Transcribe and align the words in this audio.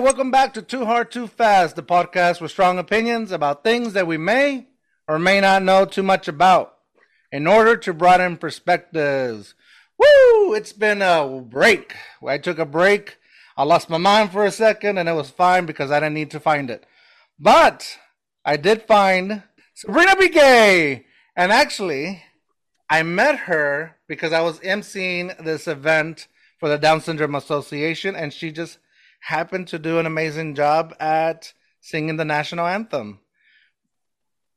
welcome 0.00 0.30
back 0.30 0.54
to 0.54 0.62
Too 0.62 0.86
Hard 0.86 1.10
Too 1.10 1.26
Fast, 1.26 1.76
the 1.76 1.82
podcast 1.82 2.40
with 2.40 2.50
strong 2.50 2.78
opinions 2.78 3.30
about 3.30 3.62
things 3.62 3.92
that 3.92 4.06
we 4.06 4.16
may 4.16 4.66
or 5.06 5.18
may 5.18 5.42
not 5.42 5.62
know 5.62 5.84
too 5.84 6.02
much 6.02 6.26
about 6.26 6.74
in 7.30 7.46
order 7.46 7.76
to 7.76 7.92
broaden 7.92 8.38
perspectives. 8.38 9.54
Woo! 9.98 10.54
It's 10.54 10.72
been 10.72 11.02
a 11.02 11.42
break. 11.46 11.96
I 12.26 12.38
took 12.38 12.58
a 12.58 12.64
break. 12.64 13.18
I 13.58 13.64
lost 13.64 13.90
my 13.90 13.98
mind 13.98 14.32
for 14.32 14.46
a 14.46 14.50
second 14.50 14.96
and 14.96 15.06
it 15.06 15.12
was 15.12 15.28
fine 15.28 15.66
because 15.66 15.90
I 15.90 16.00
didn't 16.00 16.14
need 16.14 16.30
to 16.30 16.40
find 16.40 16.70
it. 16.70 16.86
But 17.38 17.98
I 18.42 18.56
did 18.56 18.84
find 18.84 19.42
Sabrina 19.74 20.16
B. 20.16 20.30
Gay. 20.30 21.04
And 21.36 21.52
actually, 21.52 22.22
I 22.88 23.02
met 23.02 23.40
her 23.40 23.96
because 24.08 24.32
I 24.32 24.40
was 24.40 24.60
emceeing 24.60 25.44
this 25.44 25.68
event 25.68 26.26
for 26.58 26.70
the 26.70 26.78
Down 26.78 27.02
Syndrome 27.02 27.34
Association 27.34 28.16
and 28.16 28.32
she 28.32 28.50
just 28.50 28.78
happened 29.20 29.68
to 29.68 29.78
do 29.78 29.98
an 29.98 30.06
amazing 30.06 30.54
job 30.54 30.94
at 30.98 31.52
singing 31.80 32.16
the 32.16 32.24
national 32.24 32.66
anthem, 32.66 33.20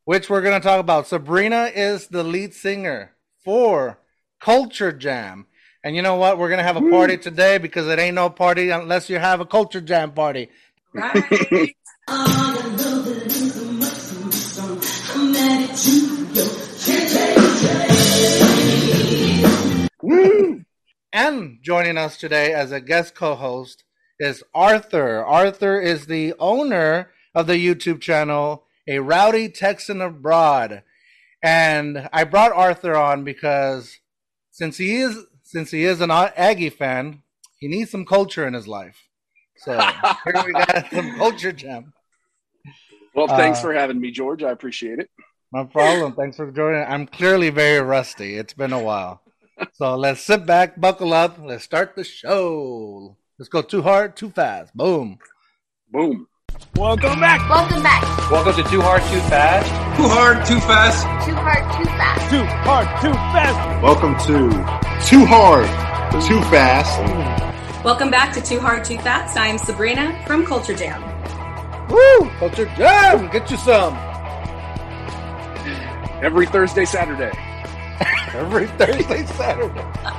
which 0.05 0.29
we're 0.29 0.41
going 0.41 0.59
to 0.59 0.67
talk 0.67 0.79
about. 0.79 1.07
Sabrina 1.07 1.71
is 1.73 2.07
the 2.07 2.23
lead 2.23 2.53
singer 2.53 3.13
for 3.43 3.99
Culture 4.39 4.91
Jam. 4.91 5.47
And 5.83 5.95
you 5.95 6.01
know 6.01 6.15
what? 6.15 6.37
We're 6.37 6.49
going 6.49 6.59
to 6.59 6.63
have 6.63 6.77
a 6.77 6.89
party 6.89 7.17
today 7.17 7.57
because 7.57 7.87
it 7.87 7.99
ain't 7.99 8.15
no 8.15 8.29
party 8.29 8.69
unless 8.69 9.09
you 9.09 9.19
have 9.19 9.41
a 9.41 9.45
Culture 9.45 9.81
Jam 9.81 10.11
party. 10.11 10.49
Right. 10.93 11.73
and 21.13 21.59
joining 21.61 21.97
us 21.97 22.17
today 22.17 22.53
as 22.53 22.71
a 22.71 22.81
guest 22.81 23.15
co 23.15 23.35
host 23.35 23.82
is 24.19 24.43
Arthur. 24.53 25.23
Arthur 25.23 25.79
is 25.79 26.05
the 26.05 26.33
owner 26.39 27.11
of 27.35 27.47
the 27.47 27.53
YouTube 27.53 28.01
channel, 28.01 28.65
A 28.87 28.99
Rowdy 28.99 29.49
Texan 29.49 30.01
Abroad. 30.01 30.83
And 31.41 32.09
I 32.13 32.23
brought 32.23 32.53
Arthur 32.53 32.95
on 32.95 33.23
because 33.23 33.99
since 34.51 34.77
he 34.77 34.97
is 34.97 35.17
since 35.43 35.71
he 35.71 35.83
is 35.83 36.01
an 36.01 36.09
Aggie 36.09 36.69
fan, 36.69 37.21
he 37.59 37.67
needs 37.67 37.91
some 37.91 38.05
culture 38.05 38.47
in 38.47 38.53
his 38.53 38.67
life. 38.67 39.09
So 39.57 39.73
here 40.23 40.43
we 40.45 40.53
got 40.53 40.89
some 40.91 41.17
culture 41.17 41.51
jam. 41.51 41.93
Well, 43.13 43.27
thanks 43.27 43.59
uh, 43.59 43.63
for 43.63 43.73
having 43.73 43.99
me, 43.99 44.11
George. 44.11 44.41
I 44.41 44.51
appreciate 44.51 44.99
it. 44.99 45.09
No 45.51 45.65
problem. 45.65 46.13
Thanks 46.13 46.37
for 46.37 46.49
joining. 46.51 46.83
I'm 46.83 47.05
clearly 47.05 47.51
very 47.51 47.79
rusty. 47.79 48.37
It's 48.37 48.53
been 48.53 48.73
a 48.73 48.81
while. 48.81 49.21
So 49.73 49.95
let's 49.95 50.21
sit 50.21 50.47
back, 50.47 50.79
buckle 50.79 51.13
up. 51.13 51.37
Let's 51.39 51.63
start 51.63 51.95
the 51.95 52.03
show. 52.03 53.17
Let's 53.43 53.49
go 53.49 53.61
too 53.61 53.81
hard, 53.81 54.15
too 54.15 54.29
fast. 54.29 54.73
Boom. 54.73 55.19
Boom. 55.91 56.27
Welcome 56.77 57.19
back. 57.19 57.49
Welcome 57.49 57.83
back. 57.83 58.31
Welcome 58.31 58.53
to 58.53 58.63
Too 58.69 58.79
Hard, 58.79 59.01
Too 59.01 59.19
Fast. 59.27 59.67
Too 59.97 60.07
hard, 60.07 60.45
too 60.45 60.61
fast. 60.61 61.03
Too 61.27 61.35
hard, 61.35 61.75
too 61.75 61.83
fast. 61.83 62.31
Too 62.31 62.43
hard, 62.45 63.01
too 63.01 63.11
fast. 63.11 63.83
Welcome 63.83 64.15
to 64.27 64.49
Too 65.05 65.25
Hard, 65.25 65.65
Too 66.23 66.39
Fast. 66.43 67.83
Welcome 67.83 68.09
back 68.09 68.33
to 68.35 68.41
Too 68.41 68.61
Hard, 68.61 68.85
Too 68.85 68.97
Fast. 68.99 69.35
I'm 69.35 69.57
Sabrina 69.57 70.23
from 70.25 70.45
Culture 70.45 70.73
Jam. 70.73 71.01
Woo! 71.89 72.29
Culture 72.39 72.71
Jam! 72.77 73.29
Get 73.29 73.51
you 73.51 73.57
some. 73.57 73.93
Every 76.23 76.45
Thursday, 76.45 76.85
Saturday. 76.85 77.37
Every 78.33 78.67
Thursday, 78.67 79.25
Saturday 79.25 80.12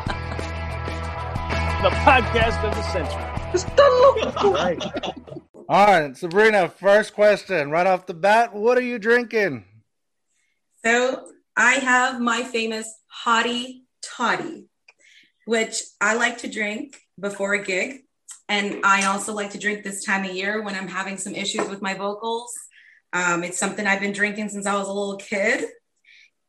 the 1.84 1.90
podcast 1.90 2.64
of 2.64 2.74
the 2.74 2.82
century. 2.94 4.52
right. 4.54 4.82
All 5.68 5.86
right, 5.86 6.16
Sabrina, 6.16 6.70
first 6.70 7.12
question 7.12 7.70
right 7.70 7.86
off 7.86 8.06
the 8.06 8.14
bat. 8.14 8.54
What 8.54 8.78
are 8.78 8.82
you 8.82 8.98
drinking? 8.98 9.66
So 10.82 11.28
I 11.54 11.72
have 11.74 12.22
my 12.22 12.42
famous 12.42 12.90
Hottie 13.26 13.82
Toddy, 14.02 14.64
which 15.44 15.82
I 16.00 16.14
like 16.14 16.38
to 16.38 16.48
drink 16.50 16.96
before 17.20 17.52
a 17.52 17.62
gig. 17.62 18.04
And 18.48 18.80
I 18.82 19.04
also 19.04 19.34
like 19.34 19.50
to 19.50 19.58
drink 19.58 19.84
this 19.84 20.04
time 20.04 20.24
of 20.24 20.34
year 20.34 20.62
when 20.62 20.74
I'm 20.74 20.88
having 20.88 21.18
some 21.18 21.34
issues 21.34 21.68
with 21.68 21.82
my 21.82 21.92
vocals. 21.92 22.50
Um, 23.12 23.44
it's 23.44 23.58
something 23.58 23.86
I've 23.86 24.00
been 24.00 24.12
drinking 24.12 24.48
since 24.48 24.64
I 24.64 24.74
was 24.74 24.88
a 24.88 24.92
little 24.92 25.18
kid. 25.18 25.66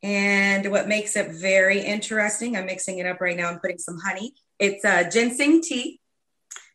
And 0.02 0.72
what 0.72 0.88
makes 0.88 1.18
it 1.18 1.32
very 1.32 1.82
interesting, 1.82 2.56
I'm 2.56 2.68
mixing 2.68 3.00
it 3.00 3.06
up 3.06 3.20
right 3.20 3.36
now. 3.36 3.50
I'm 3.50 3.60
putting 3.60 3.80
some 3.80 4.00
honey 4.00 4.34
it's 4.60 4.84
a 4.86 5.10
ginseng 5.10 5.62
tea. 5.62 6.00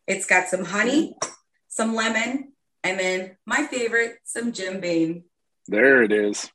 It's 0.07 0.27
got 0.27 0.49
some 0.49 0.65
honey, 0.65 1.15
mm-hmm. 1.23 1.33
some 1.69 1.95
lemon, 1.95 2.53
and 2.83 2.99
then 2.99 3.37
my 3.47 3.67
favorite, 3.67 4.17
some 4.25 4.53
Jim 4.53 4.81
Beam. 4.81 5.25
There 5.69 6.03
it 6.03 6.13
is. 6.13 6.51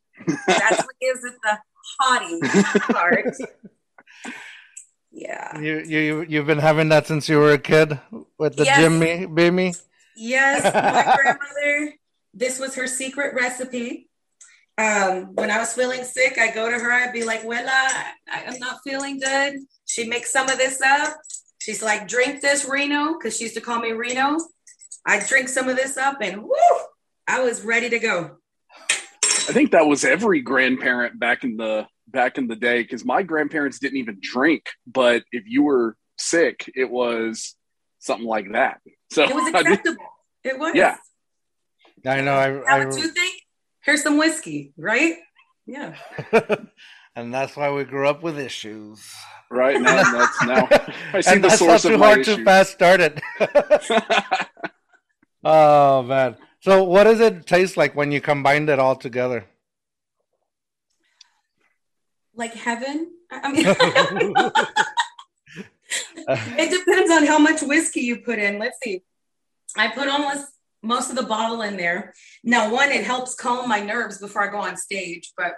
That's 0.48 0.84
what 0.84 0.96
gives 1.00 1.24
it 1.24 1.34
the 1.44 1.58
hottie 2.02 2.92
part. 2.92 3.36
Yeah. 5.18 5.58
You 5.60 5.80
you 5.80 6.26
you've 6.28 6.46
been 6.46 6.60
having 6.60 6.90
that 6.90 7.08
since 7.08 7.30
you 7.30 7.40
were 7.40 7.54
a 7.54 7.58
kid 7.58 7.98
with 8.38 8.58
the 8.58 8.66
yes. 8.66 8.80
Jimmy 8.80 9.26
Beamy? 9.26 9.74
Yes, 10.18 10.62
my 10.62 11.16
grandmother. 11.16 11.96
This 12.34 12.60
was 12.60 12.76
her 12.76 12.86
secret 12.86 13.34
recipe. 13.34 14.10
Um, 14.78 15.36
when 15.36 15.52
I 15.52 15.60
was 15.60 15.74
feeling 15.74 16.04
sick, 16.04 16.38
I 16.38 16.52
go 16.52 16.70
to 16.70 16.78
her. 16.78 16.92
I'd 16.92 17.14
be 17.14 17.24
like, 17.24 17.44
"Wella, 17.44 17.68
I, 17.68 18.14
I'm 18.48 18.60
not 18.60 18.80
feeling 18.84 19.20
good." 19.20 19.60
She 19.86 20.08
makes 20.08 20.32
some 20.32 20.50
of 20.50 20.58
this 20.58 20.82
up. 20.82 21.16
She's 21.66 21.82
like, 21.82 22.08
drink 22.08 22.42
this 22.42 22.68
Reno, 22.70 23.14
because 23.14 23.38
she 23.38 23.46
used 23.46 23.56
to 23.56 23.62
call 23.62 23.80
me 23.80 23.92
Reno. 23.92 24.38
I 25.06 25.20
drink 25.26 25.50
some 25.50 25.70
of 25.70 25.76
this 25.76 25.98
up 25.98 26.18
and 26.22 26.44
woo, 26.44 26.78
I 27.28 27.42
was 27.42 27.64
ready 27.64 27.90
to 27.90 28.00
go. 28.00 28.38
I 29.24 29.52
think 29.52 29.72
that 29.72 29.88
was 29.88 30.04
every 30.04 30.42
grandparent 30.42 31.20
back 31.20 31.44
in 31.44 31.58
the 31.58 31.88
back 32.08 32.38
in 32.38 32.48
the 32.48 32.56
day 32.56 32.84
because 32.84 33.04
my 33.04 33.24
grandparents 33.24 33.80
didn't 33.80 33.98
even 33.98 34.20
drink, 34.22 34.66
but 34.86 35.24
if 35.32 35.46
you 35.48 35.64
were 35.64 35.96
sick, 36.20 36.72
it 36.76 36.90
was 36.90 37.56
something 38.00 38.28
like 38.28 38.52
that. 38.52 38.80
So 39.12 39.24
it 39.24 39.34
was 39.34 39.48
acceptable. 39.54 40.04
it 40.44 40.60
was. 40.60 40.76
Yeah. 40.76 40.98
I 42.06 42.22
know. 42.22 42.36
I, 42.36 42.48
Have 42.48 42.64
I, 42.68 42.78
a 42.84 42.92
toothache? 42.92 43.35
Here's 43.86 44.02
some 44.02 44.18
whiskey, 44.18 44.74
right? 44.78 45.18
Yeah. 45.68 45.96
and 47.16 47.32
that's 47.32 47.56
why 47.56 47.72
we 47.72 47.84
grew 47.84 48.08
up 48.08 48.24
with 48.24 48.40
issues 48.40 49.00
right 49.52 49.80
now. 49.80 50.12
That's 50.12 50.44
now 50.44 50.68
I 51.14 51.22
see 51.22 51.32
and 51.34 51.44
the 51.44 51.52
source 51.52 51.84
too 51.84 51.94
of 51.94 52.00
hard, 52.00 52.20
issue. 52.20 52.38
too 52.38 52.44
fast 52.44 52.72
started. 52.72 53.22
oh 55.44 56.02
man! 56.02 56.36
So, 56.62 56.84
what 56.84 57.04
does 57.04 57.20
it 57.20 57.46
taste 57.46 57.78
like 57.78 57.96
when 57.96 58.12
you 58.12 58.22
combined 58.22 58.70
it 58.70 58.80
all 58.80 58.96
together? 58.96 59.46
Like 62.34 62.56
heaven. 62.56 63.12
I 63.32 63.52
mean, 63.52 63.66
it 66.28 66.72
depends 66.72 67.12
on 67.12 67.26
how 67.26 67.38
much 67.38 67.62
whiskey 67.62 68.02
you 68.02 68.18
put 68.18 68.40
in. 68.40 68.58
Let's 68.58 68.78
see. 68.84 69.04
I 69.78 69.90
put 69.90 70.08
almost 70.08 70.48
most 70.86 71.10
of 71.10 71.16
the 71.16 71.24
bottle 71.24 71.62
in 71.62 71.78
there. 71.78 72.14
Now, 72.44 72.72
one, 72.72 72.92
it 72.92 73.04
helps 73.04 73.36
calm 73.36 73.68
my 73.68 73.80
nerves 73.80 74.20
before 74.20 74.44
I 74.44 74.52
go 74.52 74.60
on 74.60 74.78
stage, 74.78 75.34
but 75.36 75.54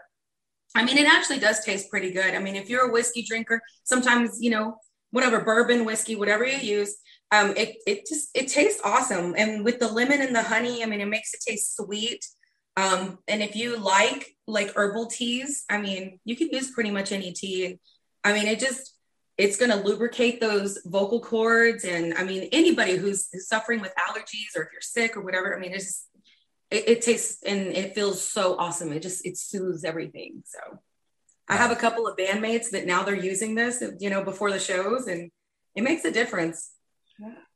I 0.76 0.84
mean, 0.84 0.98
it 0.98 1.08
actually 1.08 1.40
does 1.40 1.64
taste 1.64 1.90
pretty 1.90 2.12
good. 2.12 2.34
I 2.34 2.40
mean, 2.40 2.56
if 2.56 2.70
you're 2.70 2.90
a 2.90 2.92
whiskey 2.92 3.24
drinker, 3.24 3.62
sometimes, 3.84 4.38
you 4.40 4.50
know, 4.50 4.78
whatever 5.12 5.42
bourbon, 5.42 5.86
whiskey, 5.86 6.16
whatever 6.16 6.46
you 6.46 6.58
use, 6.58 6.98
um, 7.32 7.54
it, 7.58 7.78
it 7.86 8.06
just, 8.08 8.30
it 8.34 8.48
tastes 8.48 8.82
awesome. 8.84 9.34
And 9.38 9.64
with 9.64 9.80
the 9.80 9.88
lemon 9.88 10.22
and 10.22 10.36
the 10.36 10.44
honey, 10.44 10.84
I 10.84 10.86
mean, 10.86 11.02
it 11.02 11.08
makes 11.08 11.34
it 11.34 11.42
taste 11.48 11.76
sweet. 11.78 12.26
Um, 12.76 13.20
and 13.28 13.42
if 13.42 13.56
you 13.56 13.78
like 13.78 14.36
like 14.46 14.76
herbal 14.76 15.08
teas, 15.08 15.66
I 15.70 15.78
mean, 15.80 16.20
you 16.26 16.36
can 16.36 16.50
use 16.50 16.72
pretty 16.72 16.92
much 16.92 17.12
any 17.12 17.34
tea. 17.34 17.80
I 18.24 18.34
mean, 18.34 18.48
it 18.48 18.60
just, 18.60 18.97
it's 19.38 19.58
going 19.58 19.72
to 19.72 19.78
lubricate 19.78 20.42
those 20.42 20.80
vocal 20.86 21.20
cords. 21.20 21.86
And 21.86 22.14
I 22.16 22.24
mean, 22.24 22.50
anybody 22.52 22.98
who's, 22.98 23.30
who's 23.32 23.48
suffering 23.48 23.82
with 23.82 23.94
allergies 23.96 24.56
or 24.56 24.64
if 24.64 24.70
you're 24.72 24.82
sick 24.82 25.16
or 25.16 25.22
whatever, 25.22 25.56
I 25.56 25.60
mean, 25.60 25.74
it's 25.74 25.86
just, 25.86 26.10
it, 26.72 26.90
it, 26.90 27.02
tastes 27.02 27.44
and 27.44 27.68
it 27.68 27.96
feels 27.96 28.22
so 28.22 28.58
awesome. 28.58 28.92
It 28.92 29.02
just 29.02 29.26
it 29.26 29.38
soothes 29.38 29.86
everything. 29.86 30.44
So 30.46 30.80
I 31.48 31.56
have 31.56 31.72
a 31.72 31.76
couple 31.76 32.08
of 32.08 32.18
bandmates 32.18 32.72
that 32.72 32.86
now 32.86 33.04
they're 33.04 33.16
using 33.16 33.56
this, 33.56 33.82
you 34.00 34.10
know, 34.10 34.24
before 34.24 34.52
the 34.52 34.60
shows, 34.60 35.08
and 35.08 35.32
it 35.76 35.84
makes 35.84 36.04
a 36.04 36.12
difference. 36.12 36.72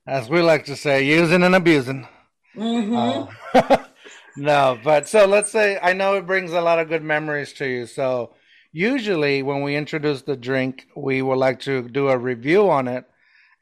As 0.08 0.30
we 0.30 0.42
like 0.42 0.66
to 0.66 0.78
say, 0.78 1.06
using 1.06 1.44
and 1.44 1.56
abusing. 1.56 2.08
Mm-hmm. 2.56 3.58
Uh, 3.58 3.78
no, 4.38 4.80
but 4.82 5.10
so 5.10 5.26
let's 5.26 5.52
say 5.52 5.78
I 5.82 5.92
know 5.92 6.16
it 6.16 6.26
brings 6.26 6.54
a 6.54 6.62
lot 6.62 6.80
of 6.80 6.88
good 6.88 7.04
memories 7.04 7.52
to 7.54 7.68
you. 7.68 7.86
So 7.86 8.34
usually 8.72 9.44
when 9.44 9.62
we 9.62 9.76
introduce 9.76 10.22
the 10.22 10.36
drink, 10.36 10.88
we 10.96 11.22
would 11.22 11.38
like 11.38 11.60
to 11.62 11.88
do 11.88 12.10
a 12.10 12.18
review 12.18 12.70
on 12.70 12.88
it. 12.88 13.06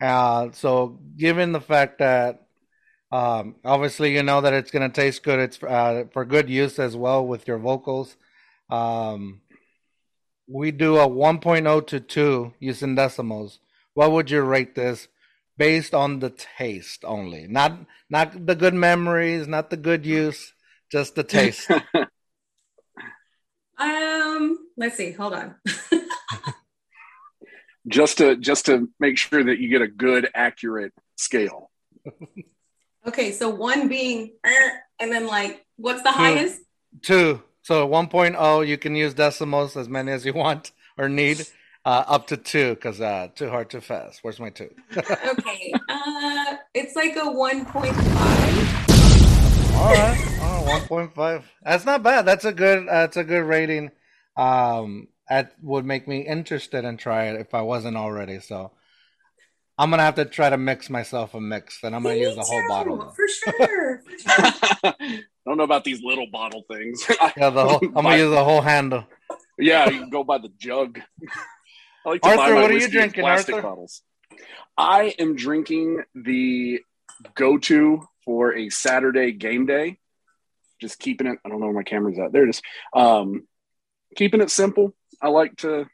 Uh, 0.02 0.50
so 0.52 1.00
given 1.18 1.52
the 1.52 1.62
fact 1.62 2.00
that 2.00 2.46
um, 3.12 3.56
obviously, 3.66 4.14
you 4.14 4.22
know 4.22 4.42
that 4.42 4.54
it's 4.54 4.72
going 4.72 4.90
to 4.90 5.02
taste 5.02 5.24
good. 5.24 5.40
It's 5.40 5.62
uh, 5.64 6.04
for 6.12 6.26
good 6.26 6.50
use 6.50 6.78
as 6.78 6.96
well 6.96 7.26
with 7.26 7.48
your 7.48 7.58
vocals. 7.58 8.16
Um, 8.70 9.42
we 10.48 10.72
do 10.72 10.98
a 10.98 11.08
1.0 11.08 11.88
to 11.88 12.00
2 12.00 12.54
using 12.60 12.96
decimals. 12.96 13.60
What 13.96 14.12
would 14.12 14.30
you 14.30 14.42
rate 14.42 14.76
this 14.76 15.08
based 15.58 15.94
on 15.94 16.20
the 16.20 16.30
taste 16.30 17.04
only, 17.04 17.48
not 17.48 17.78
not 18.10 18.46
the 18.46 18.56
good 18.56 18.74
memories, 18.74 19.48
not 19.48 19.70
the 19.70 19.78
good 19.78 20.06
use, 20.06 20.54
just 20.92 21.16
the 21.16 21.24
taste. 21.24 21.70
um, 23.80 24.58
let's 24.78 24.98
see. 24.98 25.12
Hold 25.12 25.34
on. 25.34 25.56
just 27.88 28.18
to 28.20 28.36
just 28.36 28.66
to 28.68 28.90
make 29.00 29.18
sure 29.18 29.44
that 29.44 29.60
you 29.60 29.70
get 29.70 29.82
a 29.82 29.88
good 29.88 30.30
accurate 30.36 30.94
scale. 31.16 31.72
okay, 33.08 33.32
so 33.32 33.50
one 33.50 33.88
being 33.88 34.34
eh, 34.44 34.70
and 35.00 35.12
then 35.12 35.26
like 35.28 35.66
what's 35.78 36.02
the 36.04 36.12
Two. 36.12 36.16
highest? 36.16 36.62
Two. 37.02 37.44
So 37.62 37.88
1.0, 37.88 38.68
you 38.68 38.78
can 38.80 38.96
use 38.96 39.14
decimals 39.14 39.78
as 39.78 39.88
many 39.88 40.12
as 40.12 40.26
you 40.26 40.34
want 40.34 40.72
or 40.98 41.08
need, 41.08 41.46
uh, 41.86 42.04
up 42.08 42.26
to 42.28 42.38
two, 42.38 42.74
because 42.74 43.00
uh, 43.00 43.28
too 43.36 43.50
hard, 43.50 43.70
too 43.70 43.80
fast. 43.82 44.24
Where's 44.24 44.40
my 44.40 44.50
two? 44.50 44.74
okay, 44.98 45.74
uh, 45.88 46.56
it's 46.74 46.96
like 46.96 47.16
a 47.16 47.32
one 47.32 47.66
point 47.66 47.96
five. 47.96 48.79
All 49.80 49.94
right, 49.94 50.18
oh, 50.42 50.86
1.5. 50.90 51.44
That's 51.64 51.86
not 51.86 52.04
bad. 52.04 52.24
That's 52.26 52.44
a 52.46 52.52
good. 52.52 52.88
That's 52.88 53.16
a 53.18 53.24
good 53.24 53.44
rating. 53.46 53.92
Um, 54.36 55.08
that 55.30 55.54
would 55.62 55.86
make 55.86 56.08
me 56.08 56.20
interested 56.28 56.84
in 56.84 56.98
try 56.98 57.28
it 57.30 57.40
if 57.40 57.54
I 57.54 57.62
wasn't 57.62 57.96
already. 57.96 58.40
So 58.42 58.72
I'm 59.78 59.90
gonna 59.90 60.04
have 60.04 60.16
to 60.16 60.26
try 60.26 60.50
to 60.50 60.58
mix 60.58 60.90
myself 60.90 61.34
a 61.34 61.40
mix, 61.40 61.80
and 61.84 61.96
I'm 61.96 62.04
gonna 62.04 62.16
Me 62.16 62.22
use 62.22 62.36
the 62.36 62.42
whole 62.42 62.62
too, 62.62 62.68
bottle. 62.68 63.16
for 63.16 63.28
sure. 63.28 64.02
For 64.04 64.94
sure. 65.10 65.20
Don't 65.46 65.58
know 65.58 65.64
about 65.64 65.86
these 65.86 66.04
little 66.04 66.28
bottle 66.32 66.66
things. 66.70 67.04
Yeah, 67.38 67.50
the 67.50 67.64
whole. 67.66 67.80
I'm 67.84 67.94
gonna 68.04 68.18
use 68.18 68.32
the 68.32 68.44
whole 68.44 68.62
handle. 68.62 69.06
yeah, 69.58 69.90
you 69.90 70.00
can 70.02 70.10
go 70.10 70.24
by 70.26 70.40
the 70.40 70.50
jug. 70.58 71.00
I 72.06 72.10
like 72.10 72.22
to 72.22 72.30
buy 72.30 72.36
Arthur, 72.36 72.56
my 72.56 72.62
what 72.64 72.72
are 72.72 72.78
you 72.78 72.90
drinking, 72.90 73.24
plastic 73.24 73.56
Arthur? 73.56 73.68
bottles. 73.68 74.02
I 74.78 75.16
am 75.20 75.36
drinking 75.36 76.04
the 76.16 76.82
go-to 77.36 78.08
for 78.26 78.56
a 78.56 78.70
Saturday 78.70 79.32
game 79.32 79.66
day. 79.66 79.98
Just 80.80 81.00
keeping 81.00 81.28
it. 81.28 81.40
I 81.46 81.50
don't 81.50 81.60
know 81.60 81.68
where 81.68 81.76
my 81.76 81.84
camera's 81.84 82.20
at. 82.20 82.32
There 82.32 82.46
it 82.46 82.50
is. 82.50 82.62
Um, 82.94 83.48
keeping 84.16 84.42
it 84.42 84.50
simple. 84.50 84.94
I 85.22 85.30
like 85.30 85.56
to, 85.58 85.88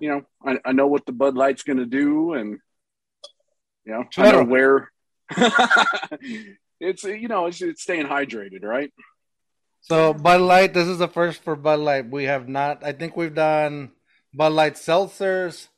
you 0.00 0.08
know, 0.10 0.22
I, 0.44 0.58
I 0.64 0.72
know 0.72 0.86
what 0.86 1.06
the 1.06 1.12
Bud 1.12 1.34
Light's 1.34 1.62
going 1.62 1.78
to 1.78 1.86
do, 1.86 2.34
and 2.34 2.58
you 3.84 3.92
know, 3.92 4.04
I 4.18 4.32
know 4.32 4.44
where. 4.44 4.90
it's 6.80 7.04
you 7.04 7.28
know, 7.28 7.46
it's, 7.46 7.62
it's 7.62 7.82
staying 7.82 8.06
hydrated, 8.06 8.62
right? 8.62 8.92
So 9.80 10.14
Bud 10.14 10.40
Light, 10.40 10.74
this 10.74 10.86
is 10.86 10.98
the 10.98 11.08
first 11.08 11.42
for 11.42 11.56
Bud 11.56 11.80
Light. 11.80 12.08
We 12.10 12.24
have 12.24 12.48
not. 12.48 12.84
I 12.84 12.92
think 12.92 13.16
we've 13.16 13.34
done 13.34 13.90
Bud 14.32 14.52
Light 14.52 14.74
seltzers, 14.74 15.68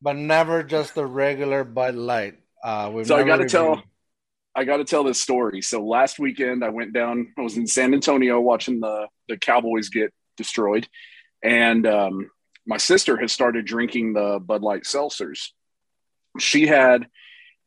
but 0.00 0.16
never 0.16 0.62
just 0.62 0.94
the 0.94 1.04
regular 1.04 1.64
Bud 1.64 1.94
Light. 1.94 2.38
Uh, 2.62 2.90
we've 2.94 3.06
So 3.06 3.16
I 3.16 3.24
got 3.24 3.36
to 3.38 3.48
tell, 3.48 3.82
I 4.56 4.64
got 4.64 4.76
to 4.76 4.84
tell 4.84 5.04
this 5.04 5.20
story. 5.20 5.62
So 5.62 5.84
last 5.84 6.18
weekend 6.18 6.64
I 6.64 6.68
went 6.68 6.92
down. 6.92 7.32
I 7.36 7.42
was 7.42 7.56
in 7.56 7.66
San 7.66 7.92
Antonio 7.94 8.40
watching 8.40 8.80
the 8.80 9.08
the 9.28 9.36
Cowboys 9.36 9.88
get 9.88 10.12
destroyed, 10.36 10.86
and 11.42 11.86
um, 11.86 12.30
my 12.66 12.76
sister 12.76 13.16
has 13.16 13.32
started 13.32 13.64
drinking 13.64 14.12
the 14.12 14.38
Bud 14.44 14.62
Light 14.62 14.84
seltzers. 14.84 15.48
She 16.38 16.66
had 16.66 17.06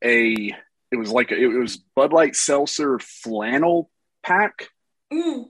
a. 0.04 0.54
It 0.90 0.96
was 0.96 1.12
like 1.12 1.32
a, 1.32 1.36
it 1.36 1.48
was 1.48 1.78
Bud 1.96 2.14
Light 2.14 2.36
seltzer 2.36 3.00
flannel 3.00 3.90
pack, 4.24 4.70
Mm. 5.12 5.46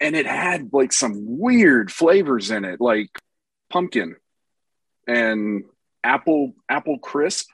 and 0.00 0.16
it 0.16 0.26
had 0.26 0.70
like 0.72 0.92
some 0.92 1.14
weird 1.38 1.90
flavors 1.90 2.50
in 2.50 2.64
it, 2.64 2.80
like 2.80 3.10
pumpkin 3.70 4.16
and 5.06 5.64
apple 6.04 6.52
apple 6.68 6.98
crisp. 6.98 7.48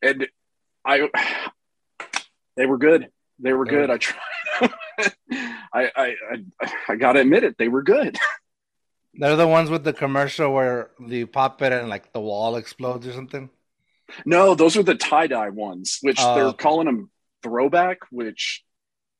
And 0.00 0.26
I 0.84 1.08
they 2.56 2.66
were 2.66 2.78
good. 2.78 3.08
They 3.38 3.52
were 3.52 3.64
good. 3.64 3.90
I 3.90 3.98
tried. 3.98 4.20
I, 5.72 5.90
I 5.96 6.14
I 6.60 6.72
I 6.88 6.96
gotta 6.96 7.20
admit 7.20 7.44
it. 7.44 7.56
They 7.58 7.68
were 7.68 7.82
good. 7.82 8.18
They're 9.14 9.36
the 9.36 9.46
ones 9.46 9.68
with 9.68 9.84
the 9.84 9.92
commercial 9.92 10.52
where 10.52 10.90
you 10.98 11.26
pop 11.26 11.60
it 11.62 11.72
and 11.72 11.88
like 11.88 12.12
the 12.12 12.20
wall 12.20 12.56
explodes 12.56 13.06
or 13.06 13.12
something. 13.12 13.50
No, 14.24 14.54
those 14.54 14.76
are 14.76 14.82
the 14.82 14.94
tie 14.94 15.26
dye 15.26 15.50
ones, 15.50 15.98
which 16.00 16.18
Oh, 16.20 16.34
they're 16.34 16.52
calling 16.52 16.86
them 16.86 17.10
throwback. 17.42 17.98
Which 18.10 18.64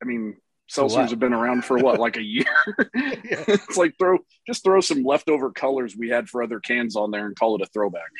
I 0.02 0.06
mean, 0.06 0.36
seltzers 0.70 1.10
have 1.10 1.18
been 1.18 1.34
around 1.34 1.64
for 1.64 1.78
what, 1.78 2.00
like 2.00 2.16
a 2.16 2.22
year? 2.22 2.46
it's 2.94 3.76
like 3.76 3.94
throw 3.98 4.18
just 4.46 4.64
throw 4.64 4.80
some 4.80 5.04
leftover 5.04 5.50
colors 5.50 5.96
we 5.96 6.08
had 6.08 6.28
for 6.28 6.42
other 6.42 6.60
cans 6.60 6.96
on 6.96 7.10
there 7.10 7.26
and 7.26 7.36
call 7.36 7.56
it 7.56 7.62
a 7.62 7.66
throwback. 7.66 8.10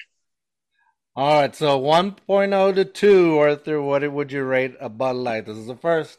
All 1.15 1.41
right, 1.43 1.55
so 1.55 1.79
1.0 1.79 2.75
to 2.75 2.85
2, 2.87 3.39
Arthur, 3.39 3.83
what 3.83 4.11
would 4.11 4.33
you 4.33 4.45
rate 4.45 4.77
a 4.81 4.89
Bud 4.89 5.17
Light? 5.17 5.45
This 5.45 5.59
is 5.59 5.67
the 5.67 5.77
first. 5.77 6.19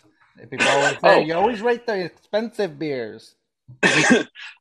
People 0.51 0.67
always 0.67 0.91
say, 0.91 0.99
Oh. 1.03 1.19
you 1.19 1.33
always 1.33 1.61
rate 1.61 1.87
the 1.87 2.05
expensive 2.05 2.77
beers. 2.77 3.35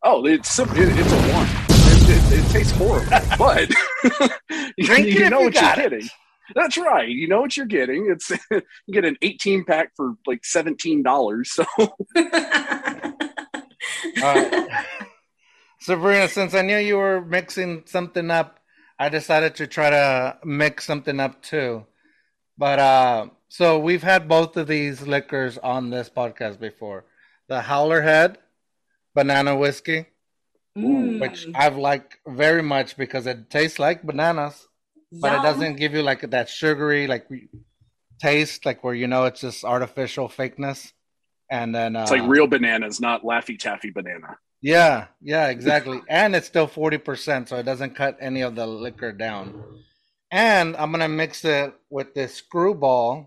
oh, 0.02 0.24
it's 0.24 0.58
it, 0.58 0.68
it's 0.70 1.12
a 1.12 1.16
one. 1.34 1.46
It, 1.68 2.08
it, 2.08 2.38
it 2.38 2.50
tastes 2.50 2.72
horrible, 2.72 3.10
but 3.38 3.68
you, 4.78 4.86
Drink 4.86 5.08
it 5.08 5.14
you 5.14 5.28
know 5.28 5.40
you 5.40 5.44
what 5.46 5.54
you're 5.54 5.74
getting. 5.76 6.08
That's 6.54 6.78
right. 6.78 7.08
You 7.08 7.28
know 7.28 7.40
what 7.42 7.56
you're 7.56 7.66
getting. 7.66 8.08
It's 8.10 8.30
you 8.50 8.62
get 8.94 9.04
an 9.04 9.16
18 9.20 9.64
pack 9.64 9.90
for 9.96 10.14
like 10.26 10.44
seventeen 10.44 11.02
dollars. 11.02 11.52
So 11.52 11.64
All 11.78 11.92
right. 14.22 14.84
Sabrina, 15.80 16.28
since 16.28 16.54
I 16.54 16.62
knew 16.62 16.78
you 16.78 16.96
were 16.96 17.20
mixing 17.22 17.82
something 17.86 18.30
up, 18.30 18.60
I 19.02 19.08
decided 19.08 19.56
to 19.56 19.66
try 19.66 19.90
to 19.90 20.38
mix 20.44 20.84
something 20.84 21.18
up 21.18 21.42
too. 21.42 21.70
But 22.56 22.78
uh 22.78 23.26
so 23.48 23.66
we've 23.86 24.04
had 24.12 24.28
both 24.28 24.56
of 24.56 24.66
these 24.68 24.98
liquors 25.16 25.58
on 25.58 25.90
this 25.90 26.08
podcast 26.08 26.56
before. 26.60 27.04
The 27.48 27.60
Howler 27.62 28.02
Head 28.02 28.38
banana 29.14 29.56
whiskey, 29.56 30.00
Mm. 30.78 31.20
which 31.20 31.46
I've 31.62 31.76
liked 31.76 32.16
very 32.26 32.62
much 32.62 32.96
because 32.96 33.26
it 33.26 33.50
tastes 33.50 33.78
like 33.78 33.98
bananas, 34.10 34.56
but 35.22 35.30
it 35.36 35.42
doesn't 35.42 35.74
give 35.82 35.92
you 35.96 36.02
like 36.10 36.22
that 36.34 36.48
sugary 36.48 37.06
like 37.14 37.26
taste 38.26 38.64
like 38.64 38.82
where 38.84 38.94
you 38.94 39.08
know 39.12 39.24
it's 39.24 39.40
just 39.42 39.64
artificial 39.64 40.28
fakeness. 40.28 40.92
And 41.50 41.74
then 41.74 41.96
uh, 41.96 42.02
it's 42.02 42.10
like 42.18 42.26
real 42.36 42.46
bananas, 42.46 43.00
not 43.00 43.18
Laffy 43.22 43.58
Taffy 43.58 43.90
banana. 43.90 44.38
Yeah, 44.62 45.06
yeah, 45.20 45.48
exactly. 45.48 46.00
and 46.08 46.34
it's 46.34 46.46
still 46.46 46.68
40%, 46.68 47.48
so 47.48 47.56
it 47.56 47.64
doesn't 47.64 47.96
cut 47.96 48.16
any 48.20 48.42
of 48.42 48.54
the 48.54 48.66
liquor 48.66 49.12
down. 49.12 49.62
And 50.30 50.76
I'm 50.76 50.92
going 50.92 51.02
to 51.02 51.08
mix 51.08 51.44
it 51.44 51.74
with 51.90 52.14
this 52.14 52.40
Skrewball 52.40 53.26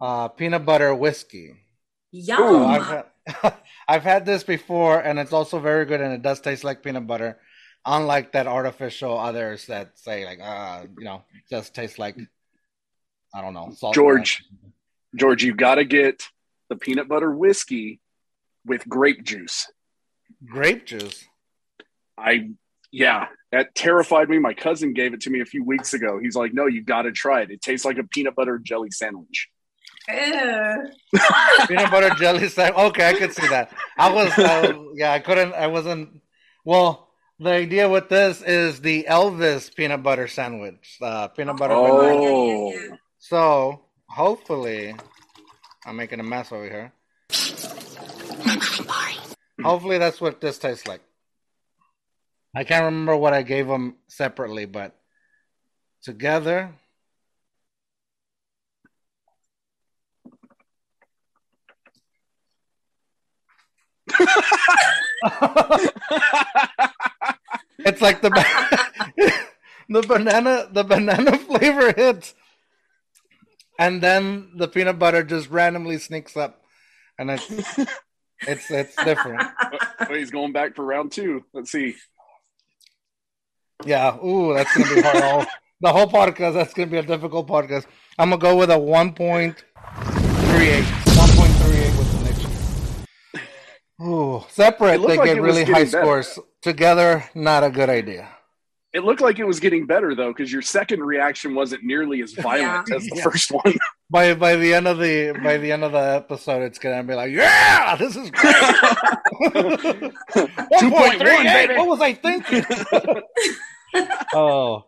uh, 0.00 0.28
peanut 0.28 0.64
butter 0.64 0.94
whiskey. 0.94 1.56
Yum. 2.12 2.38
So 2.38 2.64
I've, 2.64 2.86
had, 2.86 3.54
I've 3.88 4.02
had 4.02 4.24
this 4.24 4.44
before, 4.44 5.00
and 5.00 5.18
it's 5.18 5.32
also 5.32 5.58
very 5.58 5.84
good, 5.84 6.00
and 6.00 6.14
it 6.14 6.22
does 6.22 6.40
taste 6.40 6.62
like 6.62 6.82
peanut 6.82 7.06
butter, 7.06 7.38
unlike 7.84 8.32
that 8.32 8.46
artificial 8.46 9.18
others 9.18 9.66
that 9.66 9.98
say, 9.98 10.24
like, 10.24 10.40
uh, 10.40 10.84
you 10.96 11.04
know, 11.04 11.24
just 11.50 11.74
tastes 11.74 11.98
like, 11.98 12.16
I 13.34 13.42
don't 13.42 13.52
know, 13.52 13.72
salt. 13.76 13.94
George, 13.94 14.44
George, 15.16 15.42
you 15.42 15.54
got 15.54 15.74
to 15.74 15.84
get 15.84 16.22
the 16.70 16.76
peanut 16.76 17.08
butter 17.08 17.32
whiskey 17.32 18.00
with 18.64 18.88
grape 18.88 19.24
juice. 19.24 19.70
Grape 20.44 20.86
juice. 20.86 21.24
I 22.18 22.50
yeah, 22.92 23.26
that 23.50 23.74
terrified 23.74 24.28
me. 24.28 24.38
My 24.38 24.54
cousin 24.54 24.92
gave 24.92 25.14
it 25.14 25.22
to 25.22 25.30
me 25.30 25.40
a 25.40 25.44
few 25.44 25.64
weeks 25.64 25.94
ago. 25.94 26.18
He's 26.22 26.36
like, 26.36 26.54
"No, 26.54 26.66
you 26.66 26.82
got 26.82 27.02
to 27.02 27.12
try 27.12 27.42
it. 27.42 27.50
It 27.50 27.60
tastes 27.60 27.84
like 27.84 27.98
a 27.98 28.04
peanut 28.04 28.36
butter 28.36 28.58
jelly 28.58 28.90
sandwich." 28.90 29.48
Ew. 30.08 30.90
peanut 31.68 31.90
butter 31.90 32.10
jelly 32.10 32.48
sandwich. 32.48 32.84
Okay, 32.86 33.08
I 33.08 33.14
could 33.14 33.32
see 33.32 33.48
that. 33.48 33.72
I 33.96 34.12
was, 34.12 34.38
uh, 34.38 34.74
yeah, 34.94 35.12
I 35.12 35.18
couldn't, 35.18 35.54
I 35.54 35.66
wasn't. 35.66 36.20
Well, 36.64 37.08
the 37.38 37.50
idea 37.50 37.88
with 37.88 38.08
this 38.08 38.42
is 38.42 38.80
the 38.80 39.06
Elvis 39.08 39.74
peanut 39.74 40.02
butter 40.02 40.28
sandwich, 40.28 40.98
uh, 41.02 41.28
peanut 41.28 41.56
butter. 41.56 41.74
banana. 41.74 41.90
Oh, 41.90 42.70
yeah, 42.72 42.78
yeah. 42.90 42.96
So 43.18 43.80
hopefully, 44.08 44.94
I'm 45.84 45.96
making 45.96 46.20
a 46.20 46.22
mess 46.22 46.52
over 46.52 46.64
here. 46.64 46.92
Hopefully, 49.62 49.98
that's 49.98 50.20
what 50.20 50.40
this 50.40 50.58
tastes 50.58 50.86
like. 50.86 51.02
I 52.54 52.64
can't 52.64 52.84
remember 52.84 53.16
what 53.16 53.34
I 53.34 53.42
gave 53.42 53.66
them 53.66 53.96
separately, 54.08 54.64
but 54.66 54.96
together. 56.02 56.74
It's 67.84 68.00
like 68.00 68.22
the 68.22 68.30
the 69.88 70.02
banana 70.02 70.68
the 70.72 70.84
banana 70.84 71.38
flavor 71.48 71.92
hits, 71.92 72.34
and 73.78 74.02
then 74.02 74.52
the 74.56 74.68
peanut 74.68 74.98
butter 74.98 75.22
just 75.22 75.50
randomly 75.50 75.98
sneaks 75.98 76.36
up, 76.36 76.62
and 77.18 77.30
it's 77.30 77.78
it's 78.48 78.70
it's 78.70 78.96
different. 79.04 79.42
He's 80.08 80.30
going 80.30 80.52
back 80.52 80.74
for 80.74 80.82
round 80.84 81.12
two. 81.12 81.44
Let's 81.52 81.70
see. 81.72 81.96
Yeah. 83.84 84.16
Ooh, 84.24 84.54
that's 84.54 84.74
gonna 84.76 84.94
be 84.94 85.02
hard. 85.02 85.22
All, 85.22 85.46
the 85.80 85.92
whole 85.92 86.06
podcast. 86.06 86.54
That's 86.54 86.72
gonna 86.72 86.90
be 86.90 86.98
a 86.98 87.02
difficult 87.02 87.46
podcast. 87.46 87.86
I'm 88.18 88.30
gonna 88.30 88.40
go 88.40 88.56
with 88.56 88.70
a 88.70 88.74
1.38. 88.74 89.54
1.38 89.54 91.98
with 91.98 92.12
the 92.12 92.18
Knicks. 92.24 92.46
Ooh, 94.02 94.44
separate 94.48 95.00
they 95.00 95.16
like 95.16 95.24
get 95.24 95.40
really 95.40 95.64
high 95.64 95.84
scores. 95.84 96.36
Together, 96.62 97.24
not 97.34 97.64
a 97.64 97.70
good 97.70 97.90
idea. 97.90 98.28
It 98.94 99.02
looked 99.02 99.20
like 99.20 99.40
it 99.40 99.44
was 99.44 99.58
getting 99.58 99.86
better 99.86 100.14
though, 100.14 100.32
because 100.32 100.52
your 100.52 100.62
second 100.62 101.02
reaction 101.02 101.54
wasn't 101.54 101.82
nearly 101.82 102.22
as 102.22 102.32
violent 102.32 102.88
yeah. 102.88 102.96
as 102.96 103.04
the 103.06 103.16
yeah. 103.16 103.24
first 103.24 103.50
one. 103.50 103.74
by 104.14 104.32
by 104.32 104.54
the 104.54 104.72
end 104.72 104.86
of 104.86 104.98
the 104.98 105.32
by 105.42 105.58
the 105.58 105.72
end 105.72 105.82
of 105.82 105.90
the 105.90 105.98
episode, 105.98 106.62
it's 106.62 106.78
gonna 106.78 107.02
be 107.02 107.14
like, 107.14 107.32
yeah, 107.32 107.96
this 107.96 108.14
is 108.14 108.30
great. 108.30 108.54
Two 110.78 110.90
point 110.92 111.18
one, 111.18 111.42
baby. 111.42 111.74
What 111.74 111.88
was 111.88 112.00
I 112.00 112.14
thinking? 112.14 112.64
oh, 114.32 114.84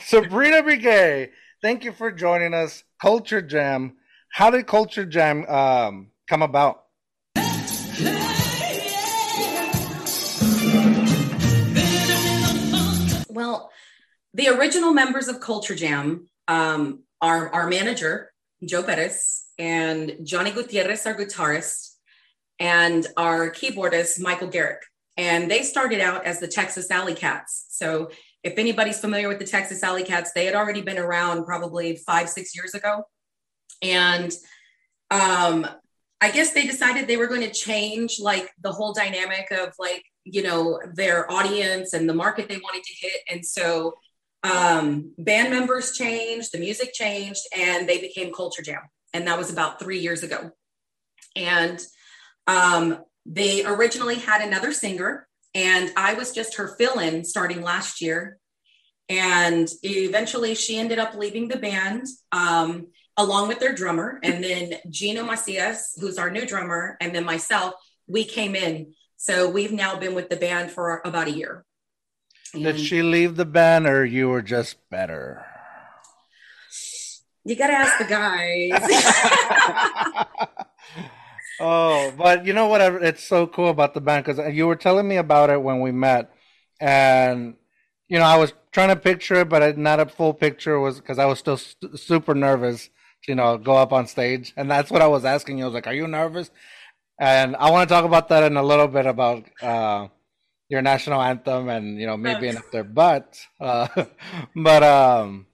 Sabrina 0.00 0.64
Brigay, 0.64 1.30
thank 1.62 1.84
you 1.84 1.92
for 1.92 2.10
joining 2.10 2.52
us. 2.52 2.82
Culture 3.00 3.40
Jam. 3.40 3.96
How 4.32 4.50
did 4.50 4.66
Culture 4.66 5.06
Jam 5.06 5.48
um, 5.48 6.08
come 6.26 6.42
about? 6.42 6.86
Well, 13.28 13.70
the 14.34 14.48
original 14.48 14.92
members 14.92 15.28
of 15.28 15.38
Culture 15.38 15.76
Jam 15.76 16.26
um, 16.48 17.04
are 17.20 17.48
our 17.50 17.68
manager, 17.68 18.29
Joe 18.64 18.82
Perez, 18.82 19.44
and 19.58 20.16
Johnny 20.22 20.50
Gutierrez, 20.50 21.06
our 21.06 21.14
guitarist, 21.14 21.94
and 22.58 23.06
our 23.16 23.50
keyboardist, 23.50 24.20
Michael 24.20 24.48
Garrick. 24.48 24.82
And 25.16 25.50
they 25.50 25.62
started 25.62 26.00
out 26.00 26.24
as 26.24 26.40
the 26.40 26.48
Texas 26.48 26.90
Alley 26.90 27.14
Cats. 27.14 27.66
So 27.70 28.10
if 28.42 28.58
anybody's 28.58 29.00
familiar 29.00 29.28
with 29.28 29.38
the 29.38 29.46
Texas 29.46 29.82
Alley 29.82 30.02
Cats, 30.02 30.32
they 30.32 30.46
had 30.46 30.54
already 30.54 30.82
been 30.82 30.98
around 30.98 31.44
probably 31.44 31.96
five, 31.96 32.28
six 32.28 32.54
years 32.54 32.74
ago. 32.74 33.04
And 33.82 34.32
um, 35.10 35.66
I 36.20 36.30
guess 36.30 36.52
they 36.52 36.66
decided 36.66 37.06
they 37.06 37.16
were 37.16 37.26
going 37.26 37.42
to 37.42 37.52
change 37.52 38.18
like 38.20 38.50
the 38.62 38.72
whole 38.72 38.92
dynamic 38.92 39.50
of 39.50 39.74
like, 39.78 40.04
you 40.24 40.42
know, 40.42 40.80
their 40.94 41.30
audience 41.30 41.92
and 41.92 42.08
the 42.08 42.14
market 42.14 42.48
they 42.48 42.58
wanted 42.58 42.82
to 42.84 42.94
hit. 43.00 43.20
And 43.30 43.44
so 43.44 43.94
um, 44.42 45.12
band 45.18 45.50
members 45.50 45.92
changed, 45.92 46.52
the 46.52 46.58
music 46.58 46.92
changed, 46.92 47.42
and 47.56 47.88
they 47.88 48.00
became 48.00 48.32
Culture 48.32 48.62
Jam. 48.62 48.82
And 49.12 49.26
that 49.26 49.38
was 49.38 49.50
about 49.50 49.78
three 49.78 49.98
years 49.98 50.22
ago. 50.22 50.50
And 51.36 51.80
um, 52.46 52.98
they 53.26 53.64
originally 53.64 54.16
had 54.16 54.40
another 54.40 54.72
singer 54.72 55.28
and 55.54 55.92
I 55.96 56.14
was 56.14 56.32
just 56.32 56.56
her 56.56 56.68
fill 56.78 56.98
in 56.98 57.24
starting 57.24 57.62
last 57.62 58.00
year. 58.00 58.38
And 59.08 59.68
eventually 59.82 60.54
she 60.54 60.78
ended 60.78 60.98
up 60.98 61.14
leaving 61.14 61.48
the 61.48 61.56
band 61.56 62.06
um, 62.30 62.88
along 63.16 63.48
with 63.48 63.58
their 63.58 63.74
drummer. 63.74 64.20
And 64.22 64.42
then 64.42 64.74
Gino 64.88 65.24
Macias, 65.24 65.96
who's 66.00 66.18
our 66.18 66.30
new 66.30 66.46
drummer, 66.46 66.96
and 67.00 67.14
then 67.14 67.24
myself, 67.24 67.74
we 68.06 68.24
came 68.24 68.54
in. 68.54 68.94
So 69.16 69.50
we've 69.50 69.72
now 69.72 69.96
been 69.98 70.14
with 70.14 70.30
the 70.30 70.36
band 70.36 70.70
for 70.70 71.02
about 71.04 71.26
a 71.26 71.32
year. 71.32 71.64
And 72.54 72.64
Did 72.64 72.80
she 72.80 73.02
leave 73.02 73.36
the 73.36 73.44
band 73.44 73.86
or 73.86 74.04
you 74.04 74.28
were 74.28 74.42
just 74.42 74.76
better? 74.90 75.44
You 77.44 77.56
got 77.56 77.68
to 77.68 77.72
ask 77.72 77.98
the 77.98 78.04
guys. 78.04 78.70
Oh, 81.60 82.10
but 82.16 82.46
you 82.46 82.54
know 82.54 82.66
what? 82.68 82.80
It's 82.80 83.22
so 83.22 83.46
cool 83.46 83.68
about 83.68 83.92
the 83.92 84.00
band 84.00 84.24
because 84.24 84.54
you 84.54 84.66
were 84.66 84.76
telling 84.76 85.06
me 85.06 85.16
about 85.18 85.50
it 85.50 85.62
when 85.62 85.80
we 85.80 85.92
met, 85.92 86.32
and 86.80 87.54
you 88.08 88.18
know 88.18 88.24
I 88.24 88.38
was 88.38 88.54
trying 88.72 88.88
to 88.88 88.96
picture 88.96 89.34
it, 89.42 89.50
but 89.50 89.76
not 89.76 90.00
a 90.00 90.06
full 90.06 90.32
picture 90.32 90.80
was 90.80 90.96
because 90.98 91.18
I 91.18 91.26
was 91.26 91.38
still 91.38 91.58
st- 91.58 92.00
super 92.00 92.34
nervous. 92.34 92.88
To, 93.24 93.32
you 93.32 93.34
know, 93.34 93.58
go 93.58 93.76
up 93.76 93.92
on 93.92 94.06
stage, 94.06 94.54
and 94.56 94.70
that's 94.70 94.90
what 94.90 95.02
I 95.02 95.06
was 95.06 95.26
asking 95.26 95.58
you. 95.58 95.64
I 95.64 95.66
was 95.66 95.74
like, 95.74 95.86
"Are 95.86 95.92
you 95.92 96.08
nervous?" 96.08 96.50
And 97.18 97.54
I 97.56 97.70
want 97.70 97.86
to 97.86 97.94
talk 97.94 98.06
about 98.06 98.28
that 98.30 98.42
in 98.44 98.56
a 98.56 98.62
little 98.62 98.88
bit 98.88 99.04
about 99.04 99.44
uh, 99.60 100.08
your 100.70 100.80
national 100.80 101.20
anthem 101.20 101.68
and 101.68 102.00
you 102.00 102.06
know 102.06 102.16
me 102.16 102.34
being 102.40 102.56
up 102.56 102.70
there. 102.72 102.84
But 102.84 103.38
uh, 103.60 103.88
but 104.56 104.82
um, 104.82 105.46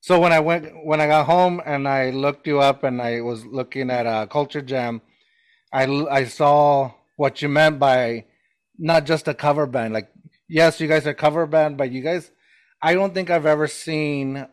so 0.00 0.20
when 0.20 0.32
I 0.32 0.40
went 0.40 0.72
when 0.84 1.00
I 1.00 1.08
got 1.08 1.26
home 1.26 1.60
and 1.64 1.88
I 1.88 2.10
looked 2.10 2.46
you 2.46 2.60
up 2.60 2.84
and 2.84 3.02
I 3.02 3.20
was 3.22 3.44
looking 3.44 3.90
at 3.90 4.06
a 4.06 4.28
Culture 4.28 4.62
Jam 4.62 5.02
I 5.72 5.84
I 6.10 6.24
saw 6.24 6.92
what 7.16 7.42
you 7.42 7.48
meant 7.48 7.78
by 7.78 8.24
not 8.78 9.04
just 9.04 9.28
a 9.28 9.34
cover 9.34 9.66
band. 9.66 9.92
Like, 9.94 10.10
yes, 10.48 10.80
you 10.80 10.88
guys 10.88 11.06
are 11.06 11.14
cover 11.14 11.46
band, 11.46 11.76
but 11.76 11.90
you 11.90 12.02
guys, 12.02 12.30
I 12.80 12.94
don't 12.94 13.12
think 13.12 13.30
I've 13.30 13.46
ever 13.46 13.66
seen 13.66 14.46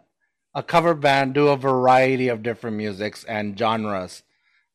a 0.54 0.64
cover 0.64 0.94
band 0.94 1.34
do 1.34 1.50
a 1.50 1.58
variety 1.58 2.28
of 2.28 2.44
different 2.44 2.78
musics 2.78 3.24
and 3.26 3.58
genres. 3.58 4.24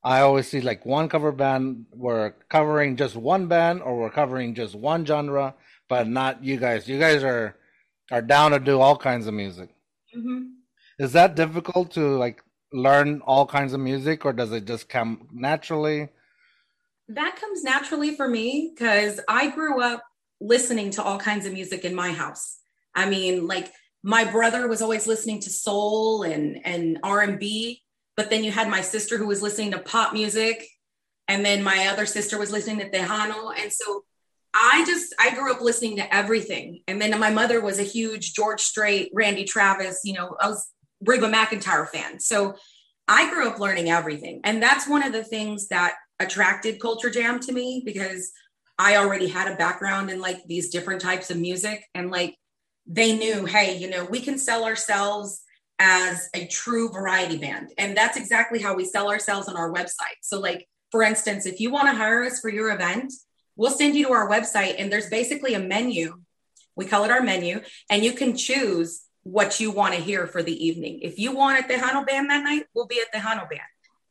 I 0.02 0.21
always 0.21 0.49
see 0.49 0.61
like 0.61 0.87
one 0.87 1.09
cover 1.09 1.33
band 1.33 1.87
we're 1.92 2.30
covering 2.49 2.97
just 2.97 3.16
one 3.16 3.49
band 3.49 3.83
or 3.83 3.99
we're 3.99 4.11
covering 4.11 4.54
just 4.54 4.75
one 4.75 5.04
genre, 5.04 5.54
but 5.88 6.09
not 6.09 6.42
you 6.42 6.57
guys. 6.57 6.88
You 6.88 6.99
guys 6.99 7.23
are 7.23 7.57
are 8.11 8.23
down 8.23 8.52
to 8.52 8.59
do 8.59 8.80
all 8.80 8.97
kinds 8.97 9.26
of 9.26 9.35
music. 9.35 9.71
Mm-hmm. 10.16 10.45
Is 10.99 11.12
that 11.12 11.37
difficult 11.37 11.92
to 11.92 12.16
like 12.16 12.42
learn 12.73 13.21
all 13.26 13.47
kinds 13.47 13.73
of 13.73 13.80
music, 13.80 14.25
or 14.25 14.33
does 14.33 14.52
it 14.52 14.64
just 14.64 14.88
come 14.88 15.28
naturally? 15.33 16.09
That 17.09 17.37
comes 17.37 17.62
naturally 17.62 18.14
for 18.14 18.28
me 18.28 18.73
because 18.73 19.21
I 19.28 19.50
grew 19.50 19.83
up 19.83 20.02
listening 20.40 20.90
to 20.92 21.02
all 21.02 21.19
kinds 21.19 21.45
of 21.45 21.52
music 21.52 21.85
in 21.85 21.95
my 21.95 22.12
house. 22.12 22.59
I 22.95 23.09
mean, 23.09 23.47
like 23.47 23.73
my 24.02 24.25
brother 24.25 24.66
was 24.66 24.80
always 24.80 25.07
listening 25.07 25.40
to 25.40 25.50
soul 25.50 26.23
and 26.23 26.61
and 26.64 26.99
R&B, 27.02 27.83
but 28.16 28.30
then 28.30 28.44
you 28.44 28.50
had 28.50 28.68
my 28.68 28.80
sister 28.80 29.16
who 29.16 29.26
was 29.26 29.42
listening 29.42 29.70
to 29.72 29.78
pop 29.78 30.12
music 30.12 30.66
and 31.28 31.44
then 31.44 31.62
my 31.62 31.86
other 31.88 32.06
sister 32.06 32.38
was 32.38 32.50
listening 32.50 32.78
to 32.78 32.90
Tejano 32.90 33.52
and 33.58 33.72
so 33.72 34.04
I 34.54 34.84
just 34.86 35.14
I 35.18 35.34
grew 35.34 35.52
up 35.52 35.60
listening 35.60 35.96
to 35.96 36.14
everything. 36.14 36.82
And 36.88 37.00
then 37.00 37.18
my 37.20 37.30
mother 37.30 37.60
was 37.60 37.78
a 37.78 37.84
huge 37.84 38.34
George 38.34 38.60
Strait, 38.60 39.10
Randy 39.14 39.44
Travis, 39.44 40.00
you 40.04 40.14
know, 40.14 40.36
I 40.40 40.48
was 40.48 40.68
Reba 41.04 41.28
McEntire 41.28 41.88
fan. 41.88 42.18
So 42.20 42.56
I 43.06 43.30
grew 43.30 43.48
up 43.48 43.58
learning 43.58 43.90
everything. 43.90 44.40
And 44.44 44.62
that's 44.62 44.88
one 44.88 45.02
of 45.02 45.12
the 45.12 45.24
things 45.24 45.68
that 45.68 45.94
attracted 46.18 46.80
Culture 46.80 47.10
Jam 47.10 47.40
to 47.40 47.52
me 47.52 47.82
because 47.84 48.32
I 48.78 48.96
already 48.96 49.28
had 49.28 49.50
a 49.50 49.56
background 49.56 50.10
in 50.10 50.20
like 50.20 50.44
these 50.46 50.70
different 50.70 51.00
types 51.00 51.30
of 51.30 51.36
music 51.36 51.84
and 51.94 52.10
like 52.10 52.36
they 52.86 53.16
knew, 53.16 53.46
hey, 53.46 53.76
you 53.76 53.88
know, 53.88 54.04
we 54.04 54.20
can 54.20 54.38
sell 54.38 54.64
ourselves 54.64 55.42
as 55.80 56.28
a 56.34 56.46
true 56.46 56.90
variety 56.90 57.38
band. 57.38 57.72
And 57.78 57.96
that's 57.96 58.16
exactly 58.16 58.60
how 58.60 58.75
we 58.75 58.84
sell 58.84 59.10
ourselves 59.10 59.49
on 59.49 59.56
our 59.56 59.72
website. 59.72 60.20
So 60.20 60.38
like 60.38 60.68
for 60.90 61.02
instance, 61.02 61.46
if 61.46 61.60
you 61.60 61.70
want 61.70 61.88
to 61.88 61.94
hire 61.94 62.25
us 62.25 62.40
for 62.40 62.50
your 62.50 62.72
event, 62.72 63.12
we'll 63.56 63.70
send 63.70 63.96
you 63.96 64.06
to 64.06 64.12
our 64.12 64.28
website 64.28 64.75
and 64.78 64.92
there's 64.92 65.08
basically 65.08 65.54
a 65.54 65.58
menu. 65.58 66.20
We 66.76 66.87
call 66.87 67.04
it 67.04 67.10
our 67.10 67.22
menu 67.22 67.60
and 67.90 68.04
you 68.04 68.12
can 68.12 68.37
choose 68.37 69.02
what 69.22 69.60
you 69.60 69.70
want 69.70 69.94
to 69.94 70.00
hear 70.00 70.26
for 70.26 70.42
the 70.42 70.66
evening. 70.66 71.00
If 71.02 71.18
you 71.18 71.34
want 71.34 71.60
a 71.60 71.68
Tejano 71.68 72.06
band 72.06 72.30
that 72.30 72.42
night, 72.42 72.64
we'll 72.75 72.87
be 72.87 73.00
at 73.00 73.12
the 73.12 73.18
Tejano 73.18 73.49
band. 73.49 73.60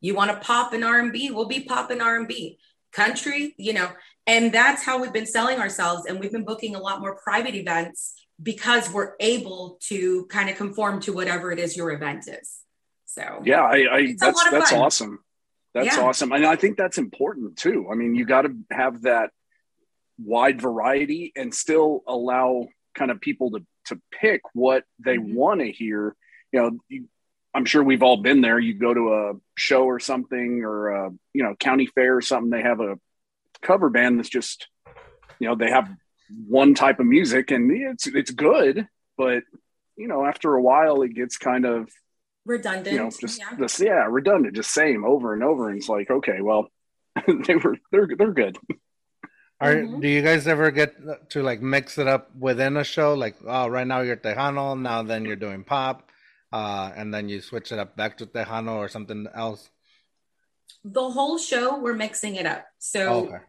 You 0.01 0.15
want 0.15 0.31
to 0.31 0.38
pop 0.38 0.73
an 0.73 0.83
R&B? 0.83 1.31
We'll 1.31 1.47
be 1.47 1.61
popping 1.61 2.01
R&B. 2.01 2.57
Country, 2.91 3.53
you 3.57 3.73
know, 3.73 3.89
and 4.25 4.51
that's 4.51 4.83
how 4.83 4.99
we've 4.99 5.13
been 5.13 5.27
selling 5.27 5.59
ourselves. 5.59 6.05
And 6.07 6.19
we've 6.19 6.31
been 6.31 6.45
booking 6.45 6.75
a 6.75 6.79
lot 6.79 7.01
more 7.01 7.15
private 7.15 7.53
events 7.53 8.18
because 8.41 8.91
we're 8.91 9.13
able 9.19 9.77
to 9.81 10.25
kind 10.27 10.50
of 10.50 10.55
conform 10.55 11.01
to 11.01 11.13
whatever 11.13 11.51
it 11.51 11.60
is 11.60 11.75
your 11.75 11.91
event 11.91 12.27
is. 12.27 12.60
So 13.05 13.41
yeah, 13.43 13.62
I, 13.62 13.96
I 13.96 14.15
that's 14.17 14.50
that's 14.50 14.69
fun. 14.72 14.79
awesome. 14.79 15.19
That's 15.74 15.98
yeah. 15.98 16.03
awesome. 16.03 16.31
And 16.31 16.46
I 16.46 16.55
think 16.55 16.77
that's 16.77 16.98
important 16.98 17.58
too. 17.58 17.88
I 17.91 17.96
mean, 17.96 18.15
you 18.15 18.25
got 18.25 18.43
to 18.43 18.55
have 18.72 19.03
that 19.03 19.31
wide 20.17 20.62
variety 20.62 21.31
and 21.36 21.53
still 21.53 22.03
allow 22.08 22.67
kind 22.96 23.12
of 23.12 23.22
people 23.22 23.51
to 23.51 23.65
to 23.86 24.00
pick 24.12 24.41
what 24.53 24.84
they 25.00 25.17
mm-hmm. 25.17 25.36
want 25.36 25.62
to 25.62 25.72
hear. 25.72 26.15
You 26.51 26.62
know, 26.62 26.72
you, 26.88 27.10
I'm 27.53 27.65
sure 27.65 27.84
we've 27.84 28.03
all 28.03 28.17
been 28.17 28.41
there. 28.41 28.60
You 28.60 28.75
go 28.75 28.93
to 28.93 29.13
a 29.13 29.34
show 29.55 29.84
or 29.84 30.00
something, 30.00 30.63
or 30.63 30.89
a, 30.89 31.12
you 31.34 31.43
know, 31.43 31.55
county 31.55 31.88
fair 31.88 32.17
or 32.17 32.22
something. 32.22 32.51
They 32.51 32.62
have 32.62 32.79
a 32.79 33.00
cover 33.62 33.89
band 33.89 34.19
that's 34.19 34.29
just, 34.29 34.67
you 35.39 35.48
know, 35.48 35.55
they 35.55 35.72
have 35.72 35.89
one 36.48 36.74
type 36.74 37.00
of 37.00 37.05
music, 37.05 37.51
and 37.51 37.71
it's 37.71 38.07
it's 38.07 38.31
good, 38.31 38.88
but 39.17 39.43
you 39.98 40.07
know, 40.07 40.25
after 40.25 40.55
a 40.55 40.62
while, 40.62 41.01
it 41.01 41.13
gets 41.13 41.38
kind 41.38 41.65
of 41.65 41.89
redundant. 42.45 42.93
You 42.93 43.03
know, 43.03 43.12
just 43.12 43.39
yeah. 43.39 43.57
this, 43.57 43.79
yeah, 43.79 44.07
redundant, 44.09 44.55
just 44.55 44.71
same 44.71 45.03
over 45.05 45.33
and 45.33 45.43
over. 45.43 45.69
And 45.69 45.77
it's 45.77 45.89
like, 45.89 46.09
okay, 46.09 46.41
well, 46.41 46.67
they 47.27 47.55
were 47.55 47.77
they're 47.91 48.07
they're 48.17 48.33
good. 48.33 48.57
Are 49.62 49.75
mm-hmm. 49.75 50.00
do 50.00 50.07
you 50.07 50.21
guys 50.21 50.48
ever 50.48 50.71
get 50.71 50.95
to 51.31 51.43
like 51.43 51.62
mix 51.62 51.98
it 51.98 52.07
up 52.07 52.33
within 52.33 52.77
a 52.77 52.83
show? 52.83 53.13
Like, 53.13 53.36
oh, 53.45 53.67
right 53.67 53.86
now 53.86 54.01
you're 54.01 54.15
Tejano, 54.15 54.79
now 54.79 55.03
then 55.03 55.25
you're 55.25 55.36
doing 55.36 55.65
pop 55.65 56.09
uh, 56.51 56.91
and 56.95 57.13
then 57.13 57.29
you 57.29 57.41
switch 57.41 57.71
it 57.71 57.79
up 57.79 57.95
back 57.95 58.17
to 58.17 58.25
Tejano 58.25 58.75
or 58.75 58.89
something 58.89 59.27
else? 59.33 59.69
The 60.83 61.09
whole 61.09 61.38
show, 61.38 61.77
we're 61.79 61.95
mixing 61.95 62.36
it 62.36 62.45
up. 62.45 62.65
So, 62.79 63.07
oh, 63.07 63.25
okay. 63.25 63.43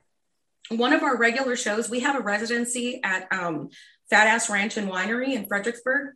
One 0.71 0.93
of 0.93 1.03
our 1.03 1.17
regular 1.17 1.57
shows, 1.57 1.91
we 1.91 2.01
have 2.01 2.17
a 2.17 2.21
residency 2.21 3.01
at 3.03 3.27
um, 3.33 3.71
Fat 4.09 4.27
Ass 4.29 4.49
Ranch 4.49 4.77
and 4.77 4.89
Winery 4.89 5.35
in 5.35 5.47
Fredericksburg. 5.47 6.15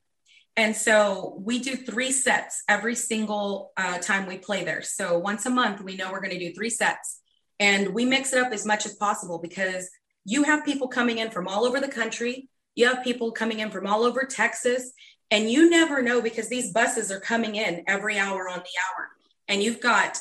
And 0.56 0.76
so 0.76 1.36
we 1.40 1.58
do 1.58 1.74
three 1.74 2.12
sets 2.12 2.62
every 2.68 2.94
single 2.94 3.72
uh, 3.76 3.98
time 3.98 4.26
we 4.26 4.38
play 4.38 4.64
there. 4.64 4.82
So 4.82 5.18
once 5.18 5.46
a 5.46 5.50
month, 5.50 5.80
we 5.80 5.96
know 5.96 6.12
we're 6.12 6.20
going 6.20 6.38
to 6.38 6.38
do 6.38 6.54
three 6.54 6.70
sets. 6.70 7.20
And 7.58 7.92
we 7.92 8.04
mix 8.04 8.32
it 8.32 8.38
up 8.38 8.52
as 8.52 8.64
much 8.64 8.86
as 8.86 8.94
possible 8.94 9.38
because 9.38 9.90
you 10.24 10.44
have 10.44 10.64
people 10.64 10.86
coming 10.86 11.18
in 11.18 11.30
from 11.30 11.48
all 11.48 11.64
over 11.64 11.80
the 11.80 11.88
country. 11.88 12.48
You 12.76 12.86
have 12.86 13.02
people 13.02 13.32
coming 13.32 13.58
in 13.60 13.70
from 13.70 13.86
all 13.86 14.04
over 14.04 14.24
Texas. 14.24 14.92
And 15.30 15.50
you 15.50 15.68
never 15.68 16.02
know 16.02 16.22
because 16.22 16.48
these 16.48 16.72
buses 16.72 17.10
are 17.10 17.20
coming 17.20 17.56
in 17.56 17.82
every 17.88 18.18
hour 18.18 18.48
on 18.48 18.58
the 18.58 18.62
hour. 18.62 19.08
And 19.48 19.62
you've 19.62 19.80
got 19.80 20.18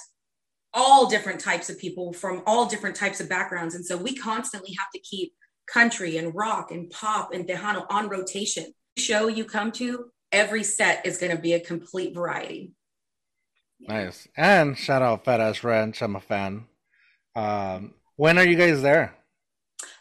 all 0.74 1.08
different 1.10 1.40
types 1.40 1.70
of 1.70 1.78
people 1.78 2.14
from 2.14 2.42
all 2.46 2.66
different 2.66 2.96
types 2.96 3.20
of 3.20 3.30
backgrounds. 3.30 3.76
And 3.76 3.86
so 3.86 3.98
we 3.98 4.16
constantly 4.16 4.76
have 4.80 4.90
to 4.94 5.00
keep 5.00 5.34
country 5.72 6.18
and 6.18 6.34
rock 6.34 6.72
and 6.72 6.90
pop 6.90 7.34
and 7.34 7.48
Tejano 7.48 7.86
on 7.90 8.10
rotation. 8.10 8.74
Show 8.98 9.28
you 9.28 9.46
come 9.46 9.72
to, 9.74 10.06
every 10.32 10.64
set 10.64 11.06
is 11.06 11.18
going 11.18 11.36
to 11.36 11.42
be 11.42 11.54
a 11.54 11.60
complete 11.60 12.14
variety. 12.14 12.72
Nice. 13.80 14.28
And 14.38 14.78
shout 14.78 15.02
out 15.02 15.26
Fat 15.26 15.42
Ass 15.42 15.64
Ranch. 15.64 16.02
I'm 16.02 16.16
a 16.16 16.22
fan. 16.22 16.66
Um, 17.36 17.94
when 18.16 18.38
are 18.38 18.46
you 18.46 18.56
guys 18.56 18.82
there? 18.82 19.16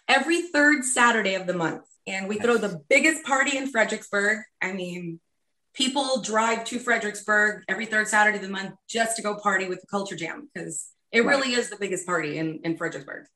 Every 0.08 0.42
third 0.42 0.84
Saturday 0.84 1.34
of 1.34 1.46
the 1.46 1.54
month. 1.54 1.84
And 2.06 2.28
we 2.28 2.36
nice. 2.36 2.44
throw 2.44 2.56
the 2.56 2.80
biggest 2.88 3.24
party 3.24 3.56
in 3.56 3.68
Fredericksburg. 3.68 4.38
I 4.60 4.72
mean, 4.72 5.20
people 5.74 6.20
drive 6.20 6.64
to 6.64 6.78
Fredericksburg 6.78 7.64
every 7.68 7.86
third 7.86 8.08
Saturday 8.08 8.36
of 8.36 8.42
the 8.42 8.48
month 8.48 8.74
just 8.88 9.16
to 9.16 9.22
go 9.22 9.36
party 9.36 9.68
with 9.68 9.80
the 9.80 9.86
Culture 9.86 10.16
Jam 10.16 10.48
because 10.52 10.90
it 11.10 11.24
right. 11.24 11.36
really 11.36 11.54
is 11.54 11.70
the 11.70 11.76
biggest 11.76 12.06
party 12.06 12.38
in, 12.38 12.60
in 12.64 12.76
Fredericksburg. 12.76 13.26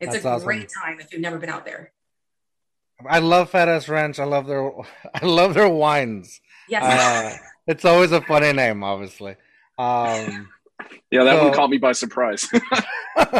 It's 0.00 0.12
That's 0.12 0.24
a 0.24 0.28
awesome. 0.28 0.46
great 0.46 0.70
time 0.82 1.00
if 1.00 1.12
you've 1.12 1.22
never 1.22 1.38
been 1.38 1.50
out 1.50 1.64
there. 1.64 1.92
I 3.08 3.20
love 3.20 3.50
Fat 3.50 3.68
Ass 3.68 3.88
Ranch. 3.88 4.18
I 4.18 4.24
love 4.24 4.46
their 4.46 4.70
I 5.14 5.24
love 5.24 5.54
their 5.54 5.68
wines. 5.68 6.40
Yes. 6.68 6.82
Uh, 6.84 7.36
it's 7.66 7.84
always 7.84 8.12
a 8.12 8.20
funny 8.20 8.52
name, 8.52 8.82
obviously. 8.82 9.36
Um, 9.78 10.48
yeah, 11.10 11.24
that 11.24 11.38
so, 11.38 11.44
one 11.44 11.54
caught 11.54 11.70
me 11.70 11.78
by 11.78 11.92
surprise. 11.92 12.48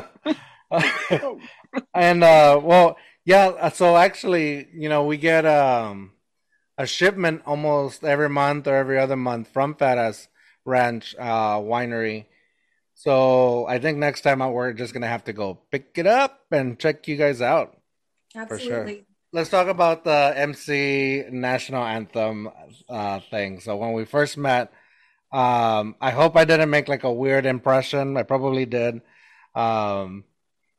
and 1.94 2.24
uh, 2.24 2.60
well, 2.62 2.96
yeah. 3.24 3.68
So 3.70 3.96
actually, 3.96 4.68
you 4.72 4.88
know, 4.88 5.04
we 5.04 5.16
get 5.16 5.44
um, 5.46 6.12
a 6.78 6.86
shipment 6.86 7.42
almost 7.44 8.02
every 8.02 8.30
month 8.30 8.66
or 8.66 8.74
every 8.74 8.98
other 8.98 9.16
month 9.16 9.48
from 9.48 9.74
Fat 9.74 10.16
Ranch 10.64 11.14
uh, 11.18 11.58
Winery. 11.58 12.24
So 12.94 13.66
I 13.66 13.78
think 13.78 13.98
next 13.98 14.22
time 14.22 14.40
out, 14.40 14.54
we're 14.54 14.72
just 14.72 14.94
gonna 14.94 15.06
have 15.08 15.24
to 15.24 15.34
go 15.34 15.58
pick 15.70 15.90
it 15.96 16.06
up 16.06 16.40
and 16.50 16.78
check 16.78 17.06
you 17.06 17.16
guys 17.16 17.42
out. 17.42 17.76
Absolutely. 18.34 18.68
For 18.68 18.88
sure 18.88 19.04
let's 19.32 19.50
talk 19.50 19.68
about 19.68 20.04
the 20.04 20.32
MC 20.36 21.24
national 21.30 21.84
anthem 21.84 22.50
uh, 22.88 23.20
thing. 23.30 23.60
So 23.60 23.76
when 23.76 23.92
we 23.92 24.04
first 24.04 24.36
met, 24.36 24.72
um, 25.32 25.96
I 26.00 26.10
hope 26.10 26.36
I 26.36 26.44
didn't 26.44 26.70
make 26.70 26.88
like 26.88 27.04
a 27.04 27.12
weird 27.12 27.46
impression. 27.46 28.16
I 28.16 28.22
probably 28.22 28.66
did. 28.66 29.02
Um, 29.54 30.24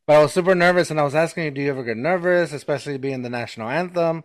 but 0.07 0.15
I 0.15 0.23
was 0.23 0.33
super 0.33 0.55
nervous 0.55 0.89
and 0.89 0.99
I 0.99 1.03
was 1.03 1.15
asking 1.15 1.45
you, 1.45 1.51
do 1.51 1.61
you 1.61 1.69
ever 1.69 1.83
get 1.83 1.97
nervous, 1.97 2.51
especially 2.51 2.97
being 2.97 3.21
the 3.21 3.29
national 3.29 3.69
anthem? 3.69 4.23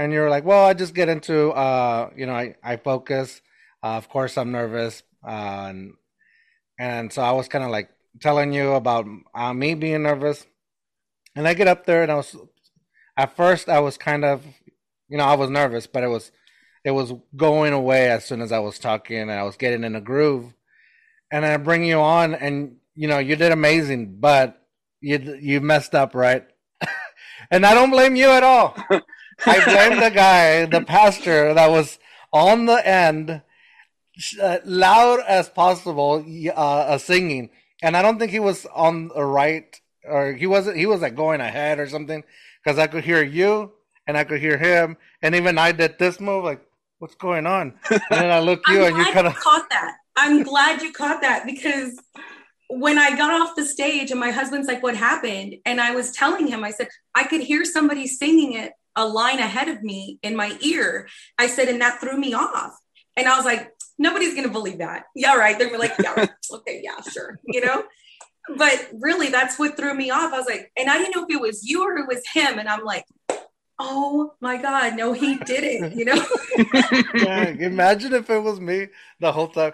And 0.00 0.14
you're 0.14 0.30
like, 0.30 0.46
well, 0.46 0.64
I 0.64 0.72
just 0.72 0.94
get 0.94 1.10
into, 1.10 1.50
uh, 1.50 2.08
you 2.16 2.24
know, 2.24 2.32
I, 2.32 2.54
I 2.64 2.76
focus. 2.76 3.42
Uh, 3.82 3.96
of 3.98 4.08
course, 4.08 4.38
I'm 4.38 4.50
nervous. 4.50 5.02
Uh, 5.22 5.66
and, 5.68 5.92
and 6.78 7.12
so 7.12 7.20
I 7.20 7.32
was 7.32 7.48
kind 7.48 7.62
of 7.62 7.70
like 7.70 7.90
telling 8.18 8.54
you 8.54 8.72
about 8.72 9.06
uh, 9.34 9.52
me 9.52 9.74
being 9.74 10.04
nervous. 10.04 10.46
And 11.36 11.46
I 11.46 11.52
get 11.52 11.68
up 11.68 11.84
there 11.84 12.02
and 12.02 12.10
I 12.10 12.14
was 12.14 12.34
at 13.18 13.36
first 13.36 13.68
I 13.68 13.80
was 13.80 13.98
kind 13.98 14.24
of, 14.24 14.42
you 15.10 15.18
know, 15.18 15.24
I 15.24 15.34
was 15.34 15.50
nervous, 15.50 15.86
but 15.86 16.02
it 16.02 16.08
was, 16.08 16.32
it 16.82 16.92
was 16.92 17.12
going 17.36 17.74
away 17.74 18.10
as 18.10 18.24
soon 18.24 18.40
as 18.40 18.52
I 18.52 18.58
was 18.58 18.78
talking 18.78 19.18
and 19.18 19.30
I 19.30 19.42
was 19.42 19.58
getting 19.58 19.84
in 19.84 19.94
a 19.96 20.00
groove. 20.00 20.54
And 21.30 21.44
I 21.44 21.58
bring 21.58 21.84
you 21.84 22.00
on, 22.00 22.34
and 22.34 22.76
you 22.94 23.06
know, 23.06 23.18
you 23.18 23.36
did 23.36 23.52
amazing, 23.52 24.16
but 24.18 24.66
you 25.02 25.38
you 25.38 25.60
messed 25.60 25.94
up, 25.94 26.14
right? 26.14 26.44
and 27.50 27.66
I 27.66 27.74
don't 27.74 27.90
blame 27.90 28.16
you 28.16 28.30
at 28.30 28.42
all. 28.42 28.74
I 29.46 29.64
blame 29.64 30.00
the 30.00 30.10
guy, 30.10 30.66
the 30.66 30.82
pastor 30.82 31.54
that 31.54 31.70
was 31.70 31.98
on 32.32 32.66
the 32.66 32.86
end, 32.86 33.42
uh, 34.40 34.58
loud 34.64 35.20
as 35.26 35.48
possible, 35.48 36.24
uh, 36.48 36.50
uh, 36.50 36.98
singing, 36.98 37.50
and 37.82 37.96
I 37.96 38.02
don't 38.02 38.18
think 38.18 38.30
he 38.30 38.40
was 38.40 38.66
on 38.66 39.08
the 39.08 39.24
right, 39.24 39.80
or 40.04 40.32
he 40.32 40.46
wasn't. 40.46 40.76
He 40.76 40.86
was 40.86 41.00
like 41.00 41.14
going 41.14 41.40
ahead 41.40 41.78
or 41.78 41.88
something 41.88 42.22
because 42.62 42.78
I 42.78 42.86
could 42.86 43.04
hear 43.04 43.22
you 43.22 43.72
and 44.06 44.16
I 44.16 44.24
could 44.24 44.40
hear 44.40 44.58
him, 44.58 44.96
and 45.22 45.34
even 45.34 45.58
I 45.58 45.72
did 45.72 45.98
this 45.98 46.20
move, 46.20 46.44
like, 46.44 46.60
what's 46.98 47.14
going 47.14 47.46
on? 47.46 47.74
And 47.90 48.00
then 48.10 48.30
I 48.30 48.40
look 48.40 48.62
you, 48.68 48.84
and 48.84 48.96
you 48.96 49.04
kind 49.12 49.26
of 49.26 49.36
caught 49.36 49.68
that. 49.70 49.96
I'm 50.16 50.42
glad 50.42 50.82
you 50.82 50.92
caught 50.92 51.22
that 51.22 51.46
because 51.46 51.98
when 52.68 52.98
I 52.98 53.16
got 53.16 53.40
off 53.40 53.56
the 53.56 53.64
stage, 53.64 54.10
and 54.10 54.20
my 54.20 54.30
husband's 54.30 54.68
like, 54.68 54.82
"What 54.82 54.96
happened?" 54.96 55.56
and 55.64 55.80
I 55.80 55.94
was 55.94 56.12
telling 56.12 56.46
him, 56.46 56.62
I 56.62 56.70
said, 56.70 56.88
I 57.14 57.24
could 57.24 57.40
hear 57.40 57.64
somebody 57.64 58.06
singing 58.06 58.52
it 58.52 58.72
a 58.96 59.06
line 59.06 59.38
ahead 59.38 59.68
of 59.68 59.82
me 59.82 60.18
in 60.22 60.36
my 60.36 60.56
ear. 60.60 61.08
I 61.38 61.46
said, 61.46 61.68
and 61.68 61.80
that 61.80 62.00
threw 62.00 62.18
me 62.18 62.34
off. 62.34 62.72
And 63.16 63.28
I 63.28 63.36
was 63.36 63.44
like, 63.44 63.70
nobody's 63.98 64.34
gonna 64.34 64.48
believe 64.48 64.78
that. 64.78 65.04
Yeah, 65.14 65.36
right. 65.36 65.58
They're 65.58 65.76
like, 65.78 65.92
yeah, 66.02 66.14
right. 66.14 66.30
okay, 66.52 66.80
yeah, 66.82 67.00
sure. 67.10 67.38
You 67.46 67.64
know? 67.64 67.84
but 68.56 68.88
really 68.98 69.28
that's 69.28 69.58
what 69.58 69.76
threw 69.76 69.94
me 69.94 70.10
off. 70.10 70.32
I 70.32 70.38
was 70.38 70.46
like, 70.46 70.72
and 70.76 70.90
I 70.90 70.98
didn't 70.98 71.14
know 71.14 71.24
if 71.24 71.34
it 71.34 71.40
was 71.40 71.68
you 71.68 71.82
or 71.82 71.96
it 71.98 72.08
was 72.08 72.22
him. 72.32 72.58
And 72.58 72.68
I'm 72.68 72.84
like, 72.84 73.04
oh 73.78 74.32
my 74.40 74.60
God, 74.60 74.96
no, 74.96 75.12
he 75.12 75.36
did 75.38 75.64
it, 75.64 75.94
you 75.94 76.04
know? 76.04 76.22
yeah, 77.14 77.48
imagine 77.48 78.12
if 78.14 78.28
it 78.28 78.38
was 78.38 78.60
me 78.60 78.88
the 79.20 79.32
whole 79.32 79.48
time. 79.48 79.72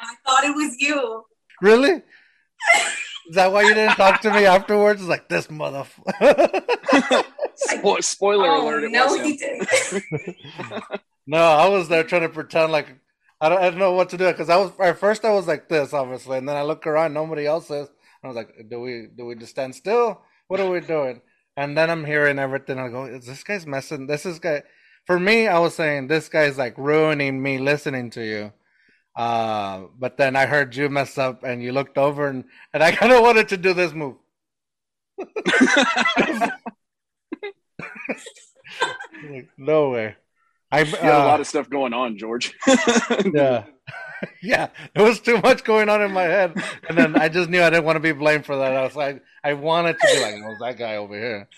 I 0.00 0.14
thought 0.26 0.44
it 0.44 0.54
was 0.54 0.76
you. 0.78 1.24
Really? 1.60 2.02
Is 3.28 3.34
that 3.34 3.52
why 3.52 3.62
you 3.62 3.74
didn't 3.74 3.96
talk 3.96 4.20
to 4.22 4.32
me 4.32 4.46
afterwards? 4.46 5.00
It's 5.00 5.08
like 5.08 5.28
this 5.28 5.48
motherfucker. 5.48 7.24
Spo- 7.56 8.04
spoiler 8.04 8.48
oh, 8.48 8.68
alert! 8.68 8.90
no, 8.90 9.22
he 9.22 9.36
didn't. 9.36 9.68
no, 11.26 11.38
I 11.38 11.68
was 11.68 11.88
there 11.88 12.04
trying 12.04 12.22
to 12.22 12.28
pretend 12.28 12.70
like 12.70 12.94
I 13.40 13.48
don't, 13.48 13.58
I 13.58 13.70
don't 13.70 13.78
know 13.78 13.92
what 13.92 14.10
to 14.10 14.18
do 14.18 14.26
because 14.26 14.50
I 14.50 14.56
was 14.56 14.72
at 14.80 14.98
first 14.98 15.24
I 15.24 15.32
was 15.32 15.46
like 15.46 15.68
this 15.68 15.92
obviously, 15.92 16.38
and 16.38 16.48
then 16.48 16.56
I 16.56 16.62
look 16.62 16.86
around, 16.86 17.14
nobody 17.14 17.46
else 17.46 17.70
is. 17.70 17.88
I 18.22 18.28
was 18.28 18.36
like, 18.36 18.54
do 18.68 18.80
we 18.80 19.08
do 19.16 19.24
we 19.24 19.34
just 19.34 19.52
stand 19.52 19.74
still? 19.74 20.22
What 20.48 20.60
are 20.60 20.70
we 20.70 20.80
doing? 20.80 21.22
And 21.56 21.76
then 21.76 21.90
I'm 21.90 22.04
hearing 22.04 22.38
everything. 22.38 22.78
I 22.78 22.88
go, 22.88 23.06
is 23.06 23.26
this 23.26 23.42
guy's 23.42 23.66
messing? 23.66 24.06
This 24.06 24.26
is 24.26 24.38
guy. 24.38 24.62
For 25.06 25.18
me, 25.18 25.46
I 25.46 25.58
was 25.58 25.74
saying 25.74 26.08
this 26.08 26.28
guy's 26.28 26.58
like 26.58 26.76
ruining 26.76 27.42
me 27.42 27.58
listening 27.58 28.10
to 28.10 28.24
you. 28.24 28.52
Uh, 29.16 29.86
but 29.98 30.18
then 30.18 30.36
I 30.36 30.46
heard 30.46 30.76
you 30.76 30.88
mess 30.90 31.16
up, 31.16 31.42
and 31.42 31.62
you 31.62 31.72
looked 31.72 31.96
over, 31.96 32.28
and 32.28 32.44
and 32.74 32.82
I 32.82 32.92
kind 32.92 33.12
of 33.12 33.22
wanted 33.22 33.48
to 33.48 33.56
do 33.56 33.72
this 33.72 33.92
move. 33.92 34.16
like, 35.18 36.52
no 39.56 39.90
way. 39.90 40.16
I 40.70 40.82
uh, 40.82 40.84
had 40.84 41.14
a 41.14 41.18
lot 41.18 41.40
of 41.40 41.46
stuff 41.46 41.70
going 41.70 41.94
on, 41.94 42.18
George. 42.18 42.54
yeah, 43.32 43.64
yeah, 44.42 44.68
there 44.94 45.04
was 45.04 45.20
too 45.20 45.40
much 45.40 45.64
going 45.64 45.88
on 45.88 46.02
in 46.02 46.12
my 46.12 46.24
head, 46.24 46.62
and 46.88 46.96
then 46.96 47.16
I 47.16 47.28
just 47.28 47.48
knew 47.48 47.62
I 47.62 47.70
didn't 47.70 47.84
want 47.84 47.96
to 47.96 48.00
be 48.00 48.12
blamed 48.12 48.46
for 48.46 48.56
that. 48.56 48.76
I 48.76 48.82
was 48.82 48.96
like, 48.96 49.22
I 49.44 49.54
wanted 49.54 49.98
to 49.98 50.06
be 50.12 50.20
like, 50.20 50.34
"Was 50.46 50.58
that 50.60 50.78
guy 50.78 50.96
over 50.96 51.14
here?" 51.14 51.48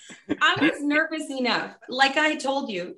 I 0.41 0.57
was 0.61 0.81
nervous 0.81 1.29
enough. 1.31 1.75
Like 1.89 2.17
I 2.17 2.37
told 2.37 2.71
you, 2.71 2.97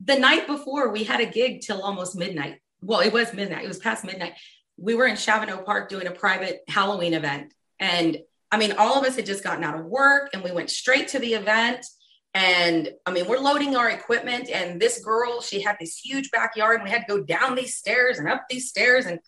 the 0.00 0.18
night 0.18 0.46
before 0.46 0.90
we 0.90 1.04
had 1.04 1.20
a 1.20 1.26
gig 1.26 1.60
till 1.60 1.82
almost 1.82 2.16
midnight. 2.16 2.61
Well, 2.82 3.00
it 3.00 3.12
was 3.12 3.32
midnight. 3.32 3.64
It 3.64 3.68
was 3.68 3.78
past 3.78 4.04
midnight. 4.04 4.34
We 4.76 4.94
were 4.94 5.06
in 5.06 5.16
Shavano 5.16 5.64
Park 5.64 5.88
doing 5.88 6.06
a 6.06 6.10
private 6.10 6.60
Halloween 6.68 7.14
event, 7.14 7.52
and 7.78 8.18
I 8.50 8.58
mean, 8.58 8.72
all 8.72 8.98
of 8.98 9.04
us 9.06 9.16
had 9.16 9.24
just 9.24 9.42
gotten 9.44 9.64
out 9.64 9.78
of 9.78 9.86
work, 9.86 10.30
and 10.34 10.42
we 10.42 10.52
went 10.52 10.70
straight 10.70 11.08
to 11.08 11.18
the 11.18 11.34
event 11.34 11.86
and 12.34 12.90
I 13.04 13.12
mean, 13.12 13.28
we're 13.28 13.38
loading 13.38 13.76
our 13.76 13.90
equipment, 13.90 14.48
and 14.48 14.80
this 14.80 15.04
girl, 15.04 15.42
she 15.42 15.60
had 15.60 15.76
this 15.78 15.98
huge 15.98 16.30
backyard, 16.30 16.76
and 16.76 16.84
we 16.84 16.90
had 16.90 17.06
to 17.06 17.16
go 17.16 17.22
down 17.22 17.54
these 17.54 17.76
stairs 17.76 18.18
and 18.18 18.28
up 18.28 18.46
these 18.48 18.68
stairs 18.68 19.04
and 19.04 19.18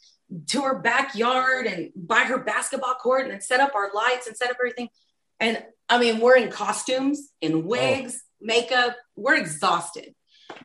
to 0.48 0.62
her 0.62 0.78
backyard 0.78 1.66
and 1.66 1.90
by 1.94 2.20
her 2.20 2.38
basketball 2.38 2.94
court 2.94 3.22
and 3.22 3.30
then 3.30 3.40
set 3.42 3.60
up 3.60 3.74
our 3.74 3.90
lights 3.94 4.26
and 4.26 4.36
set 4.36 4.50
up 4.50 4.56
everything. 4.58 4.88
And 5.38 5.62
I 5.88 5.98
mean, 5.98 6.18
we're 6.18 6.36
in 6.36 6.50
costumes, 6.50 7.28
in 7.42 7.54
oh. 7.54 7.58
wigs, 7.58 8.22
oh. 8.24 8.36
makeup, 8.40 8.96
we're 9.16 9.36
exhausted. 9.36 10.14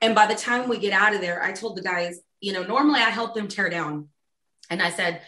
And 0.02 0.16
by 0.16 0.26
the 0.26 0.36
time 0.36 0.70
we 0.70 0.78
get 0.78 0.94
out 0.94 1.14
of 1.14 1.20
there, 1.20 1.44
I 1.44 1.52
told 1.52 1.76
the 1.76 1.82
guys, 1.82 2.22
you 2.42 2.54
know, 2.54 2.64
normally 2.64 3.00
I 3.00 3.10
help 3.10 3.36
them 3.36 3.48
tear 3.48 3.70
down. 3.70 4.10
And 4.70 4.82
I 4.82 4.90
said, 4.90 5.22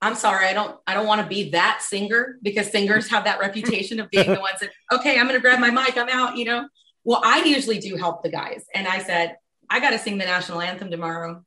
I'm 0.00 0.14
sorry, 0.14 0.46
I 0.46 0.52
don't 0.52 0.78
I 0.86 0.94
don't 0.94 1.06
want 1.06 1.22
to 1.22 1.26
be 1.26 1.50
that 1.50 1.82
singer 1.82 2.36
because 2.42 2.70
singers 2.70 3.08
have 3.08 3.24
that 3.24 3.40
reputation 3.40 3.98
of 4.00 4.10
being 4.10 4.32
the 4.32 4.40
ones 4.40 4.60
that, 4.60 4.70
okay, 4.92 5.18
I'm 5.18 5.26
gonna 5.26 5.40
grab 5.40 5.58
my 5.58 5.70
mic, 5.70 5.96
I'm 5.96 6.08
out, 6.08 6.36
you 6.36 6.44
know. 6.44 6.68
Well, 7.04 7.20
I 7.24 7.44
usually 7.44 7.78
do 7.78 7.96
help 7.96 8.22
the 8.22 8.30
guys. 8.30 8.64
And 8.74 8.86
I 8.86 8.98
said, 8.98 9.36
I 9.70 9.80
gotta 9.80 9.98
sing 9.98 10.18
the 10.18 10.24
national 10.24 10.60
anthem 10.60 10.90
tomorrow. 10.90 11.44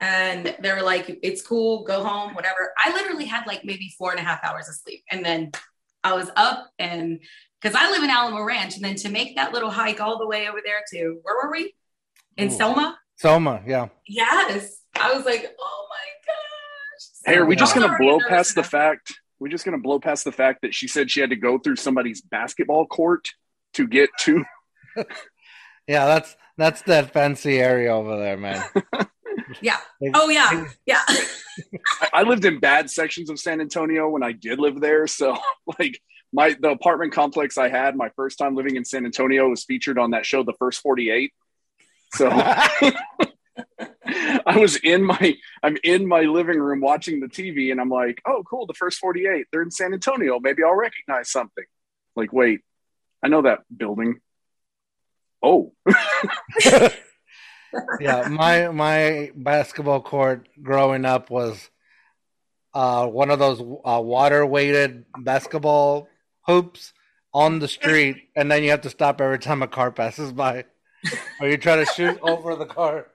And 0.00 0.56
they 0.60 0.72
were 0.72 0.82
like, 0.82 1.20
it's 1.22 1.42
cool, 1.42 1.84
go 1.84 2.02
home, 2.02 2.34
whatever. 2.34 2.72
I 2.82 2.92
literally 2.92 3.24
had 3.24 3.46
like 3.46 3.64
maybe 3.64 3.94
four 3.96 4.10
and 4.10 4.18
a 4.18 4.24
half 4.24 4.42
hours 4.42 4.68
of 4.68 4.74
sleep. 4.74 5.04
And 5.10 5.24
then 5.24 5.52
I 6.02 6.14
was 6.14 6.28
up 6.34 6.70
and 6.78 7.20
because 7.60 7.76
I 7.80 7.90
live 7.90 8.02
in 8.02 8.10
Alamo 8.10 8.42
Ranch, 8.42 8.74
and 8.74 8.84
then 8.84 8.96
to 8.96 9.08
make 9.08 9.36
that 9.36 9.52
little 9.52 9.70
hike 9.70 10.00
all 10.00 10.18
the 10.18 10.26
way 10.26 10.48
over 10.48 10.58
there 10.64 10.82
to 10.92 11.20
where 11.22 11.36
were 11.36 11.52
we? 11.52 11.74
In 12.36 12.48
Ooh. 12.48 12.50
Selma. 12.50 12.98
Soma, 13.22 13.62
yeah. 13.64 13.86
Yes. 14.08 14.80
I 15.00 15.14
was 15.14 15.24
like, 15.24 15.54
oh 15.60 15.86
my 15.88 15.96
gosh. 16.26 17.08
Hey, 17.24 17.38
are 17.38 17.46
we 17.46 17.54
just 17.54 17.72
gonna 17.72 17.96
blow 17.96 18.18
past 18.28 18.56
the 18.56 18.64
fact? 18.64 19.14
We're 19.38 19.46
just 19.46 19.64
gonna 19.64 19.78
blow 19.78 20.00
past 20.00 20.24
the 20.24 20.32
fact 20.32 20.62
that 20.62 20.74
she 20.74 20.88
said 20.88 21.08
she 21.08 21.20
had 21.20 21.30
to 21.30 21.36
go 21.36 21.56
through 21.56 21.76
somebody's 21.76 22.20
basketball 22.20 22.84
court 22.86 23.28
to 23.74 23.86
get 23.86 24.10
to. 24.20 24.44
Yeah, 25.88 26.06
that's 26.06 26.36
that's 26.56 26.82
that 26.82 27.12
fancy 27.12 27.58
area 27.58 27.92
over 27.92 28.16
there, 28.16 28.36
man. 28.36 28.62
Yeah. 29.60 29.78
Oh 30.14 30.28
yeah. 30.28 30.66
Yeah. 30.86 31.02
I, 31.08 32.08
I 32.12 32.22
lived 32.22 32.44
in 32.44 32.60
bad 32.60 32.88
sections 32.88 33.28
of 33.28 33.38
San 33.38 33.60
Antonio 33.60 34.08
when 34.08 34.22
I 34.22 34.32
did 34.32 34.58
live 34.58 34.80
there, 34.80 35.06
so 35.06 35.36
like 35.78 36.00
my 36.32 36.56
the 36.58 36.70
apartment 36.70 37.12
complex 37.12 37.58
I 37.58 37.68
had 37.68 37.96
my 37.96 38.10
first 38.16 38.38
time 38.38 38.54
living 38.54 38.76
in 38.76 38.84
San 38.84 39.04
Antonio 39.04 39.48
was 39.48 39.64
featured 39.64 39.98
on 39.98 40.12
that 40.12 40.24
show, 40.24 40.42
The 40.42 40.54
First 40.58 40.80
Forty 40.80 41.10
Eight. 41.10 41.32
So 42.14 42.28
I 44.46 44.56
was 44.56 44.76
in 44.76 45.04
my 45.04 45.36
I'm 45.62 45.76
in 45.82 46.06
my 46.06 46.22
living 46.22 46.58
room 46.58 46.80
watching 46.80 47.20
the 47.20 47.26
TV 47.26 47.70
and 47.70 47.80
I'm 47.80 47.88
like, 47.88 48.20
oh 48.26 48.42
cool, 48.48 48.66
the 48.66 48.74
first 48.74 48.98
48. 48.98 49.46
They're 49.50 49.62
in 49.62 49.70
San 49.70 49.92
Antonio. 49.92 50.38
Maybe 50.40 50.62
I'll 50.62 50.74
recognize 50.74 51.30
something. 51.30 51.64
Like, 52.16 52.32
wait, 52.32 52.60
I 53.22 53.28
know 53.28 53.42
that 53.42 53.60
building. 53.74 54.20
Oh, 55.42 55.72
yeah, 58.00 58.28
my 58.28 58.68
my 58.68 59.32
basketball 59.34 60.00
court 60.00 60.48
growing 60.62 61.04
up 61.04 61.30
was 61.30 61.70
uh, 62.74 63.06
one 63.06 63.30
of 63.30 63.38
those 63.38 63.60
uh, 63.60 64.00
water 64.00 64.46
weighted 64.46 65.04
basketball 65.18 66.08
hoops 66.46 66.92
on 67.34 67.58
the 67.58 67.68
street, 67.68 68.28
and 68.36 68.50
then 68.50 68.62
you 68.62 68.70
have 68.70 68.82
to 68.82 68.90
stop 68.90 69.20
every 69.20 69.38
time 69.38 69.62
a 69.62 69.68
car 69.68 69.90
passes 69.90 70.32
by, 70.32 70.64
or 71.40 71.48
you 71.48 71.56
trying 71.56 71.84
to 71.84 71.92
shoot 71.92 72.18
over 72.22 72.56
the 72.56 72.66
car. 72.66 73.06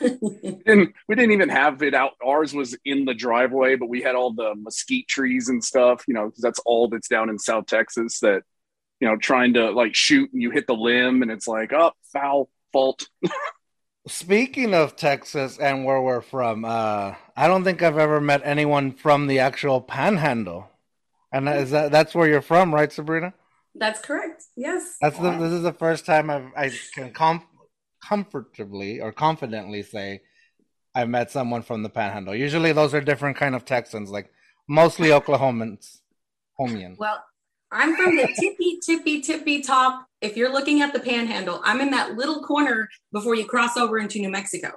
and 0.00 0.94
we 1.08 1.14
didn't 1.14 1.32
even 1.32 1.48
have 1.48 1.82
it 1.82 1.94
out. 1.94 2.12
Ours 2.24 2.54
was 2.54 2.76
in 2.84 3.04
the 3.04 3.14
driveway, 3.14 3.76
but 3.76 3.88
we 3.88 4.00
had 4.00 4.14
all 4.14 4.32
the 4.32 4.54
mesquite 4.56 5.08
trees 5.08 5.48
and 5.48 5.62
stuff, 5.62 6.04
you 6.08 6.14
know, 6.14 6.26
because 6.26 6.42
that's 6.42 6.60
all 6.60 6.88
that's 6.88 7.08
down 7.08 7.28
in 7.28 7.38
South 7.38 7.66
Texas 7.66 8.20
that, 8.20 8.42
you 9.00 9.08
know, 9.08 9.16
trying 9.16 9.54
to 9.54 9.70
like 9.70 9.94
shoot 9.94 10.32
and 10.32 10.42
you 10.42 10.50
hit 10.50 10.66
the 10.66 10.74
limb 10.74 11.22
and 11.22 11.30
it's 11.30 11.46
like, 11.46 11.72
oh, 11.72 11.92
foul, 12.12 12.48
fault. 12.72 13.08
Speaking 14.08 14.74
of 14.74 14.96
Texas 14.96 15.58
and 15.58 15.84
where 15.84 16.00
we're 16.00 16.22
from, 16.22 16.64
uh, 16.64 17.14
I 17.36 17.46
don't 17.46 17.62
think 17.62 17.82
I've 17.82 17.98
ever 17.98 18.22
met 18.22 18.40
anyone 18.42 18.92
from 18.92 19.26
the 19.26 19.40
actual 19.40 19.82
Panhandle, 19.82 20.70
and 21.30 21.46
is 21.46 21.72
that 21.72 21.92
that's 21.92 22.14
where 22.14 22.26
you're 22.26 22.40
from, 22.40 22.74
right, 22.74 22.90
Sabrina? 22.90 23.34
That's 23.78 24.00
correct. 24.00 24.44
Yes. 24.56 24.96
That's 25.00 25.18
the, 25.18 25.30
this 25.32 25.52
is 25.52 25.62
the 25.62 25.72
first 25.72 26.04
time 26.06 26.30
I've, 26.30 26.50
I 26.56 26.72
can 26.94 27.12
com- 27.12 27.46
comfortably 28.04 29.00
or 29.00 29.12
confidently 29.12 29.82
say 29.82 30.20
I 30.94 31.04
met 31.04 31.30
someone 31.30 31.62
from 31.62 31.82
the 31.82 31.88
Panhandle. 31.88 32.34
Usually, 32.34 32.72
those 32.72 32.94
are 32.94 33.00
different 33.00 33.36
kind 33.36 33.54
of 33.54 33.64
Texans, 33.64 34.10
like 34.10 34.30
mostly 34.68 35.08
Oklahomans, 35.10 35.98
Homian. 36.58 36.96
Well, 36.98 37.22
I'm 37.70 37.94
from 37.96 38.16
the 38.16 38.26
tippy, 38.40 38.78
tippy, 38.84 39.20
tippy 39.20 39.62
top. 39.62 40.06
If 40.20 40.36
you're 40.36 40.52
looking 40.52 40.80
at 40.80 40.92
the 40.92 41.00
panhandle, 41.00 41.60
I'm 41.64 41.80
in 41.80 41.90
that 41.90 42.14
little 42.16 42.42
corner 42.42 42.88
before 43.12 43.34
you 43.34 43.44
cross 43.44 43.76
over 43.76 43.98
into 43.98 44.18
New 44.18 44.30
Mexico. 44.30 44.72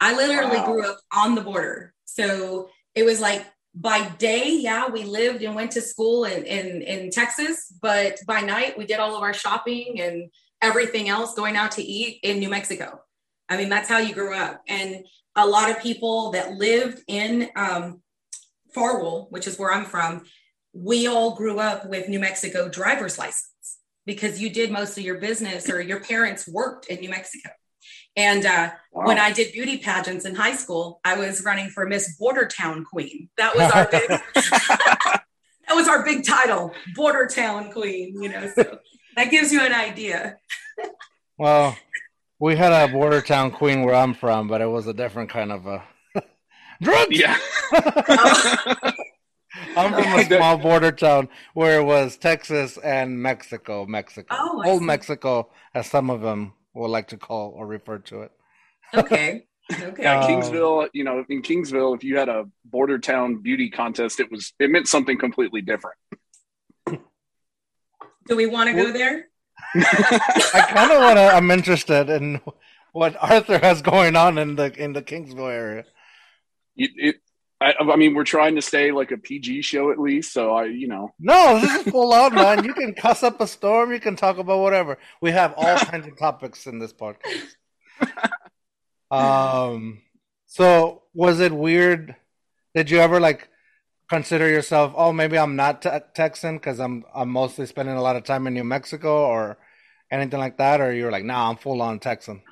I 0.00 0.14
literally 0.16 0.56
Wow. 0.58 0.66
grew 0.66 0.86
up 0.90 0.98
on 1.14 1.36
the 1.36 1.40
border. 1.40 1.94
So 2.04 2.68
it 2.94 3.04
was 3.04 3.20
like 3.20 3.46
by 3.74 4.08
day, 4.18 4.56
yeah, 4.56 4.88
we 4.88 5.04
lived 5.04 5.42
and 5.42 5.54
went 5.54 5.72
to 5.72 5.80
school 5.80 6.24
in, 6.24 6.44
in, 6.44 6.82
in 6.82 7.10
Texas, 7.10 7.72
but 7.82 8.18
by 8.26 8.40
night 8.40 8.78
we 8.78 8.86
did 8.86 9.00
all 9.00 9.16
of 9.16 9.22
our 9.22 9.34
shopping 9.34 10.00
and 10.00 10.30
everything 10.62 11.08
else 11.08 11.34
going 11.34 11.56
out 11.56 11.72
to 11.72 11.82
eat 11.82 12.20
in 12.22 12.38
New 12.38 12.48
Mexico. 12.48 13.00
I 13.48 13.56
mean, 13.56 13.68
that's 13.68 13.88
how 13.88 13.98
you 13.98 14.14
grew 14.14 14.34
up. 14.34 14.62
And 14.68 15.04
a 15.36 15.46
lot 15.46 15.70
of 15.70 15.80
people 15.80 16.30
that 16.32 16.52
lived 16.52 17.02
in 17.08 17.48
um, 17.56 18.00
Farwell, 18.72 19.26
which 19.30 19.46
is 19.46 19.58
where 19.58 19.72
I'm 19.72 19.84
from, 19.84 20.22
we 20.72 21.06
all 21.06 21.34
grew 21.34 21.58
up 21.58 21.86
with 21.86 22.08
New 22.08 22.20
Mexico 22.20 22.68
driver's 22.68 23.18
license 23.18 23.78
because 24.06 24.40
you 24.40 24.50
did 24.50 24.70
most 24.70 24.96
of 24.96 25.04
your 25.04 25.18
business 25.18 25.68
or 25.68 25.80
your 25.80 26.00
parents 26.00 26.46
worked 26.46 26.86
in 26.86 27.00
New 27.00 27.10
Mexico. 27.10 27.50
And 28.16 28.46
uh, 28.46 28.70
Wow. 28.92 29.06
when 29.06 29.18
I 29.18 29.32
did 29.32 29.52
beauty 29.52 29.78
pageants 29.78 30.24
in 30.24 30.36
high 30.36 30.54
school, 30.54 31.00
I 31.04 31.16
was 31.18 31.44
running 31.44 31.68
for 31.68 31.84
Miss 31.84 32.16
Border 32.16 32.46
Town 32.46 32.84
Queen. 32.84 33.28
That 33.36 33.56
was 33.56 33.72
our 33.72 33.88
big, 33.90 34.08
that 34.34 35.74
was 35.74 35.88
our 35.88 36.04
big 36.04 36.24
title, 36.24 36.72
Border 36.94 37.26
Town 37.26 37.72
Queen. 37.72 38.22
You 38.22 38.28
know, 38.28 38.48
so 38.54 38.78
that 39.16 39.30
gives 39.32 39.52
you 39.52 39.62
an 39.62 39.72
idea. 39.72 40.36
Well, 41.38 41.76
we 42.38 42.54
had 42.54 42.72
a 42.72 42.92
border 42.92 43.20
town 43.20 43.50
queen 43.50 43.82
where 43.82 43.96
I'm 43.96 44.14
from, 44.14 44.46
but 44.46 44.60
it 44.60 44.66
was 44.66 44.86
a 44.86 44.94
different 44.94 45.30
kind 45.30 45.50
of 45.50 45.66
a 45.66 45.82
drug. 46.82 47.08
yeah. 47.10 47.36
I'm 49.76 49.92
from 49.92 50.18
a 50.20 50.24
small 50.24 50.58
border 50.58 50.92
town 50.92 51.28
where 51.54 51.80
it 51.80 51.84
was 51.84 52.16
Texas 52.16 52.76
and 52.78 53.20
Mexico, 53.20 53.86
Mexico, 53.86 54.26
Oh, 54.38 54.62
old 54.64 54.80
see. 54.80 54.84
Mexico, 54.86 55.50
as 55.74 55.88
some 55.88 56.10
of 56.10 56.20
them 56.20 56.52
would 56.74 56.90
like 56.90 57.08
to 57.08 57.16
call 57.16 57.50
or 57.56 57.66
refer 57.66 57.98
to 57.98 58.22
it. 58.22 58.32
Okay. 58.94 59.46
Okay. 59.72 60.02
Yeah, 60.02 60.20
Um, 60.20 60.30
Kingsville, 60.30 60.90
you 60.92 61.04
know, 61.04 61.24
in 61.30 61.40
Kingsville, 61.40 61.96
if 61.96 62.04
you 62.04 62.18
had 62.18 62.28
a 62.28 62.44
border 62.66 62.98
town 62.98 63.36
beauty 63.40 63.70
contest, 63.70 64.20
it 64.20 64.30
was 64.30 64.52
it 64.58 64.68
meant 64.68 64.88
something 64.88 65.16
completely 65.18 65.62
different. 65.62 65.96
Do 68.28 68.36
we 68.36 68.44
want 68.44 68.68
to 68.68 68.76
go 68.76 68.92
there? 68.92 69.28
I 69.74 70.66
kind 70.68 70.90
of 70.90 70.98
want 70.98 71.16
to. 71.16 71.34
I'm 71.34 71.50
interested 71.50 72.10
in 72.10 72.42
what 72.92 73.16
Arthur 73.18 73.58
has 73.58 73.80
going 73.80 74.16
on 74.16 74.36
in 74.36 74.56
the 74.56 74.70
in 74.78 74.92
the 74.92 75.00
Kingsville 75.02 75.50
area. 75.50 75.84
It, 76.76 76.90
it 76.96 77.16
I, 77.64 77.74
I 77.80 77.96
mean, 77.96 78.14
we're 78.14 78.24
trying 78.24 78.54
to 78.56 78.62
stay 78.62 78.92
like 78.92 79.10
a 79.10 79.16
PG 79.16 79.62
show 79.62 79.90
at 79.90 79.98
least, 79.98 80.32
so 80.32 80.52
I, 80.54 80.64
you 80.66 80.86
know, 80.86 81.14
No, 81.18 81.58
this 81.60 81.86
is 81.86 81.92
full 81.92 82.12
out, 82.12 82.34
man. 82.34 82.64
You 82.64 82.74
can 82.74 82.94
cuss 82.94 83.22
up 83.22 83.40
a 83.40 83.46
storm. 83.46 83.92
You 83.92 84.00
can 84.00 84.16
talk 84.16 84.38
about 84.38 84.60
whatever. 84.60 84.98
We 85.20 85.30
have 85.30 85.54
all 85.56 85.76
kinds 85.90 86.06
of 86.06 86.18
topics 86.18 86.66
in 86.66 86.78
this 86.78 86.92
podcast. 86.92 87.54
Um, 89.10 90.02
so 90.46 91.02
was 91.14 91.40
it 91.40 91.52
weird? 91.52 92.16
Did 92.74 92.90
you 92.90 92.98
ever 92.98 93.20
like 93.20 93.48
consider 94.10 94.48
yourself? 94.48 94.92
Oh, 94.96 95.12
maybe 95.12 95.38
I'm 95.38 95.56
not 95.56 95.82
te- 95.82 95.90
Texan 96.14 96.56
because 96.56 96.80
I'm 96.80 97.04
I'm 97.14 97.30
mostly 97.30 97.66
spending 97.66 97.96
a 97.96 98.02
lot 98.02 98.16
of 98.16 98.24
time 98.24 98.46
in 98.46 98.54
New 98.54 98.64
Mexico 98.64 99.26
or 99.26 99.58
anything 100.10 100.40
like 100.40 100.58
that, 100.58 100.80
or 100.80 100.92
you're 100.92 101.12
like, 101.12 101.24
nah, 101.24 101.48
I'm 101.48 101.56
full 101.56 101.80
on 101.80 102.00
Texan. 102.00 102.42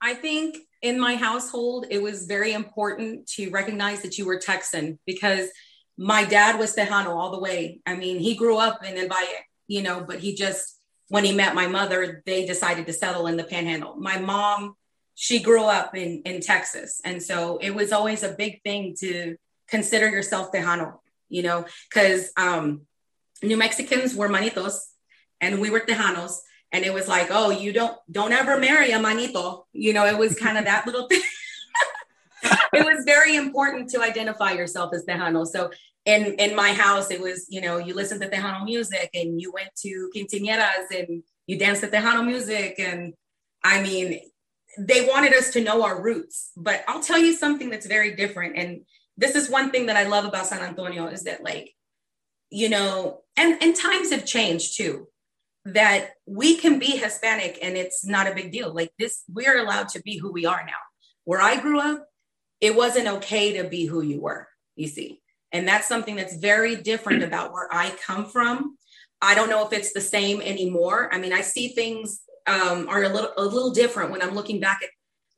I 0.00 0.14
think 0.14 0.58
in 0.82 0.98
my 0.98 1.14
household, 1.14 1.86
it 1.90 2.02
was 2.02 2.26
very 2.26 2.52
important 2.52 3.26
to 3.28 3.50
recognize 3.50 4.02
that 4.02 4.18
you 4.18 4.26
were 4.26 4.38
Texan 4.38 4.98
because 5.06 5.48
my 5.96 6.24
dad 6.24 6.58
was 6.58 6.74
Tejano 6.74 7.10
all 7.10 7.30
the 7.30 7.38
way. 7.38 7.80
I 7.86 7.94
mean, 7.94 8.18
he 8.18 8.34
grew 8.34 8.58
up 8.58 8.84
in 8.84 8.98
El 8.98 9.08
Valle, 9.08 9.44
you 9.68 9.82
know, 9.82 10.04
but 10.06 10.18
he 10.18 10.34
just, 10.34 10.80
when 11.08 11.24
he 11.24 11.32
met 11.32 11.54
my 11.54 11.68
mother, 11.68 12.22
they 12.26 12.46
decided 12.46 12.86
to 12.86 12.92
settle 12.92 13.28
in 13.28 13.36
the 13.36 13.44
panhandle. 13.44 13.94
My 13.96 14.18
mom, 14.18 14.74
she 15.14 15.40
grew 15.40 15.64
up 15.64 15.94
in, 15.94 16.22
in 16.24 16.40
Texas. 16.40 17.00
And 17.04 17.22
so 17.22 17.58
it 17.58 17.70
was 17.74 17.92
always 17.92 18.24
a 18.24 18.32
big 18.32 18.62
thing 18.62 18.96
to 19.00 19.36
consider 19.68 20.08
yourself 20.08 20.50
Tejano, 20.50 20.98
you 21.28 21.42
know, 21.42 21.64
because 21.88 22.30
um, 22.36 22.82
New 23.42 23.56
Mexicans 23.56 24.16
were 24.16 24.28
manitos 24.28 24.78
and 25.40 25.60
we 25.60 25.70
were 25.70 25.80
Tejanos 25.80 26.38
and 26.72 26.84
it 26.84 26.92
was 26.92 27.06
like, 27.06 27.28
oh, 27.30 27.50
you 27.50 27.72
don't 27.72 27.96
don't 28.10 28.32
ever 28.32 28.58
marry 28.58 28.90
a 28.92 28.98
manito. 28.98 29.66
You 29.72 29.92
know, 29.92 30.06
it 30.06 30.16
was 30.16 30.34
kind 30.34 30.56
of 30.56 30.64
that 30.64 30.86
little 30.86 31.06
thing. 31.06 31.20
it 32.72 32.84
was 32.84 33.04
very 33.04 33.36
important 33.36 33.90
to 33.90 34.00
identify 34.00 34.52
yourself 34.52 34.92
as 34.94 35.04
Tejano. 35.04 35.46
So 35.46 35.70
in 36.06 36.34
in 36.38 36.56
my 36.56 36.72
house, 36.72 37.10
it 37.10 37.20
was 37.20 37.46
you 37.50 37.60
know 37.60 37.76
you 37.76 37.94
listen 37.94 38.18
to 38.20 38.28
Tejano 38.28 38.64
music 38.64 39.10
and 39.12 39.40
you 39.40 39.52
went 39.52 39.68
to 39.82 40.10
quinceañeras 40.16 40.90
and 40.90 41.22
you 41.46 41.58
danced 41.58 41.82
to 41.82 41.88
Tejano 41.88 42.24
music 42.24 42.76
and 42.78 43.12
I 43.62 43.82
mean 43.82 44.20
they 44.78 45.06
wanted 45.06 45.34
us 45.34 45.50
to 45.50 45.62
know 45.62 45.82
our 45.84 46.02
roots. 46.02 46.52
But 46.56 46.82
I'll 46.88 47.02
tell 47.02 47.18
you 47.18 47.34
something 47.34 47.68
that's 47.68 47.86
very 47.86 48.16
different. 48.16 48.56
And 48.56 48.80
this 49.18 49.34
is 49.34 49.50
one 49.50 49.70
thing 49.70 49.86
that 49.86 49.96
I 49.96 50.04
love 50.04 50.24
about 50.24 50.46
San 50.46 50.62
Antonio 50.62 51.06
is 51.08 51.24
that 51.24 51.44
like 51.44 51.74
you 52.48 52.70
know 52.70 53.20
and 53.36 53.62
and 53.62 53.76
times 53.76 54.10
have 54.10 54.24
changed 54.24 54.78
too 54.78 55.08
that 55.64 56.10
we 56.26 56.56
can 56.56 56.78
be 56.78 56.96
Hispanic 56.96 57.58
and 57.62 57.76
it's 57.76 58.04
not 58.04 58.26
a 58.26 58.34
big 58.34 58.50
deal. 58.50 58.74
Like 58.74 58.92
this, 58.98 59.22
we're 59.32 59.58
allowed 59.58 59.88
to 59.90 60.02
be 60.02 60.18
who 60.18 60.32
we 60.32 60.44
are 60.44 60.64
now. 60.66 60.72
Where 61.24 61.40
I 61.40 61.60
grew 61.60 61.80
up, 61.80 62.06
it 62.60 62.74
wasn't 62.74 63.08
okay 63.08 63.56
to 63.58 63.68
be 63.68 63.86
who 63.86 64.02
you 64.02 64.20
were, 64.20 64.48
you 64.74 64.88
see. 64.88 65.20
And 65.52 65.68
that's 65.68 65.86
something 65.86 66.16
that's 66.16 66.36
very 66.36 66.76
different 66.76 67.22
about 67.24 67.52
where 67.52 67.68
I 67.70 67.90
come 68.04 68.26
from. 68.26 68.76
I 69.20 69.34
don't 69.34 69.48
know 69.48 69.64
if 69.64 69.72
it's 69.72 69.92
the 69.92 70.00
same 70.00 70.40
anymore. 70.40 71.08
I 71.12 71.18
mean, 71.18 71.32
I 71.32 71.42
see 71.42 71.68
things 71.68 72.22
um, 72.48 72.88
are 72.88 73.04
a 73.04 73.08
little 73.08 73.30
a 73.36 73.44
little 73.44 73.70
different 73.70 74.10
when 74.10 74.20
I'm 74.20 74.34
looking 74.34 74.58
back 74.58 74.80
at 74.82 74.88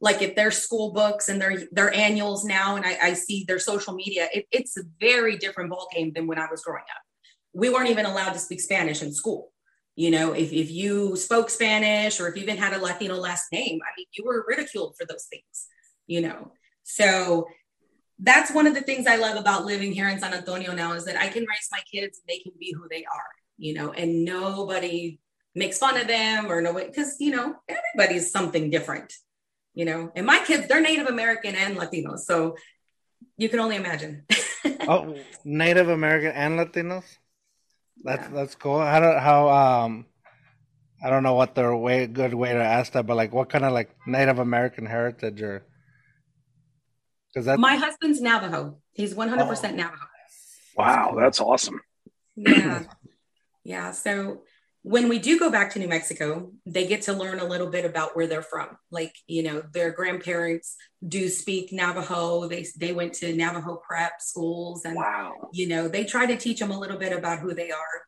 like 0.00 0.22
if 0.22 0.34
their 0.34 0.50
school 0.50 0.92
books 0.92 1.28
and 1.28 1.38
their 1.38 1.64
their 1.70 1.92
annuals 1.92 2.46
now, 2.46 2.76
and 2.76 2.86
I, 2.86 2.96
I 3.02 3.12
see 3.12 3.44
their 3.46 3.58
social 3.58 3.92
media. 3.92 4.28
It, 4.32 4.46
it's 4.50 4.78
a 4.78 4.84
very 5.00 5.36
different 5.36 5.70
ballgame 5.70 6.14
than 6.14 6.26
when 6.26 6.38
I 6.38 6.46
was 6.50 6.62
growing 6.62 6.80
up. 6.82 7.02
We 7.52 7.68
weren't 7.68 7.90
even 7.90 8.06
allowed 8.06 8.32
to 8.32 8.38
speak 8.38 8.62
Spanish 8.62 9.02
in 9.02 9.12
school 9.12 9.52
You 9.96 10.10
know, 10.10 10.32
if, 10.32 10.52
if 10.52 10.70
you 10.70 11.14
spoke 11.16 11.50
Spanish 11.50 12.18
or 12.18 12.28
if 12.28 12.36
you 12.36 12.42
even 12.42 12.56
had 12.56 12.72
a 12.72 12.78
Latino 12.78 13.14
last 13.14 13.52
name, 13.52 13.78
I 13.82 13.90
mean, 13.96 14.06
you 14.12 14.24
were 14.24 14.44
ridiculed 14.46 14.96
for 14.98 15.06
those 15.06 15.26
things, 15.30 15.68
you 16.06 16.20
know. 16.20 16.52
So 16.82 17.46
that's 18.18 18.52
one 18.52 18.66
of 18.66 18.74
the 18.74 18.80
things 18.80 19.06
I 19.06 19.16
love 19.16 19.36
about 19.36 19.64
living 19.64 19.92
here 19.92 20.08
in 20.08 20.18
San 20.18 20.34
Antonio 20.34 20.72
now 20.72 20.92
is 20.92 21.04
that 21.04 21.16
I 21.16 21.28
can 21.28 21.42
raise 21.42 21.68
my 21.70 21.80
kids 21.90 22.18
and 22.18 22.28
they 22.28 22.40
can 22.40 22.52
be 22.58 22.72
who 22.72 22.88
they 22.90 23.04
are, 23.04 23.30
you 23.56 23.74
know, 23.74 23.92
and 23.92 24.24
nobody 24.24 25.20
makes 25.54 25.78
fun 25.78 25.96
of 25.96 26.08
them 26.08 26.50
or 26.50 26.60
nobody, 26.60 26.86
because, 26.86 27.16
you 27.20 27.30
know, 27.30 27.54
everybody's 27.68 28.32
something 28.32 28.70
different, 28.70 29.12
you 29.74 29.84
know, 29.84 30.10
and 30.16 30.26
my 30.26 30.42
kids, 30.44 30.66
they're 30.66 30.80
Native 30.80 31.06
American 31.06 31.54
and 31.54 31.76
Latinos. 31.76 32.20
So 32.20 32.56
you 33.36 33.48
can 33.48 33.60
only 33.60 33.76
imagine. 33.76 34.24
oh, 34.88 35.16
Native 35.44 35.88
American 35.88 36.32
and 36.32 36.58
Latinos? 36.58 37.04
That's 38.02 38.22
yeah. 38.22 38.34
that's 38.34 38.54
cool. 38.54 38.80
How 38.80 39.00
do, 39.00 39.18
how 39.18 39.48
um 39.48 40.06
I 41.02 41.10
don't 41.10 41.22
know 41.22 41.34
what 41.34 41.54
the 41.54 41.76
way 41.76 42.06
good 42.06 42.34
way 42.34 42.52
to 42.52 42.62
ask 42.62 42.92
that, 42.92 43.06
but 43.06 43.16
like 43.16 43.32
what 43.32 43.50
kind 43.50 43.64
of 43.64 43.72
like 43.72 43.94
Native 44.06 44.38
American 44.38 44.86
heritage 44.86 45.42
or 45.42 45.64
because 47.32 47.46
that 47.46 47.58
my 47.58 47.76
husband's 47.76 48.20
Navajo. 48.20 48.78
He's 48.92 49.14
one 49.14 49.28
hundred 49.28 49.46
percent 49.46 49.74
oh. 49.74 49.82
Navajo. 49.82 50.04
Wow, 50.76 51.16
that's 51.18 51.40
awesome. 51.40 51.80
Yeah, 52.36 52.84
yeah. 53.64 53.92
So 53.92 54.42
when 54.84 55.08
we 55.08 55.18
do 55.18 55.38
go 55.38 55.50
back 55.50 55.72
to 55.72 55.78
New 55.78 55.88
Mexico, 55.88 56.52
they 56.66 56.86
get 56.86 57.00
to 57.02 57.14
learn 57.14 57.40
a 57.40 57.44
little 57.46 57.70
bit 57.70 57.86
about 57.86 58.14
where 58.14 58.26
they're 58.26 58.42
from. 58.42 58.76
Like, 58.90 59.14
you 59.26 59.42
know, 59.42 59.62
their 59.72 59.90
grandparents 59.90 60.76
do 61.08 61.30
speak 61.30 61.72
Navajo. 61.72 62.46
They 62.48 62.66
they 62.78 62.92
went 62.92 63.14
to 63.14 63.34
Navajo 63.34 63.76
prep 63.76 64.20
schools 64.20 64.84
and 64.84 64.96
wow. 64.96 65.48
you 65.54 65.68
know, 65.68 65.88
they 65.88 66.04
try 66.04 66.26
to 66.26 66.36
teach 66.36 66.60
them 66.60 66.70
a 66.70 66.78
little 66.78 66.98
bit 66.98 67.16
about 67.16 67.38
who 67.38 67.54
they 67.54 67.70
are. 67.70 68.02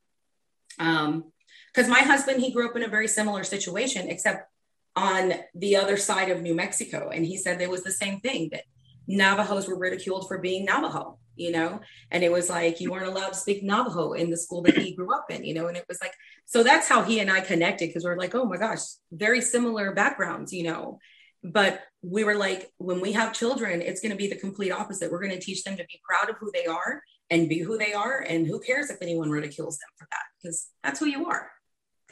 Um, 0.79 1.33
because 1.75 1.89
my 1.89 2.01
husband, 2.01 2.43
he 2.43 2.53
grew 2.53 2.69
up 2.69 2.77
in 2.77 2.83
a 2.83 2.89
very 2.89 3.09
similar 3.09 3.43
situation, 3.43 4.09
except 4.09 4.51
on 4.95 5.33
the 5.55 5.77
other 5.77 5.97
side 5.97 6.31
of 6.31 6.43
New 6.43 6.55
Mexico. 6.55 7.09
And 7.09 7.25
he 7.25 7.39
said 7.39 7.59
there 7.59 7.71
was 7.71 7.85
the 7.85 7.91
same 7.91 8.21
thing 8.21 8.51
that 8.53 8.65
Navajos 9.07 9.69
were 9.69 9.79
ridiculed 9.79 10.29
for 10.29 10.39
being 10.39 10.65
Navajo 10.65 11.19
you 11.37 11.53
know? 11.53 11.81
And 12.11 12.25
it 12.25 12.33
was 12.33 12.51
like 12.51 12.81
you 12.81 12.91
weren't 12.91 13.07
allowed 13.07 13.29
to 13.29 13.39
speak 13.39 13.63
navajo 13.63 14.13
in 14.15 14.31
the 14.31 14.37
school 14.37 14.63
that 14.63 14.77
he 14.77 14.95
grew 14.95 15.15
up 15.15 15.31
in 15.31 15.45
you 15.45 15.55
know? 15.55 15.69
And 15.69 15.77
it 15.77 15.85
was 15.89 16.01
like 16.01 16.15
so 16.47 16.63
that's 16.63 16.89
how 16.89 17.03
he 17.03 17.21
and 17.21 17.31
i 17.31 17.41
connected 17.41 17.89
because 17.89 18.05
we 18.05 18.11
are 18.11 18.19
like 18.19 18.35
oh 18.35 18.45
my 18.45 18.57
gosh 18.57 18.81
very 19.13 19.41
similar 19.41 19.93
backgrounds 19.93 20.53
you 20.53 20.65
know? 20.65 20.99
But 21.45 21.83
we 22.03 22.25
were 22.25 22.35
like 22.35 22.71
when 22.79 23.01
we 23.01 23.13
have 23.13 23.33
children 23.33 23.83
it's 23.83 24.01
going 24.01 24.11
to 24.11 24.17
be 24.17 24.29
the 24.29 24.37
complete 24.37 24.73
opposite. 24.73 25.13
We're 25.13 25.21
going 25.21 25.39
to 25.39 25.45
teach 25.45 25.63
them 25.63 25.77
to 25.77 25.85
be 25.85 26.01
proud 26.09 26.31
of 26.31 26.37
who 26.41 26.51
they 26.53 26.67
are 26.67 27.03
and 27.31 27.49
be 27.49 27.61
who 27.61 27.77
they 27.79 27.93
are 27.93 28.21
and 28.21 28.47
who 28.47 28.61
cares 28.61 28.91
if 28.91 28.99
anyone 29.03 29.31
ridicules 29.31 29.79
them 29.79 29.89
for 29.97 30.09
that 30.11 30.25
because 30.43 30.69
that's 30.83 30.99
who 30.99 31.07
you 31.07 31.27
are 31.27 31.51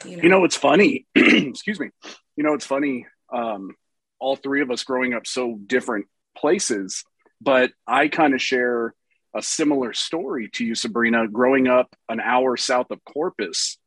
you 0.05 0.17
know, 0.17 0.23
you 0.23 0.29
know 0.29 0.43
it's 0.43 0.57
funny? 0.57 1.07
Excuse 1.15 1.79
me. 1.79 1.89
You 2.35 2.43
know 2.43 2.53
it's 2.53 2.65
funny? 2.65 3.07
Um 3.33 3.75
all 4.19 4.35
three 4.35 4.61
of 4.61 4.71
us 4.71 4.83
growing 4.83 5.13
up 5.13 5.27
so 5.27 5.59
different 5.65 6.05
places 6.35 7.03
but 7.41 7.71
i 7.87 8.07
kind 8.07 8.33
of 8.33 8.41
share 8.41 8.93
a 9.35 9.41
similar 9.41 9.91
story 9.91 10.49
to 10.53 10.65
you, 10.65 10.75
Sabrina, 10.75 11.27
growing 11.27 11.67
up 11.67 11.93
an 12.07 12.21
hour 12.21 12.55
south 12.55 12.89
of 12.89 13.03
Corpus, 13.03 13.77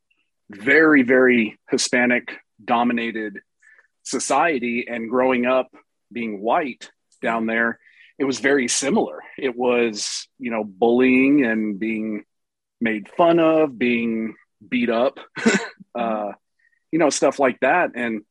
very, 0.51 1.03
very 1.03 1.59
Hispanic 1.71 2.37
dominated 2.63 3.41
society, 4.03 4.87
and 4.89 5.09
growing 5.09 5.47
up 5.47 5.69
being 6.13 6.41
white 6.41 6.91
down 7.23 7.47
there, 7.47 7.81
it 8.19 8.25
was 8.25 8.41
very 8.41 8.69
similar. 8.69 9.23
It 9.39 9.57
was, 9.57 10.29
you 10.39 10.51
know, 10.51 10.65
bullying 10.65 11.45
and 11.45 11.79
being 11.79 12.25
made 12.81 13.09
fun 13.09 13.39
of, 13.39 13.79
being 13.79 14.35
beat 14.67 14.91
up, 14.91 15.19
uh, 15.95 16.33
you 16.93 16.99
know, 16.99 17.11
stuff 17.11 17.39
like 17.39 17.59
that. 17.61 17.93
And, 17.95 18.23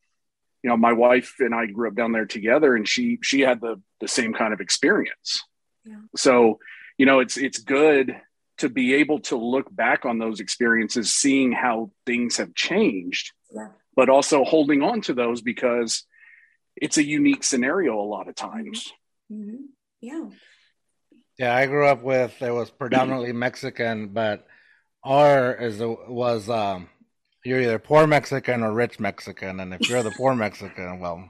you 0.67 0.73
know, 0.73 0.77
my 0.77 0.93
wife 0.93 1.36
and 1.39 1.56
I 1.56 1.65
grew 1.67 1.88
up 1.88 1.95
down 1.95 2.12
there 2.12 2.25
together 2.25 2.75
and 2.75 2.88
she, 2.88 3.19
she 3.23 3.39
had 3.39 3.62
the, 3.62 3.82
the 4.01 4.08
same 4.08 4.34
kind 4.34 4.53
of 4.53 4.60
experience. 4.60 5.41
Yeah. 5.86 6.01
So 6.15 6.60
you 6.97 7.06
know 7.06 7.19
it's 7.19 7.38
it's 7.38 7.60
good 7.60 8.15
to 8.58 8.69
be 8.69 8.95
able 8.95 9.19
to 9.19 9.38
look 9.38 9.73
back 9.73 10.06
on 10.06 10.17
those 10.17 10.39
experiences 10.39 11.13
seeing 11.13 11.51
how 11.51 11.91
things 12.06 12.38
have 12.38 12.53
changed 12.56 13.32
yeah. 13.53 13.69
but 13.95 14.10
also 14.10 14.43
holding 14.43 14.82
on 14.82 15.01
to 15.01 15.13
those 15.13 15.41
because 15.41 16.03
it's 16.75 16.97
a 16.97 17.03
unique 17.03 17.43
scenario 17.43 17.99
a 17.99 18.01
lot 18.01 18.27
of 18.27 18.36
times 18.36 18.91
mm-hmm. 19.32 19.49
mm-hmm. 19.49 19.63
yeah 20.01 20.25
yeah 21.38 21.56
i 21.56 21.65
grew 21.67 21.86
up 21.86 22.01
with 22.01 22.41
it 22.41 22.51
was 22.51 22.69
predominantly 22.69 23.32
mexican 23.32 24.08
but 24.10 24.47
our 25.03 25.53
is 25.53 25.80
was 25.80 26.49
um 26.49 26.89
you're 27.45 27.62
either 27.62 27.80
poor 27.80 28.08
mexican 28.08 28.63
or 28.63 28.73
rich 28.73 29.00
mexican 29.00 29.60
and 29.60 29.73
if 29.73 29.89
you're 29.89 30.04
the 30.04 30.12
poor 30.12 30.36
mexican 30.36 31.00
well 31.00 31.30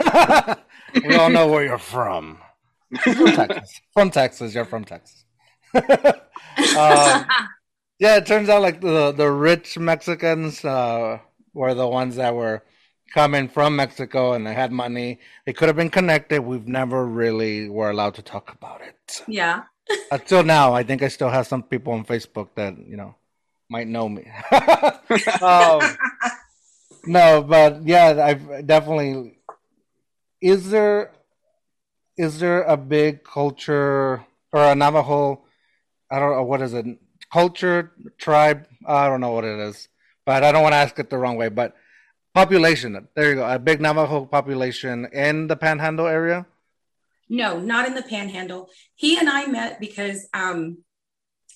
we 1.04 1.14
all 1.16 1.30
know 1.30 1.48
where 1.48 1.64
you're 1.64 1.78
from 1.78 2.38
from 2.96 3.26
Texas. 3.32 3.80
From 3.92 4.10
Texas. 4.10 4.54
You're 4.54 4.64
from 4.64 4.84
Texas. 4.84 5.24
um, 5.74 7.26
yeah, 7.98 8.16
it 8.16 8.26
turns 8.26 8.48
out 8.48 8.62
like 8.62 8.80
the 8.80 9.12
the 9.12 9.30
rich 9.30 9.78
Mexicans 9.78 10.64
uh, 10.64 11.18
were 11.52 11.74
the 11.74 11.86
ones 11.86 12.16
that 12.16 12.34
were 12.34 12.62
coming 13.12 13.48
from 13.48 13.76
Mexico 13.76 14.32
and 14.32 14.46
they 14.46 14.54
had 14.54 14.72
money. 14.72 15.20
They 15.46 15.52
could 15.52 15.68
have 15.68 15.76
been 15.76 15.90
connected. 15.90 16.40
We've 16.40 16.66
never 16.66 17.06
really 17.06 17.68
were 17.68 17.90
allowed 17.90 18.14
to 18.14 18.22
talk 18.22 18.52
about 18.52 18.80
it. 18.82 19.22
Yeah. 19.26 19.64
Until 20.10 20.42
now, 20.42 20.74
I 20.74 20.82
think 20.82 21.02
I 21.02 21.08
still 21.08 21.30
have 21.30 21.46
some 21.46 21.62
people 21.62 21.94
on 21.94 22.04
Facebook 22.04 22.48
that 22.54 22.76
you 22.86 22.96
know 22.96 23.14
might 23.70 23.88
know 23.88 24.08
me. 24.08 24.30
um, 25.42 25.80
no, 27.06 27.42
but 27.42 27.86
yeah, 27.86 28.22
I've 28.24 28.66
definitely. 28.66 29.38
Is 30.40 30.70
there 30.70 31.12
is 32.16 32.40
there 32.40 32.62
a 32.62 32.76
big 32.76 33.24
culture 33.24 34.24
or 34.52 34.62
a 34.62 34.74
Navajo? 34.74 35.44
I 36.10 36.18
don't 36.18 36.36
know 36.36 36.42
what 36.42 36.62
is 36.62 36.74
it. 36.74 36.86
Culture, 37.32 37.92
tribe. 38.18 38.66
I 38.86 39.08
don't 39.08 39.20
know 39.20 39.32
what 39.32 39.44
it 39.44 39.58
is, 39.58 39.88
but 40.24 40.42
I 40.42 40.52
don't 40.52 40.62
want 40.62 40.72
to 40.72 40.78
ask 40.78 40.98
it 40.98 41.10
the 41.10 41.18
wrong 41.18 41.36
way. 41.36 41.48
But 41.48 41.74
population. 42.34 43.08
There 43.14 43.30
you 43.30 43.36
go. 43.36 43.48
A 43.48 43.58
big 43.58 43.80
Navajo 43.80 44.24
population 44.26 45.06
in 45.12 45.48
the 45.48 45.56
Panhandle 45.56 46.06
area. 46.06 46.46
No, 47.28 47.58
not 47.58 47.86
in 47.86 47.94
the 47.94 48.02
Panhandle. 48.02 48.70
He 48.94 49.18
and 49.18 49.28
I 49.28 49.46
met 49.46 49.80
because 49.80 50.28
um, 50.32 50.78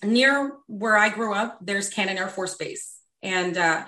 near 0.03 0.53
where 0.67 0.97
I 0.97 1.09
grew 1.09 1.35
up, 1.35 1.59
there's 1.61 1.89
Cannon 1.89 2.19
Air 2.19 2.29
Force 2.29 2.55
Base, 2.57 2.99
and 3.23 3.57
uh, 3.57 3.85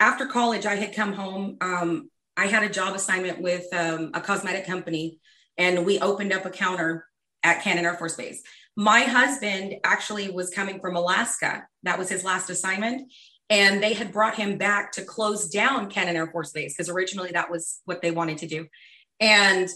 after 0.00 0.26
college, 0.26 0.66
I 0.66 0.76
had 0.76 0.94
come 0.94 1.12
home. 1.12 1.56
Um, 1.60 2.10
I 2.36 2.46
had 2.46 2.62
a 2.62 2.68
job 2.68 2.94
assignment 2.94 3.40
with 3.40 3.64
um, 3.72 4.10
a 4.12 4.20
cosmetic 4.20 4.66
company 4.66 5.20
and 5.58 5.86
we 5.86 5.98
opened 6.00 6.32
up 6.32 6.44
a 6.44 6.50
counter 6.50 7.06
at 7.42 7.62
Cannon 7.62 7.84
Air 7.84 7.94
Force 7.94 8.14
Base. 8.14 8.42
My 8.76 9.02
husband 9.02 9.76
actually 9.84 10.30
was 10.30 10.50
coming 10.50 10.80
from 10.80 10.96
Alaska. 10.96 11.66
That 11.84 11.98
was 11.98 12.08
his 12.08 12.24
last 12.24 12.50
assignment. 12.50 13.10
And 13.48 13.82
they 13.82 13.94
had 13.94 14.12
brought 14.12 14.34
him 14.34 14.58
back 14.58 14.92
to 14.92 15.04
close 15.04 15.48
down 15.48 15.88
Cannon 15.88 16.16
Air 16.16 16.26
Force 16.26 16.52
Base 16.52 16.74
because 16.74 16.90
originally 16.90 17.30
that 17.32 17.50
was 17.50 17.80
what 17.84 18.02
they 18.02 18.10
wanted 18.10 18.38
to 18.38 18.46
do. 18.46 18.66
And 19.20 19.68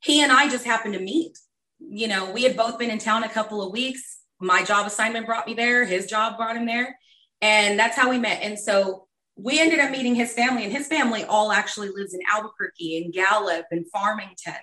he 0.00 0.22
and 0.22 0.32
I 0.32 0.48
just 0.48 0.64
happened 0.64 0.94
to 0.94 1.00
meet. 1.00 1.36
You 1.80 2.08
know, 2.08 2.30
we 2.30 2.44
had 2.44 2.56
both 2.56 2.78
been 2.78 2.90
in 2.90 2.98
town 2.98 3.24
a 3.24 3.28
couple 3.28 3.62
of 3.62 3.72
weeks. 3.72 4.19
My 4.40 4.62
job 4.62 4.86
assignment 4.86 5.26
brought 5.26 5.46
me 5.46 5.54
there, 5.54 5.84
his 5.84 6.06
job 6.06 6.36
brought 6.36 6.56
him 6.56 6.66
there. 6.66 6.98
And 7.42 7.78
that's 7.78 7.96
how 7.96 8.10
we 8.10 8.18
met. 8.18 8.42
And 8.42 8.58
so 8.58 9.06
we 9.36 9.60
ended 9.60 9.78
up 9.78 9.90
meeting 9.90 10.14
his 10.14 10.32
family, 10.32 10.64
and 10.64 10.72
his 10.72 10.86
family 10.86 11.24
all 11.24 11.52
actually 11.52 11.88
lives 11.88 12.12
in 12.12 12.20
Albuquerque 12.30 13.02
and 13.02 13.12
Gallup 13.12 13.66
and 13.70 13.86
Farmington 13.90 14.54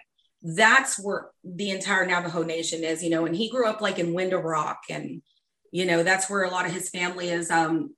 that's 0.42 1.00
where 1.00 1.32
the 1.44 1.72
entire 1.72 2.06
Navajo 2.06 2.44
Nation 2.44 2.84
is, 2.84 3.04
you 3.04 3.10
know, 3.10 3.26
and 3.26 3.36
he 3.36 3.50
grew 3.50 3.68
up 3.68 3.82
like 3.82 4.00
in 4.00 4.14
Window 4.14 4.40
Rock 4.40 4.84
and, 4.90 5.22
you 5.72 5.86
know, 5.86 6.04
that's 6.04 6.30
where 6.30 6.44
a 6.44 6.50
lot 6.50 6.66
of 6.66 6.72
his 6.72 6.90
family 6.90 7.30
is, 7.30 7.50
um, 7.50 7.96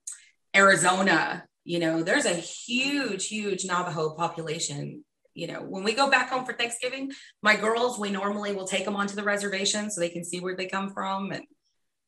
Arizona, 0.56 1.46
you 1.64 1.80
know, 1.80 2.02
there's 2.02 2.26
a 2.26 2.34
huge, 2.34 3.28
huge 3.28 3.66
Navajo 3.66 4.12
population. 4.16 5.04
You 5.36 5.48
know, 5.48 5.62
when 5.62 5.84
we 5.84 5.94
go 5.94 6.10
back 6.10 6.30
home 6.30 6.44
for 6.44 6.54
Thanksgiving, 6.54 7.12
my 7.44 7.56
girls, 7.56 8.00
we 8.00 8.10
normally 8.10 8.54
will 8.54 8.68
take 8.68 8.84
them 8.84 8.96
onto 8.96 9.16
the 9.16 9.24
reservation 9.24 9.92
so 9.92 10.02
they 10.02 10.10
can 10.10 10.26
see 10.26 10.40
where 10.40 10.56
they 10.56 10.66
come 10.66 10.90
from. 10.90 11.32
And, 11.32 11.44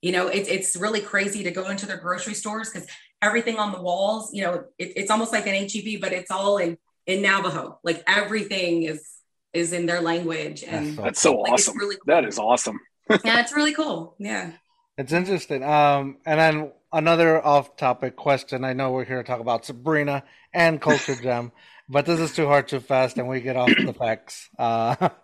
you 0.01 0.11
know, 0.11 0.27
it's 0.27 0.49
it's 0.49 0.75
really 0.75 1.01
crazy 1.01 1.43
to 1.43 1.51
go 1.51 1.69
into 1.69 1.85
their 1.85 1.97
grocery 1.97 2.33
stores 2.33 2.69
because 2.69 2.87
everything 3.21 3.57
on 3.57 3.71
the 3.71 3.81
walls, 3.81 4.33
you 4.33 4.43
know, 4.43 4.65
it, 4.77 4.93
it's 4.95 5.11
almost 5.11 5.31
like 5.31 5.45
an 5.47 5.53
HEB, 5.53 6.01
but 6.01 6.11
it's 6.11 6.31
all 6.31 6.57
in, 6.57 6.77
in 7.05 7.21
Navajo. 7.21 7.79
Like 7.83 8.03
everything 8.07 8.83
is 8.83 9.07
is 9.53 9.73
in 9.73 9.85
their 9.85 10.01
language 10.01 10.63
and 10.63 10.97
that's 10.97 11.19
so, 11.19 11.33
like, 11.33 11.53
awesome. 11.53 11.77
really 11.77 11.95
cool. 11.95 12.03
that 12.07 12.25
is 12.25 12.39
awesome. 12.39 12.79
Yeah 13.25 13.41
it's 13.41 13.53
really 13.53 13.73
cool. 13.73 14.15
Yeah. 14.17 14.51
It's 14.97 15.11
interesting. 15.11 15.61
Um 15.61 16.17
and 16.25 16.39
then 16.39 16.71
another 16.93 17.45
off 17.45 17.75
topic 17.75 18.15
question. 18.15 18.63
I 18.63 18.71
know 18.71 18.91
we're 18.91 19.03
here 19.03 19.17
to 19.17 19.27
talk 19.27 19.41
about 19.41 19.65
sabrina 19.65 20.23
and 20.53 20.79
Culture 20.81 21.15
Jam 21.15 21.51
but 21.89 22.05
this 22.05 22.21
is 22.21 22.33
too 22.33 22.47
hard 22.47 22.69
too 22.69 22.79
fast 22.79 23.17
and 23.17 23.27
we 23.27 23.41
get 23.41 23.57
off 23.57 23.69
the 23.69 23.93
facts. 23.93 24.49
Uh 24.57 24.95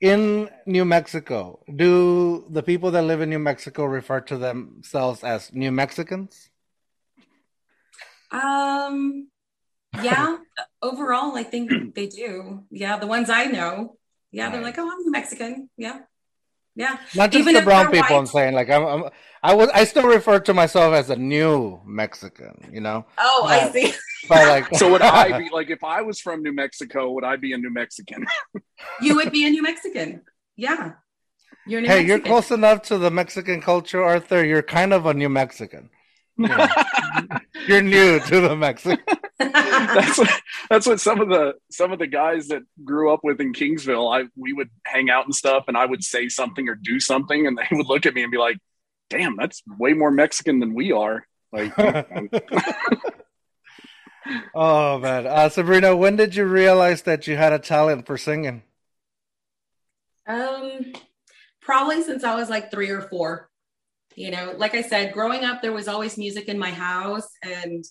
in 0.00 0.48
New 0.66 0.84
Mexico, 0.84 1.60
do 1.74 2.46
the 2.50 2.62
people 2.62 2.90
that 2.92 3.02
live 3.02 3.20
in 3.20 3.30
New 3.30 3.38
Mexico 3.38 3.84
refer 3.84 4.20
to 4.22 4.38
themselves 4.38 5.22
as 5.22 5.52
New 5.52 5.70
Mexicans? 5.70 6.50
Um, 8.30 9.28
yeah, 10.02 10.38
overall, 10.82 11.36
I 11.36 11.42
think 11.42 11.94
they 11.94 12.06
do. 12.06 12.64
Yeah, 12.70 12.98
the 12.98 13.06
ones 13.06 13.28
I 13.28 13.46
know. 13.46 13.96
Yeah, 14.30 14.50
they're 14.50 14.62
like, 14.62 14.78
oh, 14.78 14.88
I'm 14.88 15.10
Mexican. 15.10 15.68
Yeah. 15.76 16.00
Yeah. 16.76 16.98
Not 17.16 17.32
just 17.32 17.40
Even 17.40 17.54
the 17.54 17.62
brown 17.62 17.90
people. 17.90 18.16
I'm 18.16 18.26
saying 18.26 18.54
like 18.54 18.70
I'm, 18.70 18.86
I'm 18.86 19.10
I 19.42 19.54
was 19.54 19.68
I 19.74 19.84
still 19.84 20.06
refer 20.06 20.38
to 20.40 20.54
myself 20.54 20.94
as 20.94 21.10
a 21.10 21.16
new 21.16 21.80
Mexican. 21.84 22.70
You 22.72 22.80
know, 22.80 23.06
Oh, 23.18 23.44
I 23.46 23.70
see. 23.70 23.92
but 24.28 24.48
like 24.48 24.74
So 24.76 24.90
would 24.90 25.02
I 25.02 25.38
be 25.38 25.48
like 25.52 25.70
if 25.70 25.84
I 25.84 26.02
was 26.02 26.20
from 26.20 26.42
New 26.42 26.52
Mexico, 26.52 27.10
would 27.12 27.24
I 27.24 27.36
be 27.36 27.52
a 27.52 27.58
New 27.58 27.70
Mexican? 27.70 28.26
You 29.02 29.16
would 29.16 29.30
be 29.30 29.46
a 29.46 29.50
New 29.50 29.62
Mexican. 29.62 30.22
Yeah. 30.56 30.92
You're 31.66 31.82
New 31.82 31.86
hey, 31.86 31.96
Mexican. 31.96 32.08
you're 32.08 32.20
close 32.20 32.50
enough 32.50 32.80
to 32.84 32.96
the 32.96 33.10
Mexican 33.10 33.60
culture, 33.60 34.02
Arthur. 34.02 34.42
You're 34.42 34.62
kind 34.62 34.94
of 34.94 35.04
a 35.04 35.12
new 35.12 35.28
Mexican. 35.28 35.90
You 36.38 36.48
know, 36.48 36.66
you're 37.68 37.82
new 37.82 38.18
to 38.20 38.40
the 38.40 38.56
Mexican. 38.56 39.04
that's 39.38 40.16
what 40.16 40.40
that's 40.70 40.86
what 40.86 41.00
some 41.00 41.20
of 41.20 41.28
the 41.28 41.54
some 41.70 41.92
of 41.92 41.98
the 41.98 42.06
guys 42.06 42.48
that 42.48 42.62
grew 42.82 43.12
up 43.12 43.20
with 43.22 43.38
in 43.40 43.52
Kingsville, 43.52 44.10
I 44.14 44.28
we 44.36 44.54
would 44.54 44.70
hang 44.86 45.10
out 45.10 45.26
and 45.26 45.34
stuff, 45.34 45.64
and 45.68 45.76
I 45.76 45.84
would 45.84 46.02
say 46.02 46.28
something 46.30 46.68
or 46.68 46.74
do 46.74 47.00
something, 47.00 47.46
and 47.46 47.58
they 47.58 47.68
would 47.72 47.86
look 47.86 48.06
at 48.06 48.14
me 48.14 48.22
and 48.22 48.32
be 48.32 48.38
like, 48.38 48.56
"Damn, 49.10 49.36
that's 49.36 49.62
way 49.78 49.92
more 49.92 50.10
Mexican 50.10 50.60
than 50.60 50.74
we 50.74 50.92
are." 50.92 51.26
Like, 51.52 51.76
oh 54.54 54.98
man, 54.98 55.26
uh, 55.26 55.48
Sabrina, 55.48 55.96
when 55.96 56.16
did 56.16 56.34
you 56.34 56.44
realize 56.44 57.02
that 57.02 57.26
you 57.26 57.36
had 57.36 57.52
a 57.52 57.58
talent 57.58 58.06
for 58.06 58.18
singing? 58.18 58.62
Um, 60.26 60.92
probably 61.60 62.02
since 62.02 62.24
I 62.24 62.34
was 62.34 62.50
like 62.50 62.70
three 62.70 62.90
or 62.90 63.02
four. 63.02 63.48
You 64.16 64.30
know, 64.30 64.54
like 64.56 64.74
I 64.74 64.82
said, 64.82 65.12
growing 65.12 65.44
up, 65.44 65.62
there 65.62 65.72
was 65.72 65.88
always 65.88 66.18
music 66.18 66.48
in 66.48 66.58
my 66.58 66.70
house, 66.70 67.28
and 67.42 67.84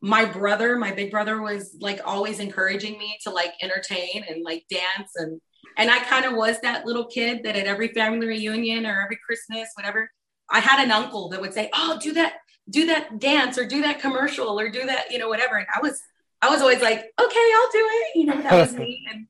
my 0.00 0.24
brother, 0.24 0.76
my 0.76 0.92
big 0.92 1.10
brother, 1.10 1.40
was 1.40 1.76
like 1.80 2.00
always 2.04 2.40
encouraging 2.40 2.98
me 2.98 3.18
to 3.22 3.30
like 3.30 3.52
entertain 3.62 4.24
and 4.28 4.44
like 4.44 4.64
dance, 4.70 5.12
and 5.16 5.40
and 5.78 5.90
I 5.90 6.00
kind 6.00 6.24
of 6.24 6.34
was 6.34 6.60
that 6.60 6.86
little 6.86 7.06
kid 7.06 7.42
that 7.44 7.56
at 7.56 7.66
every 7.66 7.88
family 7.88 8.26
reunion 8.26 8.86
or 8.86 9.00
every 9.02 9.18
Christmas, 9.26 9.68
whatever, 9.74 10.10
I 10.50 10.60
had 10.60 10.84
an 10.84 10.92
uncle 10.92 11.30
that 11.30 11.40
would 11.40 11.54
say, 11.54 11.70
"Oh, 11.74 11.98
do 12.00 12.12
that, 12.12 12.34
do 12.72 12.86
that 12.86 13.18
dance, 13.20 13.58
or 13.58 13.66
do 13.66 13.82
that 13.82 14.00
commercial, 14.00 14.58
or 14.58 14.68
do 14.70 14.84
that, 14.86 15.10
you 15.10 15.18
know, 15.18 15.28
whatever." 15.28 15.56
And 15.56 15.66
I 15.74 15.80
was, 15.80 16.00
I 16.40 16.48
was 16.50 16.60
always 16.60 16.80
like, 16.82 16.98
"Okay, 16.98 17.50
I'll 17.54 17.72
do 17.72 17.88
it." 17.90 18.16
You 18.16 18.26
know, 18.26 18.42
that 18.42 18.52
was 18.52 18.74
me, 18.76 19.06
and 19.12 19.26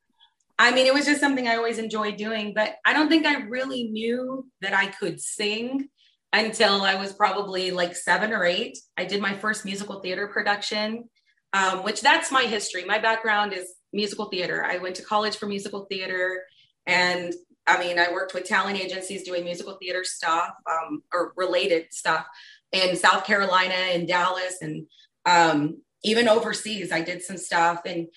I 0.59 0.71
mean, 0.71 0.87
it 0.87 0.95
was 0.95 1.07
just 1.07 1.21
something 1.21 1.49
I 1.49 1.57
always 1.57 1.79
enjoyed 1.79 2.17
doing, 2.17 2.53
but 2.55 2.77
I 2.85 2.93
don't 2.93 3.09
think 3.09 3.27
I 3.27 3.43
really 3.43 3.89
knew 3.89 4.47
that 4.61 4.73
I 4.73 4.87
could 4.87 5.21
sing 5.21 5.89
until 6.33 6.83
I 6.83 6.95
was 6.95 7.13
probably 7.13 7.71
like 7.73 7.97
seven 7.97 8.33
or 8.33 8.45
eight. 8.45 8.79
I 8.97 9.05
did 9.05 9.21
my 9.21 9.35
first 9.35 9.65
musical 9.65 10.01
theater 10.01 10.29
production, 10.29 11.09
um, 11.53 11.83
which 11.83 12.01
that's 12.01 12.31
my 12.31 12.43
history. 12.43 12.85
My 12.85 12.99
background 12.99 13.53
is 13.53 13.75
musical 13.93 14.27
theater. 14.27 14.65
I 14.65 14.79
went 14.79 14.95
to 14.97 15.03
college 15.03 15.37
for 15.37 15.47
musical 15.47 15.87
theater, 15.87 16.45
and 16.87 17.35
I 17.67 17.79
mean, 17.79 17.99
I 17.99 18.13
worked 18.13 18.35
with 18.35 18.45
talent 18.45 18.79
agencies 18.79 19.25
doing 19.25 19.45
musical 19.45 19.77
theater 19.81 20.05
stuff 20.05 20.51
um, 20.71 21.03
or 21.13 21.33
related 21.37 21.87
stuff 21.91 22.27
in 22.73 22.97
South 22.97 23.25
Carolina 23.25 23.75
and 23.75 24.09
Dallas, 24.09 24.57
and 24.61 24.87
um, 25.27 25.83
even 26.03 26.29
overseas. 26.29 26.91
I 26.93 27.03
did 27.03 27.23
some 27.23 27.37
stuff, 27.37 27.83
and 27.87 28.09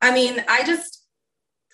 I 0.00 0.12
mean, 0.12 0.42
I 0.48 0.64
just 0.64 1.00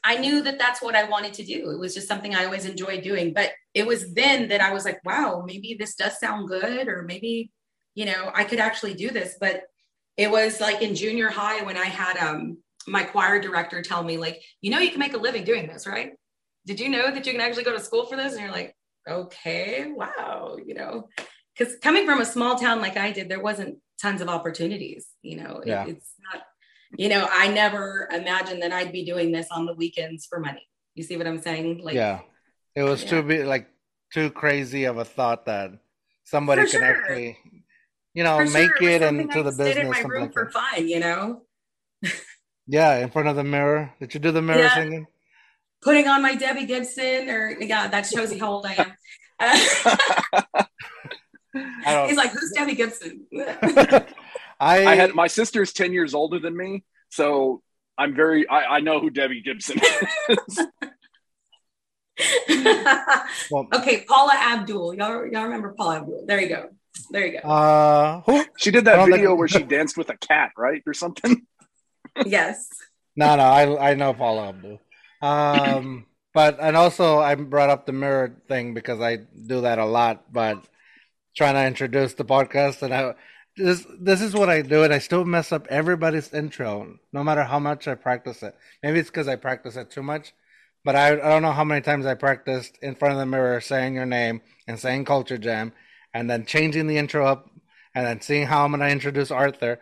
I 0.02 0.18
knew 0.18 0.42
that 0.42 0.58
that's 0.58 0.80
what 0.80 0.94
I 0.94 1.04
wanted 1.04 1.34
to 1.34 1.44
do. 1.44 1.70
It 1.70 1.80
was 1.80 1.92
just 1.92 2.06
something 2.06 2.34
I 2.34 2.44
always 2.44 2.64
enjoyed 2.64 3.02
doing. 3.02 3.32
But 3.32 3.50
it 3.74 3.86
was 3.86 4.14
then 4.14 4.48
that 4.48 4.60
I 4.60 4.72
was 4.72 4.84
like, 4.84 5.04
wow, 5.04 5.42
maybe 5.44 5.76
this 5.78 5.96
does 5.96 6.20
sound 6.20 6.48
good, 6.48 6.86
or 6.86 7.02
maybe, 7.02 7.50
you 7.96 8.04
know, 8.04 8.30
I 8.32 8.44
could 8.44 8.60
actually 8.60 8.94
do 8.94 9.10
this. 9.10 9.36
But 9.40 9.62
it 10.16 10.30
was 10.30 10.60
like 10.60 10.80
in 10.80 10.94
junior 10.94 11.28
high 11.28 11.62
when 11.64 11.76
I 11.76 11.86
had 11.86 12.16
um 12.18 12.58
my 12.86 13.02
choir 13.02 13.40
director 13.40 13.82
tell 13.82 14.04
me, 14.04 14.16
like, 14.16 14.40
you 14.60 14.70
know, 14.70 14.78
you 14.78 14.90
can 14.90 15.00
make 15.00 15.14
a 15.14 15.18
living 15.18 15.42
doing 15.44 15.66
this, 15.66 15.86
right? 15.88 16.12
Did 16.66 16.78
you 16.78 16.88
know 16.88 17.10
that 17.10 17.26
you 17.26 17.32
can 17.32 17.40
actually 17.40 17.64
go 17.64 17.72
to 17.72 17.80
school 17.80 18.06
for 18.06 18.16
this? 18.16 18.32
And 18.32 18.42
you're 18.42 18.52
like, 18.52 18.76
okay, 19.08 19.90
wow, 19.90 20.56
you 20.64 20.74
know, 20.74 21.08
because 21.56 21.76
coming 21.76 22.04
from 22.06 22.20
a 22.20 22.24
small 22.26 22.56
town 22.56 22.80
like 22.80 22.96
I 22.96 23.12
did, 23.12 23.28
there 23.28 23.40
wasn't 23.40 23.78
tons 24.00 24.20
of 24.20 24.28
opportunities. 24.28 25.06
You 25.22 25.36
know, 25.42 25.58
It- 25.60 25.68
Yeah. 25.68 25.86
it's 25.86 26.12
not 26.32 26.42
you 26.96 27.08
know, 27.08 27.26
I 27.28 27.48
never 27.48 28.08
imagined 28.12 28.62
that 28.62 28.72
I'd 28.72 28.92
be 28.92 29.04
doing 29.04 29.32
this 29.32 29.48
on 29.50 29.66
the 29.66 29.74
weekends 29.74 30.24
for 30.24 30.38
money. 30.38 30.66
You 30.94 31.02
see 31.02 31.16
what 31.16 31.26
I'm 31.26 31.42
saying? 31.42 31.78
Like, 31.82 31.96
yeah, 31.96 32.20
it 32.76 32.84
was 32.84 33.02
yeah. 33.02 33.10
too 33.10 33.22
be 33.24 33.42
like 33.42 33.66
too 34.14 34.30
crazy 34.30 34.84
of 34.84 34.96
a 34.96 35.04
thought 35.04 35.46
that 35.46 35.72
somebody 36.22 36.62
For 36.62 36.68
can 36.68 36.80
sure. 36.80 36.84
actually, 36.88 37.38
you 38.14 38.22
know, 38.22 38.38
for 38.38 38.52
make 38.52 38.70
sure, 38.78 38.88
it 38.88 39.02
something 39.02 39.28
into 39.28 39.40
I 39.40 39.42
the 39.42 39.50
did 39.50 39.76
in 39.78 39.88
business. 39.88 40.04
my 40.04 40.08
room 40.08 40.22
like 40.22 40.32
for 40.32 40.48
fun, 40.50 40.86
you 40.88 41.00
know, 41.00 41.42
Yeah, 42.68 42.98
in 42.98 43.10
front 43.10 43.28
of 43.28 43.34
the 43.36 43.44
mirror. 43.44 43.92
Did 43.98 44.14
you 44.14 44.20
do 44.20 44.30
the 44.30 44.42
mirror 44.42 44.60
Yeah. 44.62 44.74
singing? 44.74 45.06
putting 45.82 46.06
on 46.08 46.22
my 46.22 46.34
Debbie 46.36 46.66
Gibson, 46.66 47.28
or 47.28 47.50
yeah, 47.60 47.88
that 47.88 48.06
shows 48.06 48.32
you 48.32 48.38
how 48.40 48.52
old 48.52 48.66
I 48.66 48.74
am. 48.74 48.92
Uh. 49.40 50.46
he's 52.06 52.16
like, 52.16 52.32
who's 52.32 52.52
Debbie 52.52 52.74
Gibson? 52.74 53.26
I, 54.58 54.86
I 54.86 54.94
had 54.94 55.14
my 55.14 55.26
sister's 55.26 55.72
ten 55.72 55.92
years 55.92 56.14
older 56.14 56.38
than 56.38 56.56
me, 56.56 56.84
so 57.10 57.62
I'm 57.98 58.14
very 58.14 58.48
I, 58.48 58.76
I 58.76 58.80
know 58.80 59.00
who 59.00 59.10
Debbie 59.10 59.42
Gibson 59.42 59.78
is. 60.28 60.60
well, 63.50 63.68
okay, 63.74 64.04
Paula 64.08 64.32
Abdul. 64.34 64.94
Y'all, 64.94 65.26
y'all 65.26 65.44
remember 65.44 65.74
Paula 65.76 65.96
Abdul? 65.96 66.24
There 66.26 66.40
you 66.40 66.48
go. 66.48 66.70
There 67.10 67.26
you 67.26 67.40
go. 67.40 67.48
uh, 67.48 68.20
who? 68.22 68.44
She 68.56 68.70
did 68.70 68.86
that 68.86 69.04
video 69.04 69.28
think- 69.28 69.38
where 69.38 69.48
she 69.48 69.62
danced 69.76 69.96
with 69.96 70.08
a 70.10 70.16
cat, 70.16 70.52
right, 70.56 70.82
or 70.86 70.94
something. 70.94 71.46
yes. 72.24 72.68
No, 73.16 73.36
no, 73.36 73.42
I 73.44 73.90
I 73.90 73.94
know 73.94 74.14
Paula 74.14 74.48
Abdul. 74.48 74.80
Um, 75.22 76.06
but 76.34 76.58
and 76.60 76.76
also 76.76 77.18
I 77.18 77.34
brought 77.34 77.70
up 77.70 77.86
the 77.86 77.92
mirror 77.92 78.36
thing 78.48 78.74
because 78.74 79.00
I 79.00 79.16
do 79.46 79.62
that 79.62 79.78
a 79.78 79.84
lot. 79.86 80.32
But 80.32 80.64
trying 81.36 81.54
to 81.54 81.66
introduce 81.66 82.14
the 82.14 82.24
podcast, 82.24 82.82
and 82.82 82.94
I 82.94 83.14
this 83.56 83.86
this 83.98 84.20
is 84.20 84.34
what 84.34 84.50
I 84.50 84.62
do, 84.62 84.82
and 84.82 84.92
I 84.92 84.98
still 84.98 85.24
mess 85.24 85.52
up 85.52 85.66
everybody's 85.68 86.32
intro, 86.32 86.98
no 87.12 87.24
matter 87.24 87.44
how 87.44 87.58
much 87.58 87.86
I 87.88 87.94
practice 87.94 88.42
it. 88.42 88.54
Maybe 88.82 88.98
it's 88.98 89.10
because 89.10 89.28
I 89.28 89.36
practice 89.36 89.76
it 89.76 89.90
too 89.90 90.02
much. 90.02 90.34
But 90.84 90.94
I, 90.94 91.12
I 91.12 91.16
don't 91.16 91.42
know 91.42 91.52
how 91.52 91.64
many 91.64 91.80
times 91.80 92.06
I 92.06 92.14
practiced 92.14 92.78
in 92.80 92.94
front 92.94 93.14
of 93.14 93.18
the 93.18 93.26
mirror 93.26 93.60
saying 93.60 93.94
your 93.94 94.06
name 94.06 94.40
and 94.68 94.78
saying 94.78 95.04
Culture 95.04 95.38
Jam, 95.38 95.72
and 96.14 96.30
then 96.30 96.46
changing 96.46 96.86
the 96.86 96.98
intro 96.98 97.26
up, 97.26 97.50
and 97.94 98.06
then 98.06 98.20
seeing 98.20 98.46
how 98.46 98.64
I'm 98.64 98.70
gonna 98.72 98.88
introduce 98.88 99.30
Arthur 99.30 99.80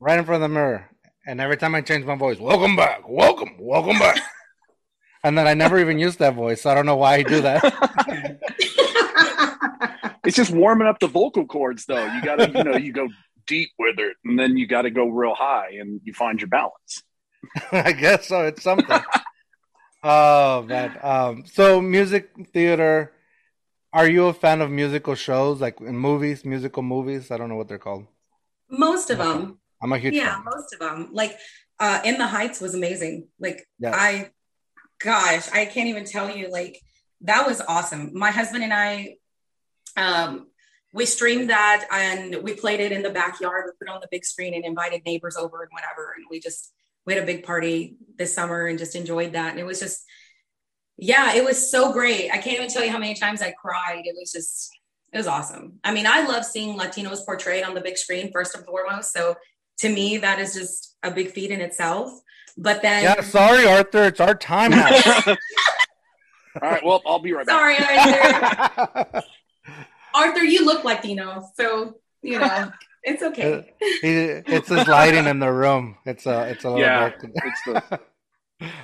right 0.00 0.18
in 0.18 0.24
front 0.24 0.42
of 0.42 0.50
the 0.50 0.54
mirror. 0.54 0.90
And 1.26 1.40
every 1.40 1.56
time 1.56 1.74
I 1.74 1.82
change 1.82 2.04
my 2.04 2.16
voice, 2.16 2.38
welcome 2.38 2.76
back, 2.76 3.08
welcome, 3.08 3.56
welcome 3.58 3.98
back. 3.98 4.20
and 5.24 5.36
then 5.36 5.46
I 5.46 5.54
never 5.54 5.78
even 5.78 5.98
use 5.98 6.16
that 6.16 6.34
voice, 6.34 6.62
so 6.62 6.70
I 6.70 6.74
don't 6.74 6.86
know 6.86 6.96
why 6.96 7.14
I 7.14 7.22
do 7.22 7.40
that. 7.42 8.38
It's 10.28 10.36
just 10.36 10.50
warming 10.52 10.86
up 10.86 10.98
the 11.00 11.06
vocal 11.08 11.46
cords, 11.46 11.86
though. 11.86 12.04
You 12.04 12.20
gotta, 12.22 12.50
you 12.50 12.62
know, 12.62 12.76
you 12.76 12.92
go 12.92 13.08
deep 13.46 13.70
with 13.78 13.98
it, 13.98 14.14
and 14.26 14.38
then 14.38 14.56
you 14.58 14.66
got 14.66 14.82
to 14.82 14.90
go 14.90 15.06
real 15.08 15.34
high, 15.34 15.70
and 15.80 16.00
you 16.04 16.12
find 16.12 16.38
your 16.38 16.48
balance. 16.48 17.02
I 17.72 17.92
guess 17.92 18.28
so. 18.28 18.44
It's 18.44 18.62
something. 18.62 19.00
oh 20.02 20.62
man. 20.62 20.98
Um, 21.02 21.44
so 21.46 21.80
music 21.80 22.30
theater. 22.52 23.12
Are 23.90 24.06
you 24.06 24.26
a 24.26 24.34
fan 24.34 24.60
of 24.60 24.70
musical 24.70 25.14
shows, 25.14 25.62
like 25.62 25.80
in 25.80 25.96
movies, 25.96 26.44
musical 26.44 26.82
movies? 26.82 27.30
I 27.30 27.38
don't 27.38 27.48
know 27.48 27.56
what 27.56 27.68
they're 27.68 27.78
called. 27.78 28.06
Most 28.70 29.08
of 29.08 29.16
them. 29.18 29.58
I'm 29.82 29.92
a 29.92 29.98
huge 29.98 30.14
yeah 30.14 30.34
fan. 30.34 30.44
most 30.44 30.74
of 30.74 30.80
them 30.80 31.08
like 31.12 31.38
uh 31.78 32.00
in 32.04 32.18
the 32.18 32.26
heights 32.26 32.60
was 32.60 32.74
amazing 32.74 33.28
like 33.38 33.64
Yes. 33.78 33.94
i 33.96 34.30
gosh 34.98 35.48
i 35.52 35.64
can't 35.66 35.86
even 35.88 36.04
tell 36.04 36.28
you 36.36 36.50
like 36.50 36.80
that 37.20 37.46
was 37.46 37.60
awesome 37.60 38.10
my 38.12 38.32
husband 38.32 38.64
and 38.64 38.74
i 38.74 39.14
um 39.98 40.46
we 40.92 41.04
streamed 41.04 41.50
that 41.50 41.86
and 41.92 42.42
we 42.42 42.54
played 42.54 42.80
it 42.80 42.92
in 42.92 43.02
the 43.02 43.10
backyard. 43.10 43.64
We 43.66 43.72
put 43.78 43.92
it 43.92 43.94
on 43.94 44.00
the 44.00 44.08
big 44.10 44.24
screen 44.24 44.54
and 44.54 44.64
invited 44.64 45.02
neighbors 45.04 45.36
over 45.36 45.62
and 45.62 45.70
whatever. 45.70 46.14
And 46.16 46.24
we 46.30 46.40
just 46.40 46.72
we 47.06 47.14
had 47.14 47.22
a 47.22 47.26
big 47.26 47.44
party 47.44 47.96
this 48.16 48.34
summer 48.34 48.66
and 48.66 48.78
just 48.78 48.96
enjoyed 48.96 49.32
that. 49.32 49.50
And 49.50 49.60
it 49.60 49.66
was 49.66 49.80
just 49.80 50.04
yeah 50.96 51.34
it 51.34 51.44
was 51.44 51.70
so 51.70 51.92
great. 51.92 52.30
I 52.30 52.38
can't 52.38 52.56
even 52.56 52.68
tell 52.68 52.84
you 52.84 52.90
how 52.90 52.98
many 52.98 53.14
times 53.14 53.42
i 53.42 53.52
cried. 53.52 54.02
It 54.04 54.16
was 54.18 54.32
just 54.32 54.70
it 55.12 55.18
was 55.18 55.26
awesome. 55.26 55.78
I 55.84 55.92
mean 55.92 56.06
i 56.06 56.26
love 56.26 56.44
seeing 56.44 56.78
latinos 56.78 57.24
portrayed 57.24 57.64
on 57.64 57.74
the 57.74 57.80
big 57.80 57.98
screen 57.98 58.32
first 58.32 58.54
and 58.54 58.64
foremost. 58.64 59.12
So 59.12 59.36
to 59.80 59.88
me 59.88 60.16
that 60.18 60.38
is 60.38 60.54
just 60.54 60.96
a 61.02 61.10
big 61.10 61.32
feat 61.32 61.50
in 61.50 61.60
itself. 61.60 62.10
But 62.56 62.82
then 62.82 63.04
Yeah, 63.04 63.20
sorry, 63.20 63.66
Arthur. 63.66 64.04
It's 64.06 64.20
our 64.20 64.34
time 64.34 64.72
now. 64.72 64.90
All 66.60 66.68
right, 66.68 66.84
well, 66.84 67.02
I'll 67.06 67.20
be 67.20 67.32
right 67.32 67.46
back. 67.46 67.54
sorry 67.54 68.96
arthur 68.96 69.22
arthur 70.20 70.44
you 70.54 70.60
look 70.64 70.84
latino 70.84 71.28
so 71.58 71.94
you 72.22 72.38
know 72.38 72.70
it's 73.10 73.22
okay 73.22 73.50
uh, 73.58 73.62
He- 74.02 74.42
it's 74.56 74.68
his 74.68 74.86
lighting 74.88 75.26
in 75.26 75.38
the 75.38 75.52
room. 75.62 75.84
It's 76.04 76.26
a, 76.26 76.36
it's 76.52 76.64
a 76.64 76.68
little 76.70 76.82
Yeah, 76.84 77.08
dark. 77.10 77.14
it's 77.48 77.62
the 77.62 78.00
Yeah. 78.60 78.70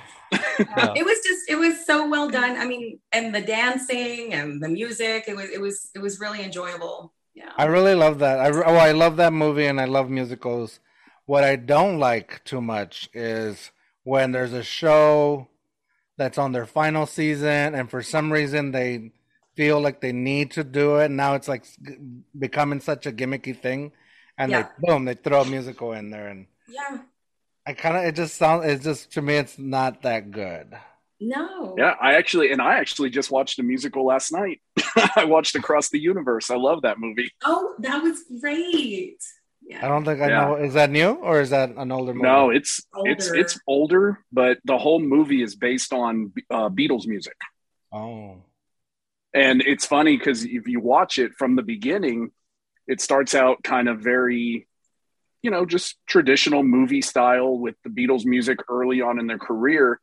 Uh, 0.77 0.93
it 0.99 1.05
was 1.05 1.19
just 1.27 1.49
it 1.49 1.55
was 1.65 1.85
so 1.85 2.07
well 2.13 2.29
done 2.29 2.53
i 2.57 2.65
mean 2.65 2.99
and 3.11 3.33
the 3.35 3.41
dancing 3.41 4.33
and 4.33 4.61
the 4.63 4.69
music 4.69 5.25
it 5.27 5.35
was 5.35 5.49
it 5.49 5.61
was 5.61 5.89
it 5.95 5.99
was 5.99 6.19
really 6.19 6.41
enjoyable 6.43 7.13
Yeah. 7.41 7.51
I 7.57 7.65
really 7.65 7.95
love 7.95 8.19
that. 8.19 8.39
I, 8.39 8.47
oh, 8.71 8.79
I 8.89 8.91
love 9.03 9.15
that 9.17 9.33
movie 9.33 9.67
and 9.71 9.79
I 9.81 9.85
love 9.97 10.09
musicals. 10.09 10.79
What 11.31 11.43
I 11.43 11.55
don't 11.57 11.99
like 11.99 12.29
too 12.45 12.61
much 12.61 13.09
is 13.13 13.71
when 14.03 14.31
there's 14.31 14.53
a 14.53 14.63
show 14.63 15.49
that's 16.17 16.37
on 16.37 16.53
their 16.53 16.65
final 16.79 17.05
season 17.05 17.75
and 17.75 17.89
for 17.89 18.01
some 18.01 18.27
reason 18.31 18.71
they 18.71 19.11
feel 19.55 19.79
like 19.79 20.01
they 20.01 20.11
need 20.11 20.51
to 20.51 20.63
do 20.63 20.97
it. 20.97 21.11
Now 21.11 21.35
it's 21.35 21.47
like 21.47 21.65
becoming 22.37 22.79
such 22.79 23.05
a 23.05 23.11
gimmicky 23.11 23.57
thing, 23.57 23.91
and 24.37 24.51
yeah. 24.51 24.63
they 24.63 24.87
boom, 24.87 25.05
they 25.05 25.15
throw 25.15 25.41
a 25.41 25.45
musical 25.45 25.93
in 25.93 26.09
there, 26.09 26.27
and 26.27 26.47
yeah, 26.67 26.99
I 27.65 27.73
kind 27.73 27.97
of 27.97 28.03
it 28.03 28.15
just 28.15 28.35
sounds 28.35 28.65
it 28.65 28.81
just 28.81 29.11
to 29.13 29.21
me 29.21 29.35
it's 29.35 29.57
not 29.57 30.03
that 30.03 30.31
good. 30.31 30.75
No. 31.19 31.75
Yeah, 31.77 31.95
I 31.99 32.15
actually 32.15 32.51
and 32.51 32.61
I 32.61 32.77
actually 32.77 33.09
just 33.09 33.31
watched 33.31 33.57
a 33.59 33.63
musical 33.63 34.05
last 34.05 34.31
night. 34.31 34.61
I 35.15 35.25
watched 35.25 35.55
Across 35.55 35.89
the 35.89 35.99
Universe. 35.99 36.49
I 36.51 36.57
love 36.57 36.81
that 36.81 36.99
movie. 36.99 37.31
Oh, 37.43 37.73
that 37.79 38.03
was 38.03 38.23
great. 38.41 39.17
Yeah. 39.61 39.83
I 39.83 39.87
don't 39.87 40.05
think 40.05 40.21
I 40.21 40.27
yeah. 40.27 40.45
know. 40.45 40.55
Is 40.55 40.73
that 40.75 40.91
new 40.91 41.13
or 41.13 41.41
is 41.41 41.49
that 41.49 41.69
an 41.75 41.91
older 41.91 42.13
movie? 42.13 42.27
No, 42.27 42.49
it's 42.49 42.81
older. 42.93 43.09
it's 43.09 43.31
it's 43.31 43.59
older, 43.65 44.19
but 44.31 44.59
the 44.65 44.77
whole 44.77 44.99
movie 44.99 45.41
is 45.41 45.55
based 45.55 45.93
on 45.93 46.33
uh, 46.51 46.69
Beatles 46.69 47.07
music. 47.07 47.37
Oh. 47.91 48.43
And 49.35 49.61
it's 49.61 49.85
funny 49.85 50.17
because 50.17 50.45
if 50.45 50.65
you 50.65 50.79
watch 50.79 51.19
it 51.19 51.33
from 51.37 51.57
the 51.57 51.61
beginning, 51.61 52.31
it 52.87 53.01
starts 53.01 53.35
out 53.35 53.63
kind 53.63 53.89
of 53.89 53.99
very, 53.99 54.65
you 55.41 55.51
know, 55.51 55.65
just 55.65 55.97
traditional 56.07 56.63
movie 56.63 57.01
style 57.01 57.57
with 57.57 57.75
the 57.83 57.89
Beatles 57.89 58.25
music 58.25 58.59
early 58.69 59.01
on 59.01 59.19
in 59.19 59.27
their 59.27 59.37
career. 59.37 59.99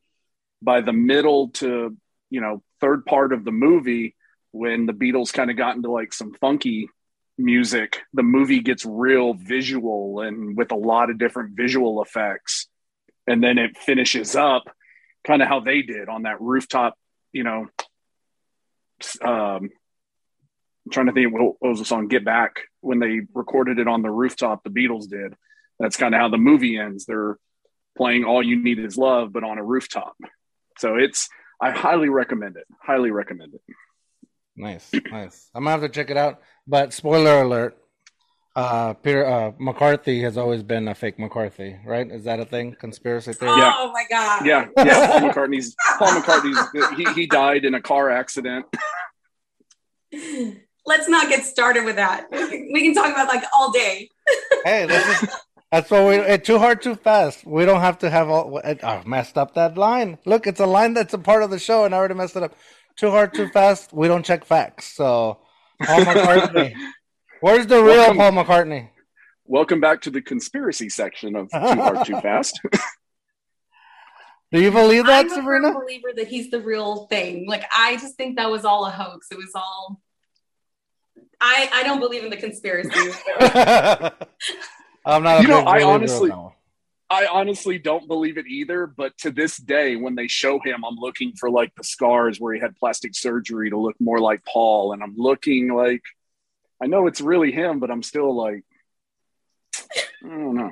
By 0.61 0.83
the 0.83 0.93
middle 0.93 1.49
to, 1.55 1.97
you 2.28 2.41
know, 2.43 2.62
third 2.80 3.07
part 3.07 3.33
of 3.33 3.45
the 3.45 3.53
movie, 3.53 4.14
when 4.51 4.85
the 4.85 4.93
Beatles 4.93 5.33
kind 5.33 5.51
of 5.51 5.57
got 5.57 5.76
into 5.76 5.91
like 5.91 6.12
some 6.12 6.35
funky 6.35 6.91
music, 7.39 8.01
the 8.12 8.22
movie 8.22 8.61
gets 8.61 8.85
real 8.85 9.33
visual 9.33 10.20
and 10.20 10.59
with 10.59 10.72
a 10.72 10.76
lot 10.76 11.09
of 11.09 11.18
different 11.18 11.57
visual 11.57 12.03
effects. 12.03 12.68
And 13.26 13.43
then 13.43 13.57
it 13.57 13.78
finishes 13.78 14.37
up 14.37 14.64
kind 15.26 15.41
of 15.41 15.49
how 15.49 15.61
they 15.61 15.80
did 15.80 16.11
on 16.11 16.24
that 16.24 16.41
rooftop, 16.41 16.99
you 17.33 17.45
know, 17.45 17.68
um, 19.22 19.70
I'm 20.84 20.90
trying 20.90 21.07
to 21.07 21.12
think 21.12 21.32
what, 21.32 21.57
was 21.61 21.78
the 21.78 21.84
song 21.84 22.09
Get 22.09 22.24
Back 22.24 22.61
when 22.80 22.98
they 22.98 23.20
recorded 23.34 23.78
it 23.78 23.88
on 23.88 24.03
the 24.03 24.11
rooftop 24.11 24.64
the 24.64 24.70
Beatles 24.70 25.09
did. 25.09 25.34
That's 25.78 25.96
kind 25.96 26.14
of 26.14 26.20
how 26.20 26.28
the 26.28 26.38
movie 26.38 26.76
ends. 26.76 27.07
They're 27.07 27.38
playing 27.96 28.24
All 28.24 28.42
You 28.42 28.62
Need 28.62 28.78
Is 28.78 28.96
Love, 28.96 29.32
but 29.32 29.44
on 29.44 29.59
a 29.59 29.64
rooftop. 29.64 30.16
So 30.78 30.96
it's 30.96 31.28
I 31.61 31.70
highly 31.70 32.09
recommend 32.09 32.57
it. 32.57 32.66
Highly 32.80 33.11
recommend 33.11 33.55
it. 33.55 33.61
Nice, 34.57 34.90
nice. 35.11 35.48
I'm 35.55 35.64
gonna 35.64 35.70
have 35.70 35.80
to 35.82 35.88
check 35.88 36.11
it 36.11 36.16
out. 36.16 36.40
But 36.66 36.92
spoiler 36.92 37.42
alert: 37.42 37.76
uh, 38.55 38.94
Peter 38.94 39.24
uh, 39.24 39.53
McCartney 39.53 40.22
has 40.22 40.36
always 40.36 40.62
been 40.62 40.88
a 40.88 40.94
fake 40.94 41.18
McCarthy, 41.18 41.78
right? 41.86 42.11
Is 42.11 42.24
that 42.24 42.40
a 42.40 42.44
thing? 42.44 42.74
Conspiracy 42.78 43.32
theory? 43.32 43.59
Yeah. 43.59 43.72
Oh 43.74 43.92
my 43.92 44.05
god! 44.11 44.44
Yeah, 44.44 44.68
yeah. 44.76 45.18
Paul 45.18 45.30
McCartney's 45.30 45.74
Paul 45.98 46.09
McCartney's 46.09 46.96
he 46.96 47.20
he 47.20 47.26
died 47.26 47.64
in 47.64 47.74
a 47.74 47.80
car 47.80 48.11
accident. 48.11 48.66
Let's 50.84 51.09
not 51.09 51.28
get 51.28 51.44
started 51.44 51.84
with 51.84 51.96
that. 51.96 52.26
We 52.30 52.82
can 52.82 52.94
talk 52.94 53.11
about 53.12 53.28
like 53.28 53.44
all 53.57 53.70
day. 53.70 54.09
hey, 54.64 54.86
this 54.86 55.22
is, 55.22 55.28
that's 55.70 55.90
what 55.90 56.07
we. 56.07 56.16
It's 56.16 56.46
too 56.46 56.59
hard, 56.59 56.82
too 56.82 56.96
fast. 56.96 57.46
We 57.46 57.64
don't 57.64 57.80
have 57.80 57.98
to 58.00 58.11
have 58.11 58.28
all. 58.28 58.61
I 58.62 58.76
oh, 58.82 59.03
messed 59.07 59.38
up 59.38 59.55
that 59.55 59.78
line. 59.78 60.18
Look, 60.26 60.46
it's 60.46 60.61
a 60.61 60.66
line 60.66 60.92
that's 60.92 61.14
a 61.14 61.18
part 61.18 61.42
of 61.42 61.48
the 61.48 61.59
show, 61.59 61.86
and 61.86 61.94
I 61.94 61.98
already 61.98 62.14
messed 62.14 62.36
it 62.36 62.42
up. 62.42 62.55
Too 62.96 63.11
hard, 63.11 63.32
too 63.32 63.48
fast. 63.48 63.90
We 63.94 64.07
don't 64.07 64.22
check 64.22 64.44
facts. 64.44 64.84
So, 64.94 65.38
Paul 65.82 66.00
McCartney. 66.05 66.74
Where's 67.43 67.66
the 67.66 67.82
real 67.82 67.97
welcome, 67.97 68.18
Paul 68.18 68.30
McCartney? 68.45 68.90
Welcome 69.47 69.80
back 69.80 70.01
to 70.03 70.11
the 70.11 70.22
conspiracy 70.22 70.88
section 70.88 71.34
of 71.34 71.51
Too 71.51 71.59
Hard, 71.59 72.07
Too 72.07 72.20
Fast. 72.20 72.61
Do 74.53 74.61
you 74.61 74.70
believe 74.70 75.07
that, 75.07 75.24
I'm 75.24 75.28
Sabrina? 75.28 75.70
I'm 75.70 75.76
a 75.76 75.80
believer 75.80 76.11
that 76.14 76.28
he's 76.28 76.53
the 76.53 76.61
real 76.61 77.09
thing. 77.09 77.49
Like 77.49 77.64
I 77.76 77.97
just 77.97 78.14
think 78.14 78.36
that 78.36 78.49
was 78.49 78.64
all 78.64 78.86
a 78.86 78.90
hoax. 78.90 79.26
It 79.32 79.38
was 79.38 79.51
all. 79.57 80.01
I 81.40 81.68
I 81.72 81.82
don't 81.82 81.99
believe 81.99 82.22
in 82.22 82.30
the 82.30 82.36
conspiracy. 82.36 83.11
I'm 85.05 85.24
not. 85.24 85.43
you 85.43 85.49
know, 85.49 85.62
I 85.62 85.82
honestly, 85.82 86.30
I 87.11 87.26
honestly 87.26 87.76
don't 87.76 88.07
believe 88.07 88.38
it 88.38 88.47
either. 88.47 88.86
But 88.86 89.18
to 89.18 89.32
this 89.32 89.57
day, 89.57 89.97
when 89.97 90.14
they 90.14 90.28
show 90.28 90.61
him, 90.61 90.84
I'm 90.84 90.95
looking 90.95 91.32
for 91.40 91.51
like 91.51 91.74
the 91.74 91.82
scars 91.82 92.38
where 92.38 92.55
he 92.55 92.61
had 92.61 92.76
plastic 92.76 93.16
surgery 93.16 93.70
to 93.70 93.76
look 93.76 93.97
more 93.99 94.20
like 94.20 94.45
Paul, 94.45 94.93
and 94.93 95.03
I'm 95.03 95.16
looking 95.16 95.74
like, 95.74 96.03
I 96.83 96.87
know 96.87 97.07
it's 97.07 97.20
really 97.20 97.53
him, 97.53 97.78
but 97.78 97.91
I'm 97.91 98.03
still 98.03 98.35
like, 98.37 98.64
I 100.24 100.28
don't 100.28 100.55
know 100.55 100.70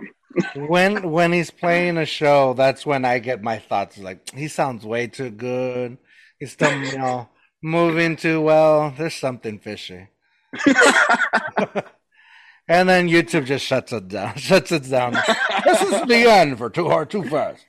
when 0.55 1.11
when 1.11 1.33
he's 1.33 1.51
playing 1.51 1.97
a 1.97 2.07
show, 2.07 2.55
that's 2.55 2.87
when 2.87 3.05
I 3.05 3.19
get 3.19 3.43
my 3.43 3.59
thoughts. 3.59 3.99
Like 3.99 4.31
he 4.31 4.49
sounds 4.49 4.85
way 4.85 5.07
too 5.07 5.31
good. 5.31 5.99
He's 6.39 6.53
still 6.53 6.73
you 6.85 6.99
know 6.99 7.29
moving 7.63 8.17
too 8.17 8.41
well. 8.41 8.95
There's 8.97 9.15
something 9.15 9.59
fishy. 9.59 10.09
and 12.69 12.89
then 12.89 13.09
YouTube 13.09 13.47
just 13.47 13.65
shuts 13.65 13.93
it 13.93 14.09
down. 14.09 14.35
Shuts 14.37 14.73
it 14.73 14.89
down. 14.89 15.13
this 15.65 15.83
is 15.83 16.03
the 16.09 16.29
end 16.29 16.59
for 16.59 16.69
Too 16.71 16.89
Hard, 16.89 17.09
Too 17.09 17.23
Fast. 17.23 17.65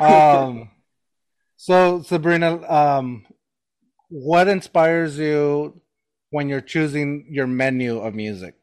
Um, 0.00 0.70
so 1.56 2.02
Sabrina, 2.02 2.60
um, 2.68 3.24
what 4.08 4.48
inspires 4.48 5.16
you 5.16 5.80
when 6.34 6.48
you're 6.48 6.60
choosing 6.60 7.24
your 7.30 7.46
menu 7.46 8.00
of 8.00 8.12
music? 8.12 8.56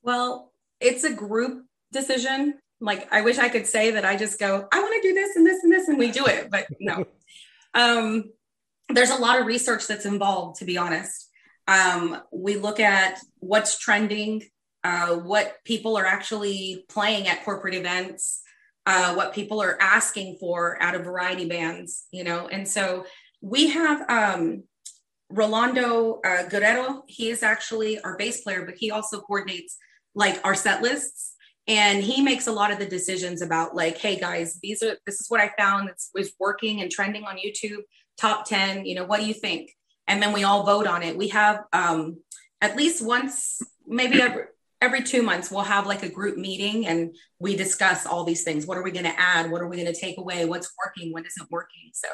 Well, 0.00 0.52
it's 0.80 1.02
a 1.02 1.12
group 1.12 1.64
decision. 1.92 2.54
Like 2.80 3.12
I 3.12 3.22
wish 3.22 3.36
I 3.36 3.48
could 3.48 3.66
say 3.66 3.90
that 3.90 4.04
I 4.04 4.14
just 4.14 4.38
go, 4.38 4.68
I 4.70 4.78
want 4.78 5.02
to 5.02 5.08
do 5.08 5.12
this 5.12 5.34
and 5.34 5.44
this 5.44 5.64
and 5.64 5.72
this, 5.72 5.88
and 5.88 5.98
we 5.98 6.12
do 6.12 6.24
it, 6.26 6.52
but 6.52 6.68
no. 6.78 7.04
um, 7.74 8.30
there's 8.88 9.10
a 9.10 9.16
lot 9.16 9.40
of 9.40 9.46
research 9.46 9.88
that's 9.88 10.06
involved, 10.06 10.60
to 10.60 10.64
be 10.64 10.78
honest. 10.78 11.30
Um, 11.66 12.22
we 12.30 12.54
look 12.54 12.78
at 12.78 13.18
what's 13.40 13.76
trending, 13.76 14.44
uh, 14.84 15.16
what 15.16 15.56
people 15.64 15.98
are 15.98 16.06
actually 16.06 16.84
playing 16.88 17.26
at 17.26 17.44
corporate 17.44 17.74
events, 17.74 18.40
uh, 18.86 19.14
what 19.14 19.34
people 19.34 19.60
are 19.60 19.76
asking 19.80 20.36
for 20.38 20.80
out 20.80 20.94
of 20.94 21.04
variety 21.04 21.48
bands, 21.48 22.04
you 22.12 22.22
know. 22.22 22.46
And 22.46 22.68
so 22.68 23.04
we 23.40 23.70
have 23.70 24.08
um, 24.08 24.62
Rolando 25.30 26.20
uh, 26.24 26.48
Guerrero. 26.48 27.02
He 27.06 27.28
is 27.28 27.42
actually 27.42 28.00
our 28.00 28.16
bass 28.16 28.40
player, 28.40 28.64
but 28.64 28.76
he 28.76 28.90
also 28.90 29.20
coordinates 29.20 29.76
like 30.14 30.40
our 30.44 30.54
set 30.54 30.82
lists. 30.82 31.34
And 31.66 32.02
he 32.02 32.22
makes 32.22 32.46
a 32.46 32.52
lot 32.52 32.72
of 32.72 32.78
the 32.78 32.86
decisions 32.86 33.42
about 33.42 33.76
like 33.76 33.98
hey 33.98 34.18
guys 34.18 34.58
these 34.62 34.82
are 34.82 34.96
this 35.04 35.20
is 35.20 35.26
what 35.28 35.40
i 35.40 35.52
found 35.58 35.88
that's 35.88 36.10
was 36.14 36.32
working 36.40 36.80
and 36.80 36.90
trending 36.90 37.24
on 37.24 37.36
youtube. 37.36 37.82
Top 38.18 38.46
10 38.46 38.86
you 38.86 38.94
know 38.94 39.04
what 39.04 39.20
do 39.20 39.26
you 39.26 39.34
think? 39.34 39.70
And 40.06 40.22
then 40.22 40.32
we 40.32 40.44
all 40.44 40.64
vote 40.64 40.86
on 40.86 41.02
it. 41.02 41.16
We 41.16 41.28
have 41.28 41.60
um 41.72 42.18
at 42.62 42.76
least 42.76 43.04
once 43.04 43.60
maybe 43.86 44.20
every 44.22 44.44
every 44.80 45.02
two 45.02 45.22
months 45.22 45.50
we'll 45.50 45.60
have 45.60 45.86
like 45.86 46.02
a 46.02 46.08
group 46.08 46.38
meeting 46.38 46.86
and 46.86 47.14
we 47.38 47.54
discuss 47.54 48.06
all 48.06 48.24
these 48.24 48.44
things. 48.44 48.64
What 48.64 48.78
are 48.78 48.82
we 48.82 48.90
going 48.90 49.04
to 49.04 49.20
add? 49.20 49.50
What 49.50 49.60
are 49.60 49.68
we 49.68 49.76
going 49.76 49.92
to 49.92 50.00
take 50.00 50.18
away? 50.18 50.44
What's 50.46 50.72
working? 50.82 51.12
What 51.12 51.26
isn't 51.26 51.50
working? 51.50 51.90
So 51.92 52.08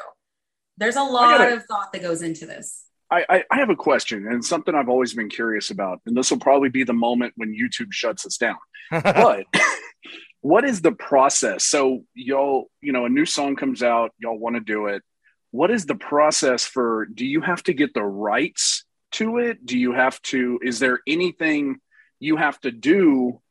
there's 0.77 0.95
a 0.95 1.03
lot 1.03 1.39
of 1.51 1.63
thought 1.65 1.93
that 1.93 2.01
goes 2.01 2.21
into 2.21 2.45
this 2.45 2.84
I, 3.11 3.43
I 3.51 3.57
have 3.59 3.69
a 3.69 3.75
question 3.75 4.27
and 4.27 4.43
something 4.43 4.73
I've 4.73 4.89
always 4.89 5.13
been 5.13 5.29
curious 5.29 5.69
about, 5.69 6.01
and 6.05 6.17
this 6.17 6.31
will 6.31 6.39
probably 6.39 6.69
be 6.69 6.83
the 6.83 6.93
moment 6.93 7.33
when 7.37 7.55
YouTube 7.55 7.91
shuts 7.91 8.25
us 8.25 8.37
down. 8.37 8.57
but 8.91 9.45
what 10.41 10.65
is 10.65 10.81
the 10.81 10.91
process? 10.91 11.63
So 11.65 12.03
y'all, 12.13 12.69
you 12.81 12.91
know, 12.91 13.05
a 13.05 13.09
new 13.09 13.25
song 13.25 13.55
comes 13.55 13.83
out, 13.83 14.11
y'all 14.17 14.37
want 14.37 14.55
to 14.55 14.59
do 14.59 14.87
it. 14.87 15.03
What 15.51 15.71
is 15.71 15.85
the 15.85 15.95
process 15.95 16.65
for? 16.65 17.05
Do 17.05 17.25
you 17.25 17.41
have 17.41 17.63
to 17.63 17.73
get 17.73 17.93
the 17.93 18.03
rights 18.03 18.83
to 19.13 19.37
it? 19.37 19.65
Do 19.65 19.77
you 19.77 19.93
have 19.93 20.21
to? 20.23 20.59
Is 20.61 20.79
there 20.79 20.99
anything 21.07 21.77
you 22.19 22.37
have 22.37 22.59
to 22.61 22.71
do, 22.71 23.41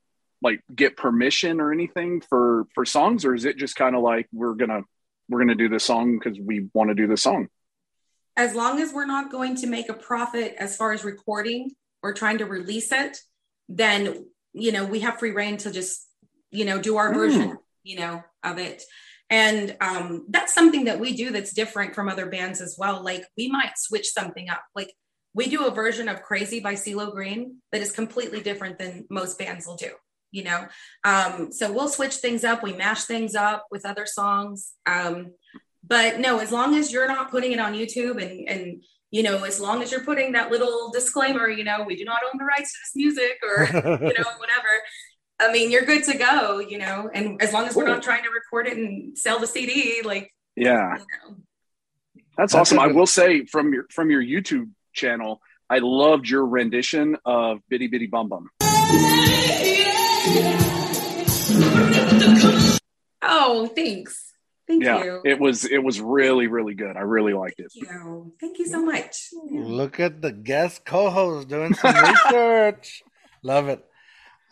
like 0.43 0.61
get 0.75 0.97
permission 0.97 1.61
or 1.61 1.73
anything 1.73 2.21
for 2.21 2.67
for 2.75 2.85
songs, 2.85 3.25
or 3.25 3.35
is 3.35 3.45
it 3.45 3.57
just 3.57 3.77
kind 3.77 3.97
of 3.97 4.03
like 4.03 4.29
we're 4.33 4.55
gonna 4.55 4.83
we're 5.29 5.41
gonna 5.41 5.55
do 5.55 5.69
this 5.69 5.85
song 5.85 6.19
because 6.19 6.39
we 6.39 6.69
want 6.75 6.91
to 6.91 6.95
do 6.95 7.07
the 7.07 7.17
song? 7.17 7.49
As 8.37 8.55
long 8.55 8.81
as 8.81 8.93
we're 8.93 9.07
not 9.07 9.31
going 9.31 9.57
to 9.57 9.67
make 9.67 9.89
a 9.89 9.95
profit 9.95 10.55
as 10.59 10.77
far 10.77 10.93
as 10.93 11.05
recording 11.05 11.71
or 12.03 12.13
trying 12.13 12.39
to 12.39 12.47
release 12.47 12.93
it, 12.93 13.19
then 13.69 14.27
you 14.53 14.73
know 14.73 14.85
we 14.85 15.01
have 15.01 15.19
free 15.19 15.31
reign 15.31 15.57
to 15.59 15.71
just 15.71 16.07
you 16.51 16.65
know 16.65 16.81
do 16.81 16.97
our 16.97 17.13
mm. 17.13 17.15
version 17.15 17.59
you 17.83 17.99
know 17.99 18.23
of 18.43 18.59
it. 18.59 18.83
And 19.31 19.77
um, 19.81 20.27
that's 20.29 20.53
something 20.53 20.85
that 20.85 21.01
we 21.01 21.17
do 21.17 21.31
that's 21.31 21.55
different 21.55 21.95
from 21.95 22.09
other 22.09 22.27
bands 22.27 22.61
as 22.61 22.77
well. 22.79 23.03
Like 23.03 23.25
we 23.37 23.49
might 23.49 23.79
switch 23.79 24.11
something 24.11 24.51
up. 24.51 24.63
Like 24.77 24.93
we 25.33 25.49
do 25.49 25.67
a 25.67 25.71
version 25.71 26.09
of 26.09 26.23
crazy 26.23 26.61
by 26.61 26.75
CeeLo 26.75 27.11
Green 27.11 27.57
that 27.73 27.81
is 27.81 27.91
completely 27.91 28.43
different 28.43 28.79
than 28.79 29.07
most 29.11 29.39
bands 29.39 29.67
will 29.67 29.77
do 29.77 29.91
you 30.35 30.43
know? 30.43 30.67
Um, 31.05 31.53
so 31.53 31.73
we'll 31.73 31.89
switch 31.89 32.17
things 32.17 32.43
up. 32.43 32.63
We 32.63 32.73
mash 32.73 33.05
things 33.05 33.37
up 33.37 33.67
with 33.71 33.87
other 33.87 34.05
songs. 34.05 34.73
Um, 34.85 35.35
but 35.87 36.19
no 36.19 36.39
as 36.39 36.51
long 36.51 36.75
as 36.75 36.93
you're 36.93 37.09
not 37.09 37.31
putting 37.31 37.53
it 37.53 37.59
on 37.59 37.75
youtube 37.75 38.23
and 38.23 38.49
and 38.49 38.83
you 39.15 39.23
know, 39.23 39.45
as 39.45 39.61
long 39.61 39.81
as 39.81 39.93
you're 39.93 40.03
putting 40.03 40.33
that 40.33 40.51
little 40.51 40.91
disclaimer, 40.93 41.49
you 41.49 41.63
know, 41.63 41.85
we 41.87 41.95
do 41.95 42.05
not 42.05 42.21
own 42.25 42.37
the 42.37 42.45
rights 42.45 42.73
to 42.73 42.79
this 42.83 42.97
music 42.97 43.39
or, 43.45 43.63
you 43.63 44.13
know, 44.13 44.31
whatever. 44.39 44.69
I 45.39 45.53
mean, 45.53 45.71
you're 45.71 45.85
good 45.85 46.03
to 46.07 46.19
go, 46.19 46.59
you 46.59 46.79
know, 46.79 47.09
and 47.15 47.41
as 47.41 47.53
long 47.53 47.69
as 47.69 47.77
we're 47.77 47.87
not 47.87 48.03
trying 48.03 48.25
to 48.25 48.31
record 48.31 48.67
it 48.67 48.77
and 48.77 49.17
sell 49.17 49.39
the 49.39 49.47
CD, 49.47 50.03
like, 50.05 50.33
yeah, 50.57 50.97
you 50.97 50.99
know. 50.99 51.37
that's 52.37 52.57
awesome. 52.57 52.81
I 52.81 52.89
will 52.89 53.07
say 53.07 53.45
from 53.45 53.73
your 53.73 53.87
from 53.89 54.11
your 54.11 54.21
YouTube 54.21 54.71
channel, 54.93 55.41
I 55.71 55.79
loved 55.79 56.29
your 56.29 56.45
rendition 56.45 57.17
of 57.25 57.61
Bidi 57.71 57.89
Bidi 57.89 58.11
Bom 58.11 58.29
Bom. 58.29 58.51
Oh, 63.23 63.67
thanks. 63.77 64.24
Thank 64.67 64.83
yeah, 64.83 65.05
you. 65.05 65.21
It 65.25 65.39
was 65.39 65.65
it 65.65 65.83
was 65.83 66.01
really 66.01 66.47
really 66.47 66.75
good. 66.75 66.97
I 66.97 67.01
really 67.01 67.35
liked 67.35 67.61
it. 67.61 67.71
Thank 67.73 67.91
you. 67.91 68.33
Thank 68.41 68.59
you 68.59 68.67
so 68.67 68.83
much. 68.83 69.29
Look 69.51 70.01
at 70.01 70.23
the 70.23 70.33
guest 70.33 70.85
co-host 70.85 71.49
doing 71.49 71.75
some 71.75 71.95
research. 71.95 73.03
Love 73.43 73.69
it. 73.69 73.85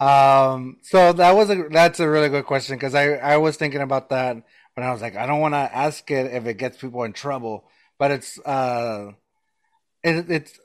Um, 0.00 0.78
so 0.82 1.12
that 1.14 1.34
was 1.34 1.48
a 1.48 1.68
that's 1.70 2.00
a 2.00 2.08
really 2.08 2.28
good 2.28 2.44
question 2.44 2.76
because 2.76 2.94
I 2.94 3.14
I 3.14 3.36
was 3.38 3.56
thinking 3.56 3.80
about 3.80 4.10
that 4.10 4.36
when 4.74 4.86
I 4.86 4.92
was 4.92 5.00
like 5.00 5.16
I 5.16 5.26
don't 5.26 5.40
want 5.40 5.54
to 5.54 5.58
ask 5.58 6.10
it 6.10 6.32
if 6.34 6.44
it 6.44 6.58
gets 6.58 6.76
people 6.76 7.04
in 7.04 7.14
trouble, 7.14 7.64
but 7.98 8.10
it's 8.10 8.38
uh, 8.40 9.12
it, 10.02 10.30
it's 10.30 10.60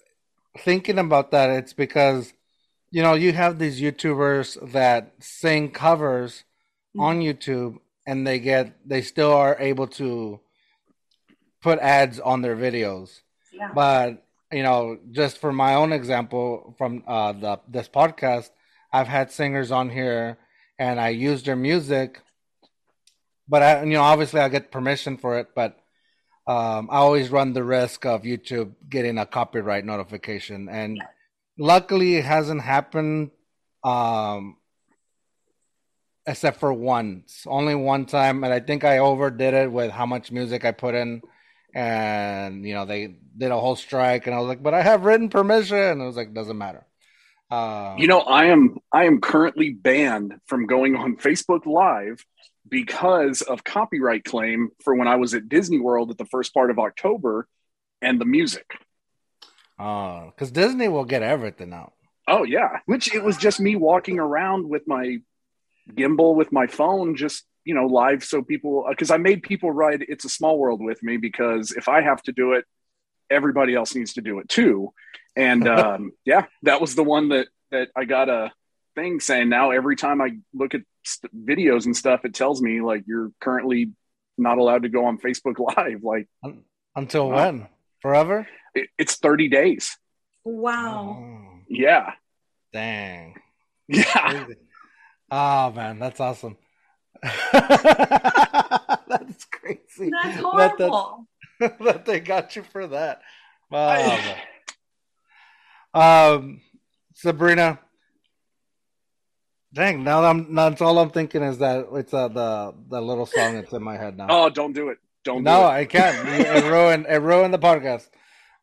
thinking 0.57 0.99
about 0.99 1.31
that. 1.31 1.51
It's 1.51 1.73
because 1.73 2.33
you 2.91 3.01
know 3.01 3.13
you 3.13 3.31
have 3.31 3.59
these 3.59 3.79
YouTubers 3.79 4.73
that 4.73 5.13
sing 5.19 5.71
covers 5.71 6.43
mm-hmm. 6.95 7.01
on 7.01 7.19
YouTube 7.21 7.77
and 8.07 8.25
they 8.25 8.39
get 8.39 8.73
they 8.87 9.01
still 9.01 9.33
are 9.33 9.57
able 9.59 9.85
to 9.85 10.39
put 11.61 11.77
ads 11.79 12.19
on 12.19 12.41
their 12.41 12.55
videos. 12.55 13.19
Yeah. 13.51 13.71
But 13.75 14.23
you 14.51 14.63
know, 14.63 14.97
just 15.11 15.39
for 15.39 15.51
my 15.51 15.75
own 15.75 15.91
example 15.91 16.73
from 16.77 17.03
uh, 17.05 17.33
the 17.33 17.59
this 17.67 17.89
podcast, 17.89 18.49
I've 18.91 19.09
had 19.09 19.31
singers 19.31 19.71
on 19.71 19.89
here 19.89 20.37
and 20.79 20.99
I 20.99 21.09
use 21.09 21.43
their 21.43 21.57
music, 21.57 22.21
but 23.47 23.61
I 23.61 23.83
you 23.83 23.93
know 23.93 24.03
obviously 24.03 24.39
I 24.39 24.47
get 24.47 24.71
permission 24.71 25.17
for 25.17 25.37
it, 25.37 25.49
but 25.53 25.77
um, 26.47 26.87
I 26.89 26.97
always 26.97 27.29
run 27.29 27.51
the 27.51 27.63
risk 27.63 28.05
of 28.05 28.23
YouTube 28.23 28.71
getting 28.89 29.17
a 29.17 29.25
copyright 29.25 29.83
notification, 29.83 30.69
and 30.69 31.03
luckily 31.59 32.15
it 32.15 32.23
hasn't 32.23 32.61
happened. 32.61 33.31
Um, 33.83 34.55
except 36.27 36.59
for 36.59 36.73
once, 36.73 37.45
only 37.47 37.73
one 37.73 38.05
time, 38.05 38.43
and 38.43 38.53
I 38.53 38.59
think 38.59 38.83
I 38.83 38.99
overdid 38.99 39.53
it 39.53 39.71
with 39.71 39.91
how 39.91 40.05
much 40.05 40.31
music 40.31 40.65
I 40.65 40.71
put 40.71 40.93
in, 40.93 41.21
and 41.73 42.65
you 42.65 42.75
know 42.75 42.85
they 42.85 43.15
did 43.37 43.51
a 43.51 43.59
whole 43.59 43.77
strike, 43.77 44.27
and 44.27 44.35
I 44.35 44.39
was 44.39 44.47
like, 44.47 44.61
but 44.61 44.73
I 44.73 44.83
have 44.83 45.05
written 45.05 45.29
permission, 45.29 45.77
and 45.77 46.01
I 46.01 46.05
was 46.05 46.17
like, 46.17 46.33
doesn't 46.33 46.57
matter. 46.57 46.85
Uh, 47.49 47.95
you 47.97 48.07
know, 48.07 48.19
I 48.19 48.45
am 48.45 48.77
I 48.91 49.05
am 49.05 49.21
currently 49.21 49.69
banned 49.69 50.35
from 50.45 50.67
going 50.67 50.97
on 50.97 51.15
Facebook 51.15 51.65
Live 51.65 52.23
because 52.67 53.41
of 53.41 53.63
copyright 53.63 54.25
claim 54.25 54.69
for 54.83 54.93
when 54.95 55.07
I 55.07 55.15
was 55.15 55.33
at 55.33 55.47
Disney 55.47 55.79
World 55.79 56.11
at 56.11 56.17
the 56.17 56.25
first 56.25 56.53
part 56.53 56.69
of 56.69 56.77
October, 56.77 57.47
and 58.01 58.19
the 58.19 58.25
music. 58.25 58.69
Oh, 59.79 60.33
because 60.35 60.51
Disney 60.51 60.89
will 60.89 61.05
get 61.05 61.23
everything 61.23 61.71
out. 61.71 61.93
Oh 62.27 62.43
yeah, 62.43 62.79
which 62.85 63.15
it 63.15 63.23
was 63.23 63.37
just 63.37 63.61
me 63.61 63.77
walking 63.77 64.19
around 64.19 64.67
with 64.67 64.83
my 64.85 65.19
gimbal 65.93 66.35
with 66.35 66.51
my 66.51 66.67
phone 66.67 67.15
just 67.15 67.45
you 67.63 67.73
know 67.73 67.85
live 67.85 68.23
so 68.23 68.41
people 68.41 68.85
because 68.89 69.11
i 69.11 69.17
made 69.17 69.43
people 69.43 69.71
write 69.71 70.01
it's 70.01 70.25
a 70.25 70.29
small 70.29 70.57
world 70.57 70.81
with 70.81 71.01
me 71.03 71.17
because 71.17 71.71
if 71.71 71.87
i 71.87 72.01
have 72.01 72.21
to 72.21 72.31
do 72.31 72.53
it 72.53 72.65
everybody 73.29 73.75
else 73.75 73.93
needs 73.93 74.13
to 74.13 74.21
do 74.21 74.39
it 74.39 74.47
too. 74.47 74.93
And 75.35 75.67
um, 75.67 76.11
yeah 76.25 76.45
that 76.63 76.81
was 76.81 76.95
the 76.95 77.03
one 77.03 77.29
that 77.29 77.47
that 77.71 77.89
i 77.95 78.05
got 78.05 78.29
a 78.29 78.51
thing 78.95 79.19
saying 79.19 79.49
now 79.49 79.71
every 79.71 79.95
time 79.95 80.21
i 80.21 80.37
look 80.53 80.73
at 80.73 80.81
st- 81.03 81.45
videos 81.45 81.85
and 81.85 81.95
stuff 81.95 82.25
it 82.25 82.33
tells 82.33 82.61
me 82.61 82.81
like 82.81 83.03
you're 83.05 83.31
currently 83.39 83.91
not 84.37 84.57
allowed 84.57 84.83
to 84.83 84.89
go 84.89 85.05
on 85.05 85.17
facebook 85.19 85.59
live 85.77 86.03
like 86.03 86.27
until 86.95 87.31
uh, 87.31 87.35
when? 87.35 87.67
Forever? 88.01 88.47
It, 88.73 88.89
it's 88.97 89.17
30 89.17 89.49
days. 89.49 89.97
Wow. 90.43 91.17
Oh. 91.19 91.59
yeah. 91.69 92.13
Dang. 92.73 93.35
Yeah 93.89 94.47
Oh 95.29 95.71
man, 95.71 95.99
that's 95.99 96.19
awesome. 96.19 96.57
that's 97.53 99.45
crazy. 99.51 100.11
That's 100.11 100.39
horrible. 100.39 101.25
That, 101.59 101.79
that, 101.83 102.05
they 102.05 102.19
got 102.19 102.55
you 102.55 102.63
for 102.63 102.87
that. 102.87 103.21
Oh, 103.71 104.35
um, 105.93 106.61
Sabrina. 107.13 107.79
Dang! 109.73 110.03
Now 110.03 110.23
I'm. 110.23 110.55
That's 110.55 110.81
all 110.81 110.97
I'm 110.97 111.09
thinking 111.09 111.43
is 111.43 111.57
that 111.57 111.87
it's 111.93 112.13
uh, 112.13 112.29
the 112.29 112.73
the 112.87 113.01
little 113.01 113.25
song 113.25 113.55
that's 113.55 113.73
in 113.73 113.83
my 113.83 113.97
head 113.97 114.17
now. 114.17 114.27
Oh, 114.29 114.49
don't 114.49 114.73
do 114.73 114.89
it! 114.89 114.99
Don't. 115.25 115.43
No, 115.43 115.59
do 115.59 115.65
I 115.65 115.85
can't. 115.85 116.27
It 116.47 116.63
ruined. 116.63 117.05
It 117.09 117.17
ruined 117.17 117.53
the 117.53 117.59
podcast. 117.59 118.07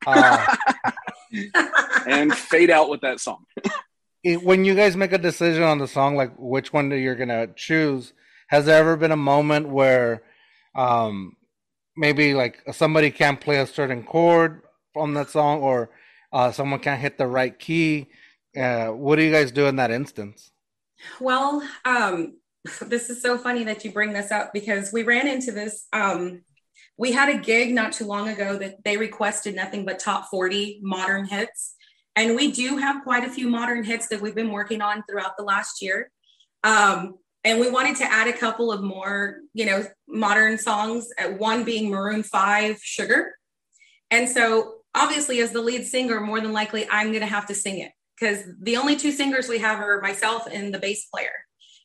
Uh, 0.07 0.57
and 2.07 2.35
fade 2.35 2.71
out 2.71 2.91
with 2.91 3.01
that 3.03 3.21
song 3.21 3.45
when 4.25 4.65
you 4.65 4.75
guys 4.75 4.97
make 4.97 5.13
a 5.13 5.19
decision 5.19 5.63
on 5.63 5.79
the 5.79 5.89
song, 5.89 6.17
like 6.17 6.33
which 6.39 6.73
one 6.73 6.91
you're 6.91 7.15
gonna 7.15 7.49
choose, 7.55 8.13
has 8.49 8.67
there 8.67 8.79
ever 8.79 8.97
been 8.97 9.13
a 9.13 9.17
moment 9.17 9.69
where, 9.69 10.23
um, 10.75 11.37
maybe 11.97 12.35
like 12.35 12.63
somebody 12.73 13.11
can't 13.11 13.41
play 13.41 13.59
a 13.59 13.67
certain 13.67 14.03
chord 14.03 14.63
on 14.97 15.15
that 15.15 15.31
song, 15.31 15.61
or 15.61 15.91
uh, 16.33 16.51
someone 16.51 16.81
can't 16.81 17.01
hit 17.01 17.19
the 17.19 17.27
right 17.27 17.59
key? 17.59 18.09
Uh, 18.57 18.89
what 18.89 19.17
do 19.17 19.23
you 19.23 19.33
guys 19.33 19.53
do 19.53 19.67
in 19.67 19.77
that 19.77 19.91
instance? 19.91 20.51
Well, 21.21 21.63
um, 21.85 22.39
this 22.81 23.11
is 23.11 23.21
so 23.21 23.37
funny 23.37 23.65
that 23.65 23.85
you 23.85 23.91
bring 23.91 24.13
this 24.13 24.31
up 24.31 24.53
because 24.53 24.93
we 24.93 25.03
ran 25.03 25.29
into 25.29 25.53
this. 25.53 25.87
Um, 25.93 26.43
we 26.97 27.13
had 27.13 27.29
a 27.29 27.39
gig 27.39 27.75
not 27.75 27.93
too 27.93 28.07
long 28.07 28.29
ago 28.29 28.57
that 28.59 28.85
they 28.85 28.97
requested 28.97 29.55
nothing 29.55 29.85
but 29.85 29.99
top 29.99 30.31
40 30.31 30.81
modern 30.83 31.27
hits. 31.27 31.75
And 32.17 32.37
we 32.37 32.53
do 32.53 32.77
have 32.77 33.03
quite 33.03 33.25
a 33.25 33.31
few 33.31 33.49
modern 33.49 33.85
hits 33.85 34.09
that 34.09 34.21
we've 34.21 34.35
been 34.35 34.53
working 34.53 34.81
on 34.81 35.03
throughout 35.09 35.37
the 35.37 35.45
last 35.45 35.83
year. 35.83 36.11
Um, 36.63 37.15
and 37.43 37.61
we 37.61 37.71
wanted 37.71 37.97
to 37.97 38.05
add 38.05 38.29
a 38.29 38.33
couple 38.33 38.73
of 38.73 38.83
more, 38.83 39.41
you 39.53 39.67
know, 39.67 39.85
modern 40.09 40.57
songs, 40.57 41.09
uh, 41.19 41.29
one 41.31 41.65
being 41.65 41.91
Maroon 41.91 42.23
5 42.23 42.79
Sugar. 42.83 43.35
And 44.11 44.29
so, 44.29 44.77
obviously, 44.95 45.41
as 45.41 45.51
the 45.53 45.61
lead 45.61 45.87
singer, 45.87 46.21
more 46.21 46.41
than 46.41 46.53
likely, 46.53 46.87
I'm 46.91 47.09
going 47.09 47.21
to 47.21 47.27
have 47.27 47.47
to 47.47 47.55
sing 47.55 47.81
it 47.81 47.93
because 48.19 48.45
the 48.61 48.77
only 48.77 48.97
two 48.97 49.13
singers 49.13 49.49
we 49.49 49.59
have 49.59 49.81
are 49.81 50.01
myself 50.01 50.47
and 50.51 50.73
the 50.73 50.79
bass 50.79 51.07
player. 51.07 51.33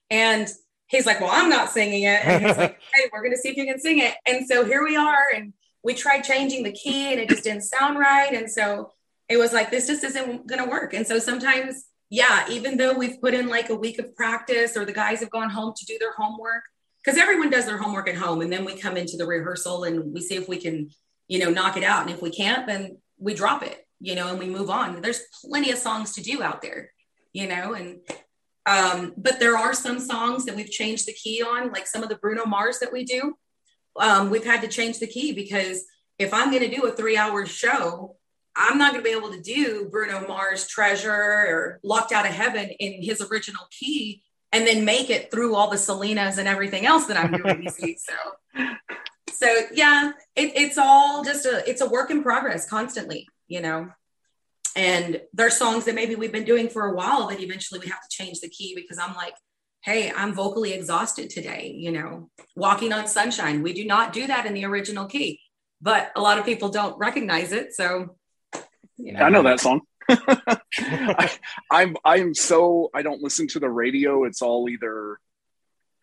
And 0.09 0.47
he's 0.87 1.05
like, 1.05 1.19
Well, 1.19 1.31
I'm 1.31 1.49
not 1.49 1.71
singing 1.71 2.03
it. 2.03 2.25
And 2.25 2.45
he's 2.45 2.57
like, 2.57 2.79
Hey, 2.93 3.09
we're 3.11 3.21
going 3.21 3.35
to 3.35 3.37
see 3.37 3.49
if 3.49 3.57
you 3.57 3.65
can 3.65 3.79
sing 3.79 3.99
it. 3.99 4.15
And 4.25 4.47
so 4.47 4.63
here 4.63 4.83
we 4.83 4.95
are. 4.95 5.25
And 5.35 5.53
we 5.83 5.93
tried 5.93 6.21
changing 6.21 6.63
the 6.63 6.71
key 6.71 7.11
and 7.11 7.19
it 7.19 7.29
just 7.29 7.43
didn't 7.43 7.63
sound 7.63 7.97
right. 7.97 8.33
And 8.33 8.49
so 8.49 8.91
it 9.29 9.37
was 9.37 9.53
like 9.53 9.69
this 9.69 9.87
just 9.87 10.03
isn't 10.03 10.47
going 10.47 10.63
to 10.63 10.69
work. 10.69 10.93
And 10.93 11.07
so 11.07 11.19
sometimes 11.19 11.85
yeah 12.09 12.45
even 12.49 12.75
though 12.75 12.93
we've 12.93 13.21
put 13.21 13.33
in 13.33 13.47
like 13.47 13.69
a 13.69 13.75
week 13.75 13.99
of 13.99 14.15
practice 14.15 14.75
or 14.75 14.83
the 14.83 14.91
guys 14.91 15.19
have 15.19 15.29
gone 15.29 15.49
home 15.49 15.73
to 15.77 15.85
do 15.85 15.97
their 15.99 16.13
homework 16.13 16.63
because 17.03 17.19
everyone 17.19 17.49
does 17.49 17.65
their 17.65 17.77
homework 17.77 18.09
at 18.09 18.15
home 18.15 18.41
and 18.41 18.51
then 18.51 18.65
we 18.65 18.75
come 18.75 18.97
into 18.97 19.15
the 19.15 19.27
rehearsal 19.27 19.83
and 19.83 20.11
we 20.11 20.19
see 20.19 20.35
if 20.35 20.49
we 20.49 20.57
can 20.57 20.89
you 21.27 21.39
know 21.39 21.49
knock 21.49 21.77
it 21.77 21.83
out. 21.83 22.01
And 22.01 22.11
if 22.11 22.21
we 22.21 22.31
can't 22.31 22.65
then 22.67 22.97
we 23.17 23.33
drop 23.33 23.63
it 23.63 23.85
you 23.99 24.15
know 24.15 24.29
and 24.29 24.39
we 24.39 24.47
move 24.47 24.69
on. 24.69 25.01
There's 25.01 25.21
plenty 25.45 25.71
of 25.71 25.77
songs 25.77 26.13
to 26.15 26.23
do 26.23 26.41
out 26.41 26.61
there 26.61 26.91
you 27.31 27.47
know 27.47 27.73
and 27.73 27.99
um, 28.65 29.13
but 29.17 29.39
there 29.39 29.57
are 29.57 29.73
some 29.73 29.99
songs 29.99 30.45
that 30.45 30.55
we've 30.55 30.69
changed 30.69 31.07
the 31.07 31.13
key 31.13 31.41
on 31.41 31.71
like 31.71 31.87
some 31.87 32.03
of 32.03 32.09
the 32.09 32.17
bruno 32.17 32.45
mars 32.45 32.79
that 32.79 32.91
we 32.91 33.03
do. 33.03 33.35
Um, 33.99 34.29
we've 34.29 34.45
had 34.45 34.61
to 34.61 34.67
change 34.67 34.99
the 34.99 35.07
key 35.07 35.33
because 35.33 35.85
if 36.17 36.33
i'm 36.33 36.51
going 36.51 36.63
to 36.63 36.75
do 36.75 36.85
a 36.85 36.91
three 36.91 37.17
hour 37.17 37.45
show 37.45 38.15
I'm 38.59 38.77
not 38.77 38.91
going 38.91 39.03
to 39.03 39.09
be 39.09 39.15
able 39.15 39.31
to 39.31 39.41
do 39.41 39.87
Bruno 39.89 40.27
Mars 40.27 40.67
Treasure 40.67 41.11
or 41.11 41.79
Locked 41.81 42.11
Out 42.11 42.25
of 42.25 42.33
Heaven 42.33 42.69
in 42.79 43.01
his 43.01 43.21
original 43.21 43.63
key 43.71 44.21
and 44.51 44.67
then 44.67 44.83
make 44.83 45.09
it 45.09 45.31
through 45.31 45.55
all 45.55 45.69
the 45.69 45.77
Selenas 45.77 46.37
and 46.37 46.47
everything 46.47 46.85
else 46.85 47.05
that 47.05 47.17
I'm 47.17 47.31
doing. 47.31 47.63
you 47.63 47.69
see, 47.69 47.97
so 47.97 48.65
so 49.31 49.47
yeah, 49.73 50.11
it, 50.35 50.51
it's 50.55 50.77
all 50.77 51.23
just 51.23 51.45
a 51.45 51.67
it's 51.69 51.81
a 51.81 51.87
work 51.87 52.11
in 52.11 52.21
progress 52.21 52.69
constantly, 52.69 53.27
you 53.47 53.61
know. 53.61 53.87
And 54.75 55.21
there's 55.33 55.57
songs 55.57 55.85
that 55.85 55.95
maybe 55.95 56.15
we've 56.15 56.31
been 56.31 56.43
doing 56.43 56.69
for 56.69 56.87
a 56.87 56.93
while 56.93 57.27
that 57.27 57.39
eventually 57.39 57.79
we 57.79 57.87
have 57.87 58.01
to 58.01 58.15
change 58.23 58.39
the 58.41 58.49
key 58.49 58.73
because 58.75 58.99
I'm 58.99 59.15
like, 59.15 59.33
hey, 59.83 60.11
I'm 60.11 60.33
vocally 60.33 60.73
exhausted 60.73 61.29
today, 61.29 61.73
you 61.75 61.91
know. 61.91 62.29
Walking 62.55 62.91
on 62.91 63.07
sunshine, 63.07 63.63
we 63.63 63.73
do 63.73 63.85
not 63.85 64.11
do 64.11 64.27
that 64.27 64.45
in 64.45 64.53
the 64.53 64.65
original 64.65 65.05
key, 65.05 65.39
but 65.81 66.11
a 66.15 66.21
lot 66.21 66.37
of 66.37 66.45
people 66.45 66.69
don't 66.69 66.97
recognize 66.97 67.53
it, 67.53 67.73
so 67.73 68.17
you 68.99 69.13
know? 69.13 69.19
I 69.21 69.29
know 69.29 69.43
that 69.43 69.59
song. 69.59 69.81
I, 70.09 71.31
I'm 71.71 71.95
I'm 72.03 72.33
so 72.33 72.89
I 72.93 73.01
don't 73.01 73.21
listen 73.21 73.47
to 73.49 73.59
the 73.59 73.69
radio. 73.69 74.25
It's 74.25 74.41
all 74.41 74.67
either 74.69 75.19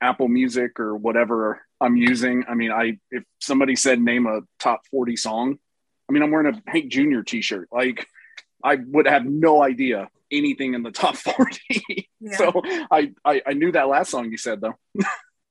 Apple 0.00 0.28
Music 0.28 0.78
or 0.78 0.96
whatever 0.96 1.62
I'm 1.80 1.96
using. 1.96 2.44
I 2.48 2.54
mean, 2.54 2.72
I 2.72 2.98
if 3.10 3.24
somebody 3.40 3.76
said 3.76 4.00
name 4.00 4.26
a 4.26 4.40
top 4.58 4.86
40 4.90 5.16
song, 5.16 5.58
I 6.08 6.12
mean, 6.12 6.22
I'm 6.22 6.30
wearing 6.30 6.54
a 6.54 6.70
Hank 6.70 6.90
Jr. 6.90 7.22
T-shirt. 7.22 7.68
Like, 7.72 8.06
I 8.62 8.76
would 8.76 9.06
have 9.06 9.24
no 9.24 9.62
idea 9.62 10.08
anything 10.30 10.74
in 10.74 10.82
the 10.82 10.92
top 10.92 11.16
40. 11.16 12.08
Yeah. 12.20 12.36
so 12.36 12.62
I, 12.90 13.12
I 13.24 13.42
I 13.46 13.52
knew 13.52 13.72
that 13.72 13.88
last 13.88 14.10
song 14.10 14.30
you 14.30 14.38
said 14.38 14.60
though. 14.60 14.74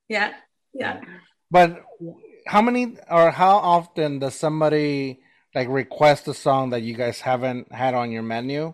yeah, 0.08 0.34
yeah. 0.74 1.02
But 1.52 1.84
how 2.48 2.62
many 2.62 2.98
or 3.10 3.32
how 3.32 3.58
often 3.58 4.20
does 4.20 4.36
somebody 4.36 5.20
like 5.56 5.70
request 5.70 6.28
a 6.28 6.34
song 6.34 6.72
that 6.72 6.84
you 6.84 6.94
guys 6.94 7.22
haven't 7.22 7.72
had 7.72 7.94
on 7.94 8.12
your 8.12 8.24
menu? 8.24 8.74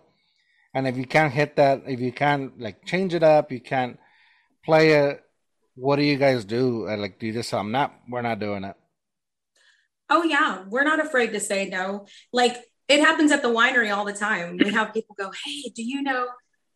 And 0.74 0.88
if 0.88 0.96
you 0.96 1.06
can't 1.06 1.32
hit 1.32 1.56
that, 1.56 1.82
if 1.86 2.00
you 2.00 2.12
can't 2.12 2.58
like 2.60 2.84
change 2.84 3.14
it 3.14 3.22
up, 3.22 3.52
you 3.52 3.60
can't 3.60 3.98
play 4.64 4.92
it. 4.92 5.22
What 5.74 5.96
do 5.96 6.02
you 6.02 6.16
guys 6.16 6.44
do? 6.44 6.86
Like, 6.88 7.18
do 7.18 7.26
you 7.26 7.32
just 7.32 7.48
say, 7.50 7.56
"I'm 7.56 7.72
not, 7.72 7.94
we're 8.08 8.22
not 8.22 8.40
doing 8.40 8.64
it"? 8.64 8.76
Oh 10.10 10.22
yeah, 10.22 10.64
we're 10.68 10.84
not 10.84 11.00
afraid 11.00 11.32
to 11.32 11.40
say 11.40 11.68
no. 11.68 12.06
Like 12.32 12.56
it 12.88 13.00
happens 13.00 13.32
at 13.32 13.42
the 13.42 13.48
winery 13.48 13.94
all 13.94 14.04
the 14.04 14.12
time. 14.12 14.58
We 14.58 14.70
have 14.72 14.92
people 14.92 15.14
go, 15.18 15.30
"Hey, 15.44 15.70
do 15.74 15.82
you 15.82 16.02
know?" 16.02 16.28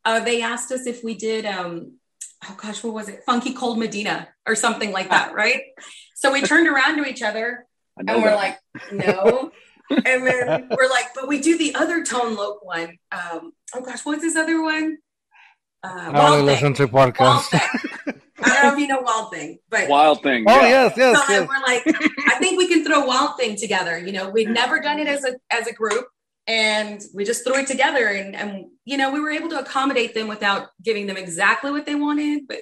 Uh, 0.04 0.20
they 0.20 0.40
asked 0.40 0.70
us 0.72 0.86
if 0.86 1.02
we 1.02 1.14
did. 1.14 1.44
Um, 1.44 1.96
oh 2.48 2.56
gosh, 2.56 2.84
what 2.84 2.94
was 2.94 3.08
it? 3.08 3.22
Funky 3.26 3.52
Cold 3.54 3.78
Medina 3.78 4.28
or 4.46 4.54
something 4.54 4.92
like 4.92 5.10
that, 5.10 5.34
right? 5.34 5.62
So 6.14 6.32
we 6.32 6.42
turned 6.42 6.68
around 6.68 6.96
to 6.96 7.06
each 7.06 7.22
other 7.22 7.66
and 7.96 8.22
we're 8.22 8.30
that. 8.30 8.36
like, 8.36 8.58
"No." 8.92 9.50
And 9.90 10.26
then 10.26 10.68
we're 10.70 10.90
like, 10.90 11.06
"But 11.14 11.28
we 11.28 11.40
do 11.40 11.58
the 11.58 11.74
other 11.74 12.04
Tone 12.04 12.34
Loc 12.34 12.64
one." 12.64 12.98
Um, 13.12 13.52
oh 13.74 13.80
gosh, 13.80 14.04
what's 14.04 14.22
this 14.22 14.36
other 14.36 14.62
one? 14.62 14.98
Uh, 15.82 16.10
I 16.12 16.28
only 16.28 16.42
listen 16.42 16.74
to 16.74 16.88
podcasts. 16.88 17.48
I 18.38 18.48
don't 18.48 18.62
know 18.62 18.72
if 18.74 18.78
you 18.78 18.86
know 18.86 19.00
Wild 19.00 19.32
Thing, 19.32 19.58
but 19.70 19.88
Wild 19.88 20.22
Thing. 20.22 20.44
Oh 20.48 20.60
yeah. 20.60 20.68
yes, 20.68 20.94
yes. 20.96 21.26
So 21.26 21.32
yes. 21.32 21.48
we're 21.48 21.62
like, 21.62 21.82
I 22.28 22.38
think 22.38 22.58
we 22.58 22.68
can 22.68 22.84
throw 22.84 23.04
Wild 23.04 23.36
Thing 23.38 23.56
together. 23.56 23.98
You 23.98 24.12
know, 24.12 24.28
we've 24.28 24.48
never 24.48 24.80
done 24.80 24.98
it 24.98 25.08
as 25.08 25.24
a 25.24 25.36
as 25.50 25.66
a 25.66 25.72
group, 25.72 26.06
and 26.46 27.00
we 27.14 27.24
just 27.24 27.44
threw 27.44 27.56
it 27.56 27.66
together, 27.66 28.08
and 28.08 28.36
and 28.36 28.66
you 28.84 28.96
know, 28.96 29.10
we 29.12 29.20
were 29.20 29.30
able 29.30 29.48
to 29.50 29.58
accommodate 29.58 30.14
them 30.14 30.28
without 30.28 30.68
giving 30.82 31.06
them 31.06 31.16
exactly 31.16 31.70
what 31.70 31.86
they 31.86 31.94
wanted, 31.94 32.46
but 32.48 32.60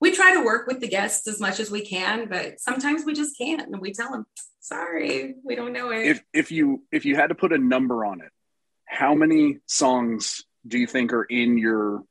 we 0.00 0.12
try 0.12 0.32
to 0.34 0.44
work 0.44 0.66
with 0.66 0.80
the 0.80 0.88
guests 0.88 1.26
as 1.26 1.40
much 1.40 1.58
as 1.60 1.70
we 1.70 1.84
can, 1.84 2.28
but 2.28 2.60
sometimes 2.60 3.04
we 3.04 3.14
just 3.14 3.36
can't, 3.36 3.62
and 3.62 3.80
we 3.80 3.92
tell 3.92 4.10
them, 4.10 4.26
sorry, 4.60 5.34
we 5.44 5.54
don't 5.54 5.72
know 5.72 5.90
it. 5.90 6.06
If 6.06 6.22
if 6.32 6.52
you 6.52 6.84
if 6.92 7.04
you 7.04 7.16
had 7.16 7.28
to 7.28 7.34
put 7.34 7.52
a 7.52 7.58
number 7.58 8.04
on 8.04 8.20
it, 8.20 8.30
how 8.84 9.14
many 9.14 9.58
songs 9.66 10.44
do 10.66 10.78
you 10.78 10.86
think 10.86 11.12
are 11.12 11.24
in 11.24 11.58
your 11.58 12.02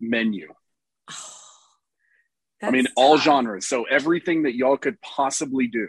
menu? 0.00 0.52
Oh, 1.10 1.36
I 2.62 2.70
mean, 2.70 2.86
all 2.96 3.16
genres. 3.16 3.66
So 3.66 3.84
everything 3.84 4.42
that 4.42 4.54
y'all 4.54 4.76
could 4.76 5.00
possibly 5.00 5.66
do. 5.66 5.88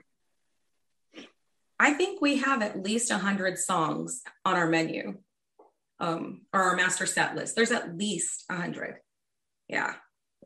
I 1.80 1.94
think 1.94 2.22
we 2.22 2.38
have 2.38 2.62
at 2.62 2.82
least 2.82 3.12
a 3.12 3.18
hundred 3.18 3.58
songs 3.58 4.22
on 4.46 4.56
our 4.56 4.68
menu, 4.68 5.18
um, 6.00 6.42
or 6.54 6.62
our 6.62 6.76
master 6.76 7.06
set 7.06 7.36
list. 7.36 7.56
There's 7.56 7.72
at 7.72 7.98
least 7.98 8.46
a 8.50 8.56
hundred. 8.56 8.98
Yeah. 9.68 9.96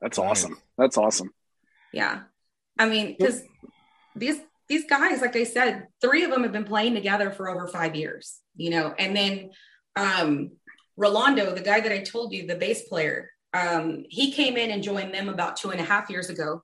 That's 0.01 0.17
awesome. 0.17 0.57
That's 0.77 0.97
awesome. 0.97 1.31
Yeah. 1.91 2.21
I 2.79 2.87
mean, 2.87 3.15
because 3.17 3.43
these 4.15 4.39
these 4.67 4.85
guys, 4.85 5.21
like 5.21 5.35
I 5.35 5.43
said, 5.43 5.87
three 6.01 6.23
of 6.23 6.31
them 6.31 6.43
have 6.43 6.51
been 6.51 6.65
playing 6.65 6.95
together 6.95 7.31
for 7.31 7.49
over 7.49 7.67
five 7.67 7.95
years, 7.95 8.39
you 8.55 8.69
know, 8.69 8.93
and 8.97 9.15
then 9.15 9.51
um 9.95 10.51
Rolando, 10.97 11.53
the 11.53 11.61
guy 11.61 11.81
that 11.81 11.91
I 11.91 12.01
told 12.01 12.33
you, 12.33 12.47
the 12.47 12.55
bass 12.55 12.87
player, 12.87 13.29
um, 13.53 14.05
he 14.09 14.31
came 14.31 14.57
in 14.57 14.71
and 14.71 14.83
joined 14.83 15.13
them 15.13 15.29
about 15.29 15.57
two 15.57 15.71
and 15.71 15.79
a 15.79 15.83
half 15.83 16.09
years 16.09 16.29
ago. 16.29 16.63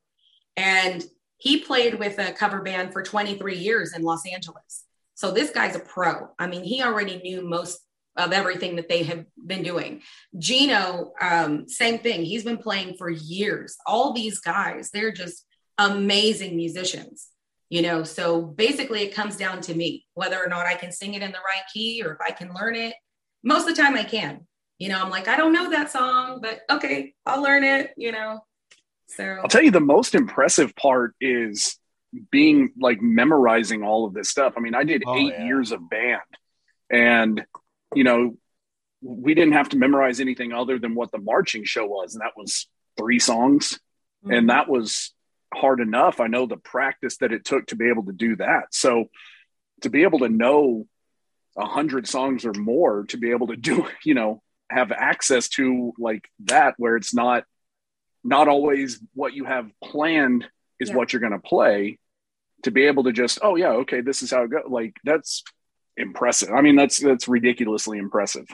And 0.58 1.04
he 1.38 1.60
played 1.60 1.96
with 1.96 2.20
a 2.20 2.34
cover 2.34 2.62
band 2.62 2.94
for 2.94 3.04
23 3.04 3.58
years 3.58 3.94
in 3.94 4.04
Los 4.04 4.26
Angeles. 4.26 4.86
So 5.16 5.32
this 5.32 5.52
guy's 5.52 5.76
a 5.76 5.80
pro. 5.80 6.30
I 6.40 6.48
mean, 6.48 6.64
he 6.64 6.84
already 6.84 7.18
knew 7.18 7.48
most 7.48 7.80
of 8.18 8.34
everything 8.34 8.76
that 8.76 8.90
they 8.90 9.04
have 9.04 9.26
been 9.46 9.64
doing. 9.64 10.02
Gino, 10.38 11.14
um, 11.22 11.68
same 11.68 12.00
thing. 12.00 12.26
He's 12.26 12.44
been 12.44 12.58
playing 12.58 12.96
for 12.98 13.10
years. 13.10 13.78
All 13.86 14.14
these 14.14 14.40
guys, 14.40 14.92
they're 14.92 15.14
just 15.14 15.46
amazing 15.78 16.56
musicians, 16.56 17.30
you 17.72 17.82
know. 17.82 18.04
So 18.04 18.44
basically, 18.44 19.02
it 19.02 19.16
comes 19.16 19.36
down 19.36 19.62
to 19.62 19.74
me 19.74 20.06
whether 20.14 20.38
or 20.38 20.48
not 20.48 20.68
I 20.68 20.76
can 20.76 20.92
sing 20.92 21.16
it 21.16 21.24
in 21.24 21.32
the 21.32 21.40
right 21.40 21.64
key 21.74 22.04
or 22.06 22.12
if 22.12 22.22
I 22.22 22.30
can 22.30 22.54
learn 22.54 22.76
it. 22.76 22.94
Most 23.44 23.68
of 23.68 23.76
the 23.76 23.82
time, 23.82 23.96
I 23.96 24.04
can 24.04 24.46
you 24.82 24.90
know, 24.90 25.00
I'm 25.00 25.12
like, 25.12 25.28
I 25.28 25.38
don't 25.38 25.54
know 25.54 25.70
that 25.70 25.92
song, 25.92 26.40
but 26.42 26.62
okay, 26.68 27.14
I'll 27.24 27.44
learn 27.44 27.64
it, 27.64 27.92
you 27.98 28.12
know. 28.12 28.40
So 29.10 29.24
I'll 29.24 29.48
tell 29.48 29.62
you 29.62 29.70
the 29.70 29.80
most 29.80 30.16
impressive 30.16 30.76
part 30.76 31.14
is 31.22 31.78
being 32.32 32.72
like 32.80 33.00
memorizing 33.00 33.84
all 33.84 34.08
of 34.08 34.16
this 34.16 34.32
stuff. 34.32 34.56
I 34.58 34.60
mean, 34.60 34.74
I 34.74 34.84
did 34.84 35.04
oh, 35.06 35.16
eight 35.16 35.36
yeah. 35.38 35.46
years 35.46 35.72
of 35.72 35.88
band 35.88 36.22
and 36.90 37.46
you 37.94 38.04
know, 38.04 38.38
we 39.04 39.36
didn't 39.36 39.54
have 39.54 39.70
to 39.70 39.78
memorize 39.78 40.20
anything 40.20 40.52
other 40.52 40.80
than 40.80 40.96
what 40.96 41.12
the 41.12 41.20
marching 41.20 41.64
show 41.64 41.86
was, 41.86 42.16
and 42.16 42.22
that 42.22 42.34
was 42.36 42.68
three 42.98 43.20
songs. 43.20 43.80
Mm-hmm. 44.26 44.34
And 44.34 44.50
that 44.50 44.68
was 44.68 45.14
hard 45.54 45.80
enough. 45.80 46.20
I 46.20 46.28
know 46.28 46.46
the 46.46 46.58
practice 46.58 47.18
that 47.18 47.32
it 47.32 47.46
took 47.46 47.68
to 47.68 47.76
be 47.76 47.90
able 47.90 48.06
to 48.06 48.14
do 48.14 48.36
that. 48.38 48.74
So 48.74 49.06
to 49.82 49.90
be 49.90 50.04
able 50.04 50.20
to 50.20 50.30
know 50.30 50.88
a 51.58 51.66
hundred 51.66 52.08
songs 52.08 52.46
or 52.46 52.54
more 52.54 53.06
to 53.06 53.18
be 53.18 53.32
able 53.32 53.48
to 53.48 53.58
do, 53.58 53.88
you 54.06 54.14
know, 54.14 54.42
have 54.70 54.92
access 54.92 55.50
to 55.50 55.94
like 55.98 56.30
that 56.46 56.76
where 56.78 56.96
it's 56.96 57.14
not 57.14 57.44
not 58.24 58.48
always 58.48 59.00
what 59.14 59.34
you 59.34 59.46
have 59.46 59.70
planned 59.84 60.48
is 60.80 60.90
yeah. 60.90 60.96
what 60.96 61.12
you're 61.12 61.20
going 61.20 61.32
to 61.34 61.40
play 61.40 61.98
to 62.64 62.72
be 62.72 62.86
able 62.86 63.04
to 63.04 63.12
just 63.12 63.40
oh 63.42 63.56
yeah 63.56 63.72
okay 63.72 64.02
this 64.02 64.22
is 64.22 64.32
how 64.32 64.44
it 64.44 64.50
goes 64.50 64.64
like 64.68 64.96
that's 65.04 65.44
impressive 65.98 66.52
i 66.52 66.62
mean 66.62 66.76
that's 66.76 67.00
that's 67.00 67.28
ridiculously 67.28 67.98
impressive 67.98 68.46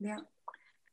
yeah 0.00 0.18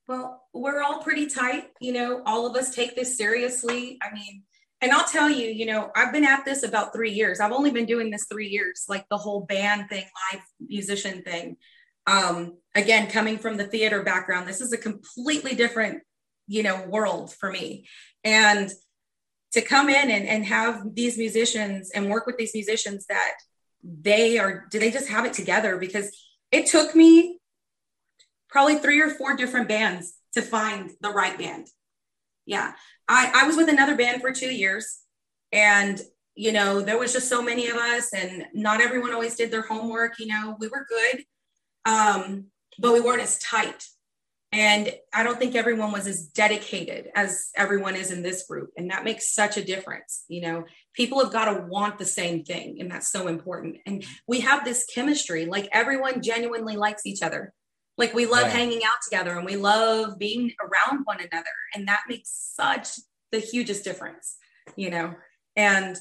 well 0.07 0.43
we're 0.53 0.81
all 0.81 1.01
pretty 1.01 1.25
tight 1.25 1.71
you 1.81 1.91
know 1.91 2.21
all 2.25 2.45
of 2.45 2.55
us 2.55 2.73
take 2.73 2.95
this 2.95 3.17
seriously 3.17 3.97
i 4.01 4.13
mean 4.13 4.43
and 4.83 4.91
i'll 4.91 5.07
tell 5.07 5.29
you 5.29 5.47
you 5.47 5.65
know 5.65 5.89
i've 5.95 6.13
been 6.13 6.25
at 6.25 6.45
this 6.45 6.61
about 6.61 6.93
three 6.93 7.11
years 7.11 7.39
i've 7.39 7.51
only 7.51 7.71
been 7.71 7.87
doing 7.87 8.11
this 8.11 8.27
three 8.31 8.49
years 8.49 8.85
like 8.87 9.07
the 9.09 9.17
whole 9.17 9.41
band 9.41 9.89
thing 9.89 10.05
live 10.31 10.41
musician 10.59 11.23
thing 11.23 11.57
um, 12.05 12.57
again, 12.75 13.09
coming 13.09 13.37
from 13.37 13.57
the 13.57 13.65
theater 13.65 14.03
background, 14.03 14.47
this 14.47 14.61
is 14.61 14.73
a 14.73 14.77
completely 14.77 15.55
different, 15.55 16.03
you 16.47 16.63
know, 16.63 16.85
world 16.87 17.33
for 17.33 17.51
me. 17.51 17.87
And 18.23 18.71
to 19.53 19.61
come 19.61 19.89
in 19.89 20.11
and, 20.11 20.27
and 20.27 20.45
have 20.45 20.95
these 20.95 21.17
musicians 21.17 21.91
and 21.91 22.09
work 22.09 22.25
with 22.25 22.37
these 22.37 22.53
musicians 22.53 23.05
that 23.07 23.33
they 23.83 24.37
are, 24.37 24.65
do 24.69 24.79
they 24.79 24.91
just 24.91 25.09
have 25.09 25.25
it 25.25 25.33
together? 25.33 25.77
Because 25.77 26.11
it 26.51 26.65
took 26.65 26.95
me 26.95 27.39
probably 28.49 28.75
three 28.75 29.01
or 29.01 29.09
four 29.09 29.35
different 29.35 29.67
bands 29.67 30.13
to 30.33 30.41
find 30.41 30.91
the 31.01 31.09
right 31.09 31.37
band. 31.37 31.67
Yeah. 32.45 32.73
I, 33.07 33.31
I 33.43 33.47
was 33.47 33.57
with 33.57 33.69
another 33.69 33.95
band 33.95 34.21
for 34.21 34.31
two 34.31 34.53
years 34.53 34.99
and 35.51 36.01
you 36.35 36.51
know 36.51 36.81
there 36.81 36.97
was 36.97 37.13
just 37.13 37.29
so 37.29 37.41
many 37.41 37.67
of 37.67 37.77
us 37.77 38.11
and 38.13 38.45
not 38.53 38.81
everyone 38.81 39.13
always 39.13 39.35
did 39.35 39.51
their 39.51 39.61
homework 39.61 40.17
you 40.17 40.25
know 40.25 40.57
we 40.59 40.67
were 40.67 40.85
good 40.89 41.23
um, 41.85 42.45
but 42.79 42.93
we 42.93 43.01
weren't 43.01 43.21
as 43.21 43.39
tight. 43.39 43.85
And 44.51 44.93
I 45.11 45.23
don't 45.23 45.39
think 45.39 45.55
everyone 45.55 45.91
was 45.91 46.05
as 46.05 46.27
dedicated 46.27 47.09
as 47.15 47.49
everyone 47.55 47.95
is 47.95 48.11
in 48.11 48.21
this 48.21 48.45
group. 48.45 48.69
And 48.77 48.91
that 48.91 49.03
makes 49.03 49.33
such 49.33 49.57
a 49.57 49.63
difference. 49.63 50.25
You 50.27 50.41
know, 50.41 50.65
people 50.93 51.23
have 51.23 51.33
got 51.33 51.45
to 51.45 51.65
want 51.67 51.97
the 51.97 52.05
same 52.05 52.43
thing. 52.43 52.77
And 52.79 52.91
that's 52.91 53.11
so 53.11 53.27
important. 53.27 53.77
And 53.87 54.05
we 54.27 54.41
have 54.41 54.63
this 54.63 54.85
chemistry, 54.93 55.47
like 55.47 55.69
everyone 55.71 56.21
genuinely 56.21 56.75
likes 56.75 57.07
each 57.07 57.23
other. 57.23 57.51
Like 57.97 58.13
we 58.13 58.25
love 58.25 58.47
yeah. 58.47 58.49
hanging 58.49 58.83
out 58.83 59.01
together 59.03 59.37
and 59.37 59.45
we 59.45 59.55
love 59.55 60.17
being 60.17 60.51
around 60.61 61.03
one 61.03 61.19
another. 61.19 61.45
And 61.75 61.87
that 61.87 62.03
makes 62.07 62.29
such 62.55 62.89
the 63.31 63.39
hugest 63.39 63.83
difference, 63.83 64.37
you 64.75 64.89
know. 64.89 65.13
And 65.55 65.97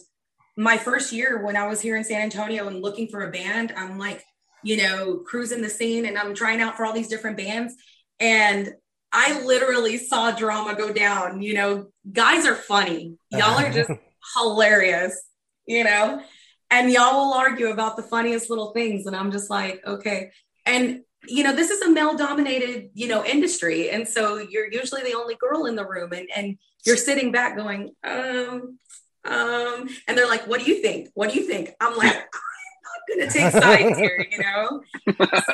my 0.56 0.76
first 0.76 1.12
year 1.12 1.44
when 1.44 1.56
I 1.56 1.66
was 1.66 1.80
here 1.80 1.96
in 1.96 2.04
San 2.04 2.22
Antonio 2.22 2.66
and 2.66 2.80
looking 2.80 3.08
for 3.08 3.22
a 3.22 3.30
band, 3.30 3.72
I'm 3.76 3.98
like, 3.98 4.22
you 4.62 4.76
know, 4.76 5.16
cruising 5.26 5.62
the 5.62 5.68
scene 5.68 6.06
and 6.06 6.16
I'm 6.16 6.34
trying 6.34 6.60
out 6.60 6.76
for 6.76 6.86
all 6.86 6.92
these 6.92 7.08
different 7.08 7.36
bands. 7.36 7.74
And 8.20 8.72
I 9.12 9.42
literally 9.44 9.98
saw 9.98 10.30
drama 10.30 10.74
go 10.74 10.92
down. 10.92 11.42
You 11.42 11.54
know, 11.54 11.86
guys 12.10 12.46
are 12.46 12.54
funny. 12.54 13.16
Y'all 13.30 13.58
are 13.58 13.70
just 13.70 13.90
hilarious, 14.34 15.20
you 15.66 15.84
know, 15.84 16.22
and 16.70 16.90
y'all 16.90 17.26
will 17.26 17.34
argue 17.34 17.68
about 17.68 17.96
the 17.96 18.02
funniest 18.02 18.48
little 18.48 18.72
things. 18.72 19.06
And 19.06 19.14
I'm 19.14 19.32
just 19.32 19.50
like, 19.50 19.82
okay. 19.86 20.30
And, 20.64 21.02
you 21.26 21.44
know, 21.44 21.54
this 21.54 21.70
is 21.70 21.80
a 21.82 21.90
male 21.90 22.16
dominated, 22.16 22.90
you 22.94 23.08
know, 23.08 23.24
industry. 23.24 23.90
And 23.90 24.06
so 24.06 24.38
you're 24.38 24.70
usually 24.70 25.02
the 25.02 25.14
only 25.14 25.34
girl 25.36 25.66
in 25.66 25.76
the 25.76 25.86
room 25.86 26.12
and, 26.12 26.28
and 26.34 26.58
you're 26.84 26.96
sitting 26.96 27.32
back 27.32 27.56
going, 27.56 27.94
um, 28.04 28.78
um, 29.24 29.88
and 30.08 30.18
they're 30.18 30.28
like, 30.28 30.46
what 30.48 30.64
do 30.64 30.70
you 30.70 30.82
think? 30.82 31.10
What 31.14 31.32
do 31.32 31.38
you 31.38 31.46
think? 31.46 31.70
I'm 31.80 31.96
like, 31.96 32.16
I'm 32.16 32.16
not 32.16 33.08
going 33.08 33.28
to 33.28 33.32
take 33.32 33.52
sides 33.52 33.98
here, 33.98 34.26
you 34.30 34.38
know? 34.38 34.82
So, 35.06 35.52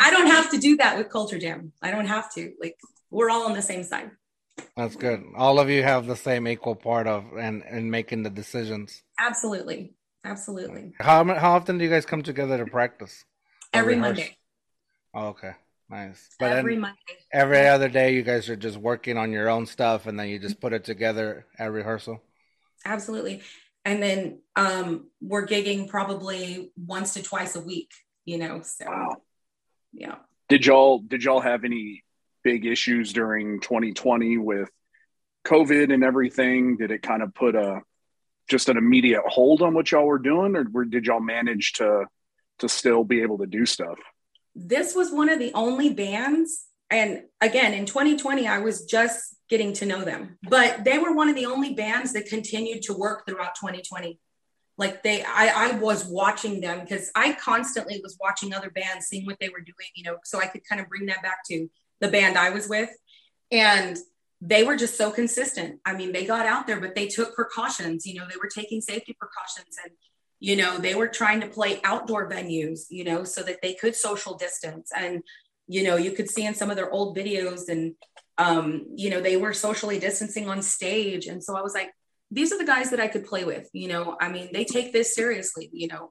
I 0.00 0.10
don't 0.10 0.28
have 0.28 0.50
to 0.52 0.58
do 0.58 0.76
that 0.78 0.96
with 0.96 1.10
Culture 1.10 1.38
Jam. 1.38 1.72
I 1.82 1.90
don't 1.90 2.06
have 2.06 2.32
to. 2.34 2.52
Like, 2.60 2.76
we're 3.10 3.28
all 3.28 3.44
on 3.44 3.52
the 3.52 3.62
same 3.62 3.82
side. 3.82 4.10
That's 4.76 4.96
good. 4.96 5.22
All 5.36 5.58
of 5.58 5.68
you 5.68 5.82
have 5.82 6.06
the 6.06 6.16
same 6.16 6.46
equal 6.46 6.76
part 6.76 7.06
of 7.06 7.24
and 7.38 7.62
and 7.62 7.90
making 7.90 8.22
the 8.22 8.30
decisions. 8.30 9.02
Absolutely, 9.18 9.94
absolutely. 10.24 10.92
How 11.00 11.24
how 11.34 11.52
often 11.52 11.78
do 11.78 11.84
you 11.84 11.90
guys 11.90 12.04
come 12.04 12.22
together 12.22 12.58
to 12.58 12.70
practice? 12.70 13.24
every 13.72 13.94
rehearse? 13.94 14.18
Monday. 14.18 14.36
Oh, 15.12 15.28
okay, 15.28 15.52
nice. 15.88 16.28
But 16.38 16.52
every 16.52 16.76
Monday. 16.76 16.96
every 17.32 17.66
other 17.66 17.88
day, 17.88 18.14
you 18.14 18.22
guys 18.22 18.48
are 18.48 18.56
just 18.56 18.76
working 18.76 19.16
on 19.16 19.32
your 19.32 19.48
own 19.48 19.66
stuff, 19.66 20.06
and 20.06 20.18
then 20.18 20.28
you 20.28 20.38
just 20.38 20.60
put 20.60 20.72
it 20.72 20.84
together 20.84 21.46
at 21.58 21.72
rehearsal. 21.72 22.22
Absolutely. 22.84 23.42
And 23.84 24.02
then 24.02 24.40
um, 24.56 25.06
we're 25.20 25.46
gigging 25.46 25.88
probably 25.88 26.70
once 26.76 27.14
to 27.14 27.22
twice 27.22 27.56
a 27.56 27.60
week. 27.60 27.90
You 28.24 28.38
know, 28.38 28.60
so 28.62 28.84
Wow. 28.86 29.16
yeah. 29.92 30.16
Did 30.48 30.66
y'all 30.66 30.98
did 30.98 31.24
y'all 31.24 31.40
have 31.40 31.64
any 31.64 32.04
big 32.44 32.66
issues 32.66 33.12
during 33.12 33.60
2020 33.60 34.38
with 34.38 34.70
COVID 35.46 35.92
and 35.92 36.04
everything? 36.04 36.76
Did 36.76 36.90
it 36.90 37.02
kind 37.02 37.22
of 37.22 37.34
put 37.34 37.54
a 37.54 37.80
just 38.48 38.68
an 38.68 38.76
immediate 38.76 39.22
hold 39.26 39.62
on 39.62 39.74
what 39.74 39.90
y'all 39.90 40.06
were 40.06 40.18
doing, 40.18 40.56
or 40.56 40.84
did 40.84 41.06
y'all 41.06 41.20
manage 41.20 41.72
to 41.74 42.04
to 42.58 42.68
still 42.68 43.04
be 43.04 43.22
able 43.22 43.38
to 43.38 43.46
do 43.46 43.64
stuff? 43.64 43.98
This 44.54 44.94
was 44.94 45.10
one 45.10 45.28
of 45.28 45.38
the 45.38 45.52
only 45.54 45.92
bands. 45.92 46.66
And 46.90 47.22
again 47.40 47.72
in 47.72 47.86
2020 47.86 48.46
i 48.46 48.58
was 48.58 48.84
just 48.84 49.36
getting 49.48 49.72
to 49.74 49.86
know 49.86 50.04
them 50.04 50.38
but 50.48 50.84
they 50.84 50.98
were 50.98 51.14
one 51.14 51.28
of 51.28 51.36
the 51.36 51.46
only 51.46 51.74
bands 51.74 52.12
that 52.12 52.26
continued 52.26 52.82
to 52.82 52.92
work 52.92 53.26
throughout 53.26 53.54
2020 53.54 54.18
like 54.76 55.02
they 55.02 55.22
i, 55.22 55.68
I 55.68 55.78
was 55.78 56.04
watching 56.04 56.60
them 56.60 56.80
because 56.80 57.10
i 57.14 57.32
constantly 57.32 58.00
was 58.02 58.16
watching 58.20 58.52
other 58.52 58.70
bands 58.70 59.06
seeing 59.06 59.26
what 59.26 59.38
they 59.40 59.48
were 59.48 59.60
doing 59.60 59.88
you 59.94 60.04
know 60.04 60.16
so 60.24 60.40
i 60.40 60.46
could 60.46 60.62
kind 60.68 60.80
of 60.80 60.88
bring 60.88 61.06
that 61.06 61.22
back 61.22 61.38
to 61.46 61.68
the 62.00 62.08
band 62.08 62.36
i 62.36 62.50
was 62.50 62.68
with. 62.68 62.90
And 63.52 63.98
they 64.40 64.62
were 64.62 64.76
just 64.76 64.96
so 64.96 65.10
consistent. 65.10 65.80
I 65.84 65.94
mean 65.94 66.12
they 66.12 66.24
got 66.24 66.46
out 66.46 66.66
there 66.66 66.80
but 66.80 66.94
they 66.94 67.08
took 67.08 67.34
precautions 67.34 68.06
you 68.06 68.14
know 68.14 68.26
they 68.28 68.36
were 68.42 68.48
taking 68.48 68.80
safety 68.80 69.16
precautions 69.18 69.76
and 69.84 69.92
you 70.40 70.56
know 70.56 70.78
they 70.78 70.94
were 70.94 71.08
trying 71.08 71.40
to 71.40 71.46
play 71.46 71.80
outdoor 71.84 72.28
venues 72.28 72.86
you 72.90 73.04
know 73.04 73.22
so 73.24 73.42
that 73.42 73.60
they 73.62 73.74
could 73.74 73.94
social 73.94 74.34
distance. 74.36 74.90
And 74.96 75.22
you 75.68 75.84
know 75.84 75.96
you 75.96 76.12
could 76.12 76.28
see 76.28 76.44
in 76.44 76.54
some 76.54 76.70
of 76.70 76.76
their 76.76 76.90
old 76.90 77.16
videos 77.16 77.68
and 77.68 77.94
um 78.38 78.86
you 78.96 79.10
know 79.10 79.20
they 79.20 79.36
were 79.36 79.52
socially 79.52 79.98
distancing 79.98 80.48
on 80.48 80.62
stage. 80.62 81.26
And 81.26 81.42
so 81.44 81.56
i 81.56 81.62
was 81.62 81.74
like 81.74 81.90
these 82.30 82.52
are 82.52 82.58
the 82.58 82.64
guys 82.64 82.90
that 82.90 83.00
i 83.00 83.08
could 83.08 83.26
play 83.26 83.44
with 83.44 83.68
you 83.72 83.88
know 83.88 84.16
i 84.20 84.30
mean 84.30 84.50
they 84.52 84.64
take 84.64 84.92
this 84.92 85.14
seriously 85.14 85.70
you 85.72 85.88
know. 85.88 86.10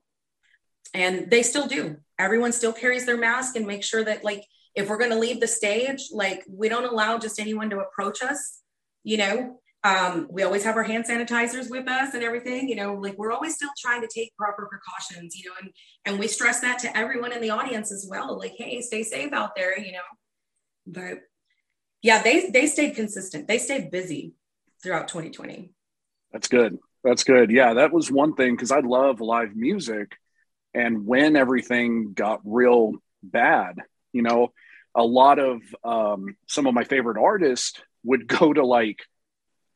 And 0.91 1.29
they 1.29 1.43
still 1.43 1.67
do. 1.67 1.97
Everyone 2.17 2.51
still 2.51 2.73
carries 2.73 3.05
their 3.05 3.15
mask 3.15 3.55
and 3.55 3.67
make 3.67 3.83
sure 3.83 4.03
that 4.03 4.23
like 4.23 4.43
if 4.73 4.89
we're 4.89 4.97
going 4.97 5.11
to 5.11 5.19
leave 5.19 5.39
the 5.39 5.47
stage 5.47 6.09
like 6.11 6.43
we 6.49 6.69
don't 6.69 6.85
allow 6.85 7.17
just 7.17 7.39
anyone 7.39 7.69
to 7.69 7.79
approach 7.79 8.21
us 8.23 8.61
you 9.03 9.17
know 9.17 9.59
um, 9.83 10.27
we 10.29 10.43
always 10.43 10.63
have 10.63 10.75
our 10.75 10.83
hand 10.83 11.05
sanitizers 11.05 11.69
with 11.69 11.87
us 11.87 12.13
and 12.13 12.23
everything 12.23 12.67
you 12.67 12.75
know 12.75 12.95
like 12.95 13.17
we're 13.17 13.31
always 13.31 13.55
still 13.55 13.69
trying 13.79 14.01
to 14.01 14.09
take 14.13 14.35
proper 14.35 14.67
precautions 14.69 15.35
you 15.35 15.49
know 15.49 15.55
and 15.61 15.69
and 16.05 16.19
we 16.19 16.27
stress 16.27 16.59
that 16.59 16.79
to 16.79 16.97
everyone 16.97 17.31
in 17.31 17.41
the 17.41 17.49
audience 17.49 17.91
as 17.91 18.05
well 18.09 18.37
like 18.37 18.53
hey 18.57 18.81
stay 18.81 19.03
safe 19.03 19.31
out 19.31 19.55
there 19.55 19.79
you 19.79 19.91
know 19.93 19.99
but 20.85 21.19
yeah 22.01 22.21
they 22.21 22.49
they 22.49 22.67
stayed 22.67 22.95
consistent 22.95 23.47
they 23.47 23.57
stayed 23.57 23.89
busy 23.89 24.33
throughout 24.81 25.07
2020 25.07 25.71
That's 26.31 26.47
good. 26.47 26.77
That's 27.03 27.23
good. 27.23 27.49
Yeah, 27.49 27.75
that 27.75 27.93
was 27.93 28.11
one 28.11 28.33
thing 28.33 28.55
because 28.55 28.71
I 28.71 28.79
love 28.79 29.21
live 29.21 29.55
music. 29.55 30.15
And 30.73 31.05
when 31.05 31.35
everything 31.35 32.13
got 32.13 32.41
real 32.43 32.93
bad, 33.23 33.77
you 34.11 34.21
know, 34.21 34.51
a 34.93 35.03
lot 35.03 35.39
of 35.39 35.61
um, 35.83 36.35
some 36.47 36.67
of 36.67 36.73
my 36.73 36.83
favorite 36.83 37.17
artists 37.17 37.81
would 38.03 38.27
go 38.39 38.53
to 38.53 38.65
like 38.65 38.99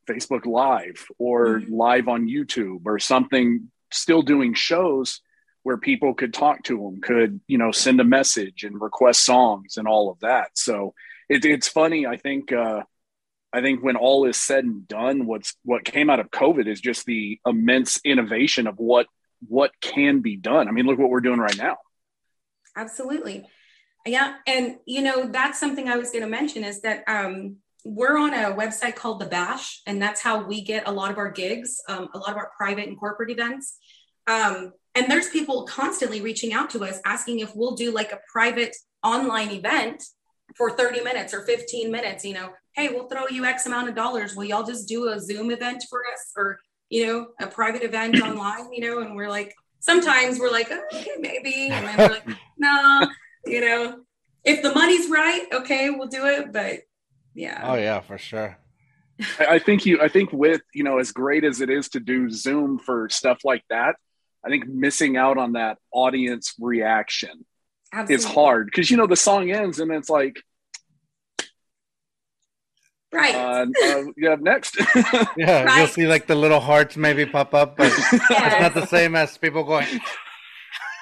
Facebook 0.10 0.46
Live 0.46 1.06
or 1.18 1.60
Mhm. 1.60 1.68
live 1.72 2.08
on 2.08 2.28
YouTube 2.28 2.82
or 2.86 3.00
something, 3.00 3.72
still 3.92 4.22
doing 4.22 4.54
shows 4.54 5.22
where 5.64 5.78
people 5.78 6.14
could 6.14 6.34
talk 6.34 6.62
to 6.64 6.78
them, 6.78 7.00
could, 7.02 7.40
you 7.48 7.58
know, 7.58 7.72
send 7.72 8.00
a 8.02 8.04
message 8.04 8.64
and 8.64 8.82
request 8.82 9.24
songs 9.26 9.78
and 9.78 9.88
all 9.88 10.10
of 10.12 10.20
that. 10.20 10.50
So 10.56 10.94
it, 11.30 11.46
it's 11.46 11.70
funny. 11.70 12.06
I 12.06 12.18
think, 12.18 12.52
uh, 12.52 12.84
I 13.54 13.62
think 13.62 13.84
when 13.84 13.96
all 13.96 14.26
is 14.26 14.36
said 14.36 14.66
and 14.66 14.88
done, 14.88 15.26
what's 15.26 15.56
what 15.64 15.86
came 15.86 16.10
out 16.10 16.20
of 16.20 16.32
COVID 16.32 16.68
is 16.68 16.82
just 16.82 17.06
the 17.06 17.40
immense 17.46 18.00
innovation 18.04 18.68
of 18.68 18.78
what 18.78 19.08
what 19.48 19.72
can 19.80 20.22
be 20.22 20.36
done. 20.38 20.68
I 20.68 20.72
mean, 20.72 20.86
look 20.86 20.98
what 21.00 21.10
we're 21.10 21.20
doing 21.22 21.40
right 21.40 21.58
now. 21.58 21.78
absolutely 22.76 23.46
yeah 24.06 24.36
and 24.48 24.78
you 24.86 25.02
know 25.02 25.28
that's 25.28 25.60
something 25.60 25.88
i 25.88 25.96
was 25.96 26.10
going 26.12 26.24
to 26.24 26.30
mention 26.30 26.64
is 26.64 26.82
that 26.82 27.04
um 27.08 27.58
we're 27.86 28.18
on 28.18 28.34
a 28.34 28.56
website 28.56 28.96
called 28.96 29.20
the 29.20 29.26
bash 29.26 29.82
and 29.86 30.02
that's 30.02 30.22
how 30.22 30.46
we 30.46 30.62
get 30.62 30.88
a 30.88 30.92
lot 30.92 31.12
of 31.12 31.18
our 31.18 31.30
gigs 31.30 31.82
um, 31.90 32.08
a 32.14 32.18
lot 32.18 32.30
of 32.32 32.38
our 32.38 32.52
private 32.58 32.88
and 32.88 33.00
corporate 33.00 33.30
events. 33.30 33.78
Um, 34.28 34.72
and 34.96 35.12
there's 35.12 35.30
people 35.30 35.66
constantly 35.66 36.22
reaching 36.22 36.54
out 36.54 36.70
to 36.72 36.84
us 36.86 37.02
asking 37.06 37.40
if 37.40 37.52
we'll 37.56 37.76
do 37.76 37.92
like 37.92 38.12
a 38.12 38.20
private 38.32 38.76
online 39.04 39.50
event 39.52 40.04
for 40.56 40.70
30 40.70 41.02
minutes 41.04 41.34
or 41.34 41.42
15 41.42 41.92
minutes 41.92 42.24
you 42.24 42.34
know 42.34 42.50
hey 42.76 42.90
we'll 42.90 43.08
throw 43.08 43.28
you 43.28 43.44
x 43.46 43.66
amount 43.66 43.90
of 43.90 43.96
dollars. 43.96 44.36
Will 44.36 44.46
y'all 44.46 44.64
just 44.64 44.88
do 44.88 45.10
a 45.10 45.20
zoom 45.20 45.52
event 45.52 45.84
for 45.90 46.02
us? 46.14 46.32
Or 46.38 46.60
you 46.90 47.08
know 47.08 47.28
a 47.40 47.48
private 47.48 47.84
event 47.84 48.22
online 48.24 48.72
you 48.72 48.82
know 48.82 49.00
and 49.00 49.16
we're 49.16 49.30
like 49.30 49.54
sometimes 49.80 50.40
we're 50.40 50.52
like 50.52 50.68
oh, 50.72 50.82
okay 50.94 51.12
maybe 51.20 51.70
and 51.70 51.88
then 51.88 51.98
we're 51.98 52.16
like 52.16 52.28
no 52.58 53.08
you 53.46 53.62
know. 53.62 54.00
If 54.46 54.62
the 54.62 54.74
money's 54.74 55.10
right 55.10 55.46
okay 55.54 55.90
we'll 55.90 56.10
do 56.10 56.26
it 56.26 56.52
but 56.52 56.80
yeah. 57.34 57.62
Oh 57.64 57.76
yeah, 57.76 58.00
for 58.02 58.18
sure. 58.18 58.58
I 59.40 59.46
I 59.46 59.60
think 59.60 59.86
you 59.86 60.02
I 60.02 60.08
think 60.08 60.32
with, 60.32 60.62
you 60.74 60.84
know, 60.84 61.00
as 61.00 61.12
great 61.12 61.44
as 61.44 61.62
it 61.62 61.70
is 61.70 61.90
to 61.90 62.00
do 62.00 62.30
Zoom 62.30 62.80
for 62.80 63.10
stuff 63.10 63.40
like 63.44 63.64
that, 63.70 63.96
I 64.46 64.50
think 64.50 64.68
missing 64.68 65.18
out 65.18 65.38
on 65.38 65.54
that 65.54 65.78
audience 65.92 66.54
reaction 66.60 67.46
absolutely. 67.94 68.16
is 68.16 68.26
hard. 68.26 68.66
Because 68.68 68.92
you 68.92 68.98
know 68.98 69.08
the 69.08 69.16
song 69.16 69.52
ends 69.52 69.80
and 69.80 69.92
it's 69.92 70.10
like 70.10 70.42
right. 73.12 73.36
uh, 73.36 73.66
uh, 73.86 74.04
yeah 74.18 74.36
next. 74.40 74.78
Yeah, 75.38 75.78
you'll 75.78 75.88
see 75.88 76.08
like 76.08 76.28
the 76.28 76.36
little 76.36 76.60
hearts 76.60 76.98
maybe 76.98 77.26
pop 77.26 77.54
up, 77.54 77.78
but 77.78 77.92
it's 77.92 78.62
not 78.62 78.74
the 78.74 78.86
same 78.86 79.16
as 79.16 79.38
people 79.38 79.64
going. 79.64 79.88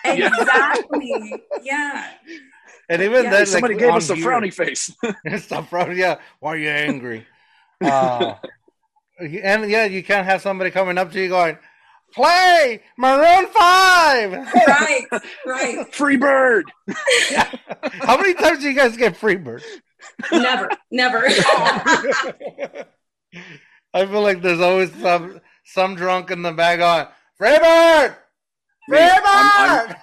exactly. 0.05 1.35
Yeah 1.63 2.07
And 2.91 3.01
even 3.01 3.23
Yeah. 3.23 3.29
then, 3.31 3.45
somebody 3.45 3.75
like, 3.75 3.81
gave 3.83 3.93
us 3.93 4.09
a 4.09 4.15
here- 4.15 4.25
frowny 4.27 4.53
face 4.61 4.91
Stop 5.43 5.69
frowning. 5.69 5.97
Yeah, 5.97 6.17
why 6.39 6.51
are 6.53 6.57
you 6.57 6.69
angry? 6.69 7.25
Uh, 7.81 8.35
and 9.19 9.69
yeah, 9.69 9.85
you 9.85 10.03
can't 10.03 10.25
have 10.25 10.41
somebody 10.41 10.71
coming 10.71 10.97
up 10.97 11.11
to 11.11 11.19
you 11.21 11.29
going, 11.29 11.57
"Play 12.13 12.81
Maroon 12.97 13.47
5! 13.47 14.31
right 14.67 15.05
right 15.45 15.93
free 15.99 16.17
bird 16.17 16.65
How 18.01 18.17
many 18.17 18.33
times 18.33 18.59
do 18.59 18.69
you 18.69 18.75
guys 18.75 18.97
get 18.97 19.15
Freebird? 19.19 19.63
never 20.31 20.69
never 20.91 21.23
I 23.93 24.05
feel 24.05 24.21
like 24.21 24.41
there's 24.41 24.59
always 24.61 24.91
some 25.01 25.39
some 25.63 25.95
drunk 25.95 26.31
in 26.31 26.41
the 26.41 26.51
bag 26.51 26.81
on 26.81 27.07
Freebird, 27.39 28.15
Me, 28.87 28.97
I'm, 28.99 29.09
Freebird. 29.21 29.89
I'm, 29.89 29.95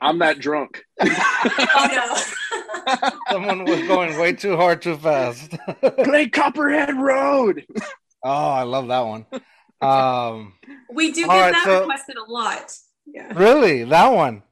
I'm 0.00 0.18
that 0.20 0.38
drunk 0.40 0.82
oh 1.00 1.06
no 2.86 3.12
Someone 3.30 3.64
was 3.64 3.80
going 3.88 4.18
way 4.18 4.32
too 4.32 4.56
hard, 4.56 4.80
too 4.82 4.96
fast. 4.96 5.56
play 6.04 6.28
copperhead 6.28 6.96
road 6.96 7.64
oh, 8.24 8.48
I 8.50 8.62
love 8.62 8.88
that 8.88 9.00
one. 9.00 9.26
Um, 9.80 10.54
we 10.92 11.12
do 11.12 11.22
get 11.22 11.30
All 11.30 11.38
right, 11.40 11.52
that 11.52 11.64
so- 11.64 11.80
requested 11.80 12.16
a 12.16 12.30
lot 12.30 12.72
yeah 13.06 13.32
really, 13.38 13.84
that 13.84 14.08
one. 14.12 14.42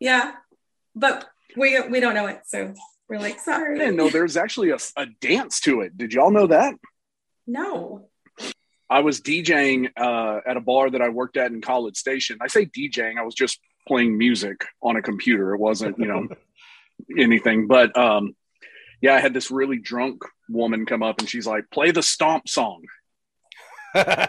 yeah 0.00 0.32
but 0.94 1.28
we 1.56 1.80
we 1.88 2.00
don't 2.00 2.14
know 2.14 2.26
it 2.26 2.40
so 2.46 2.74
we're 3.08 3.18
like 3.20 3.34
I 3.34 3.38
sorry 3.38 3.78
didn't 3.78 3.96
know 3.96 4.08
there's 4.10 4.36
actually 4.36 4.70
a, 4.70 4.78
a 4.96 5.06
dance 5.20 5.60
to 5.60 5.82
it. 5.82 5.96
Did 5.96 6.12
y'all 6.14 6.30
know 6.30 6.46
that? 6.48 6.74
no 7.46 8.08
I 8.90 9.00
was 9.00 9.20
DJing 9.22 9.90
uh, 9.96 10.40
at 10.46 10.56
a 10.58 10.60
bar 10.60 10.90
that 10.90 11.00
I 11.00 11.08
worked 11.08 11.38
at 11.38 11.50
in 11.50 11.62
College 11.62 11.96
Station. 11.96 12.38
I 12.42 12.48
say 12.48 12.66
DJing, 12.66 13.18
I 13.18 13.22
was 13.22 13.34
just 13.34 13.58
playing 13.86 14.16
music 14.16 14.64
on 14.82 14.96
a 14.96 15.02
computer. 15.02 15.54
It 15.54 15.58
wasn't, 15.58 15.98
you 15.98 16.06
know, 16.06 16.28
anything. 17.18 17.66
But 17.66 17.96
um, 17.96 18.34
yeah, 19.00 19.14
I 19.14 19.20
had 19.20 19.34
this 19.34 19.50
really 19.50 19.78
drunk 19.78 20.22
woman 20.48 20.86
come 20.86 21.02
up 21.02 21.18
and 21.18 21.28
she's 21.28 21.46
like, 21.46 21.64
play 21.70 21.90
the 21.90 22.02
stomp 22.02 22.48
song. 22.48 22.82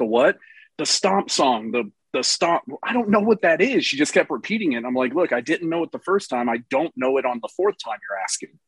The 0.00 0.06
what? 0.06 0.38
The 0.78 0.86
stomp 0.86 1.30
song. 1.30 1.70
The 1.70 1.92
the 2.12 2.24
stomp. 2.24 2.62
I 2.82 2.92
don't 2.92 3.10
know 3.10 3.20
what 3.20 3.42
that 3.42 3.60
is. 3.60 3.84
She 3.84 3.96
just 3.96 4.14
kept 4.14 4.30
repeating 4.30 4.72
it. 4.72 4.84
I'm 4.84 4.94
like, 4.94 5.14
look, 5.14 5.32
I 5.32 5.42
didn't 5.42 5.68
know 5.68 5.84
it 5.84 5.92
the 5.92 6.00
first 6.00 6.30
time. 6.30 6.48
I 6.48 6.62
don't 6.70 6.92
know 6.96 7.18
it 7.18 7.26
on 7.26 7.38
the 7.40 7.50
fourth 7.54 7.76
time 7.84 7.98
you're 8.08 8.18
asking. 8.18 8.58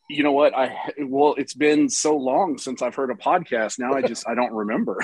You 0.09 0.23
know 0.23 0.31
what? 0.31 0.55
I 0.55 0.73
well, 0.99 1.35
it's 1.37 1.53
been 1.53 1.89
so 1.89 2.15
long 2.15 2.57
since 2.57 2.81
I've 2.81 2.95
heard 2.95 3.11
a 3.11 3.15
podcast. 3.15 3.79
Now 3.79 3.93
I 3.93 4.01
just 4.01 4.25
I 4.27 4.33
don't 4.33 4.53
remember. 4.53 4.97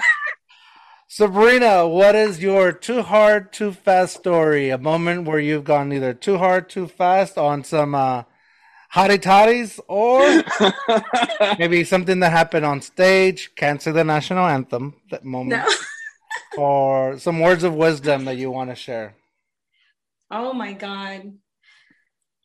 Sabrina, 1.09 1.85
what 1.85 2.15
is 2.15 2.41
your 2.41 2.71
too 2.71 3.01
hard, 3.01 3.51
too 3.51 3.73
fast 3.73 4.15
story? 4.15 4.69
A 4.69 4.77
moment 4.77 5.27
where 5.27 5.39
you've 5.39 5.65
gone 5.65 5.91
either 5.91 6.13
too 6.13 6.37
hard, 6.37 6.69
too 6.69 6.87
fast 6.87 7.37
on 7.37 7.65
some 7.65 7.93
uh, 7.93 8.23
hottie 8.95 9.21
toddies, 9.21 9.77
or 9.89 10.21
maybe 11.59 11.83
something 11.83 12.21
that 12.21 12.31
happened 12.31 12.65
on 12.65 12.81
stage, 12.81 13.53
can't 13.57 13.81
say 13.81 13.91
the 13.91 14.05
national 14.05 14.45
anthem, 14.45 14.95
that 15.09 15.25
moment, 15.25 15.65
No. 15.67 15.75
or 16.57 17.19
some 17.19 17.41
words 17.41 17.65
of 17.65 17.75
wisdom 17.75 18.23
that 18.23 18.37
you 18.37 18.49
want 18.49 18.69
to 18.69 18.75
share. 18.75 19.15
Oh 20.29 20.53
my 20.53 20.71
God. 20.71 21.33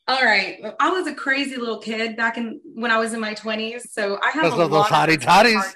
All 0.09 0.23
right. 0.23 0.59
I 0.79 0.91
was 0.91 1.07
a 1.09 1.15
crazy 1.15 1.57
little 1.57 1.79
kid 1.79 2.17
back 2.17 2.37
in 2.37 2.61
when 2.75 2.91
I 2.93 2.99
was 2.99 3.13
in 3.13 3.19
my 3.21 3.35
20s. 3.35 3.89
So 3.91 4.19
I 4.23 4.31
have 4.31 4.45
Because 4.45 4.59
a 4.59 4.63
of 4.63 4.71
those 4.71 4.91
lot 4.91 5.09
hottie 5.09 5.15
of 5.15 5.23
toddies. 5.23 5.75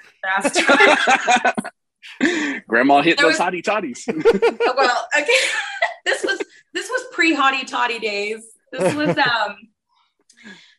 Grandma 2.67 3.01
hit 3.01 3.17
There 3.17 3.27
those 3.29 3.39
was- 3.39 3.47
hottie 3.47 3.63
toddies. 3.63 4.05
well, 4.77 5.07
okay. 5.17 5.33
this 6.05 6.23
was 6.23 6.39
this 6.73 6.89
was 6.89 7.03
pre 7.11 7.35
hottie 7.35 7.67
toddy 7.67 7.99
days. 7.99 8.45
This 8.71 8.93
was 8.95 9.17
um 9.17 9.57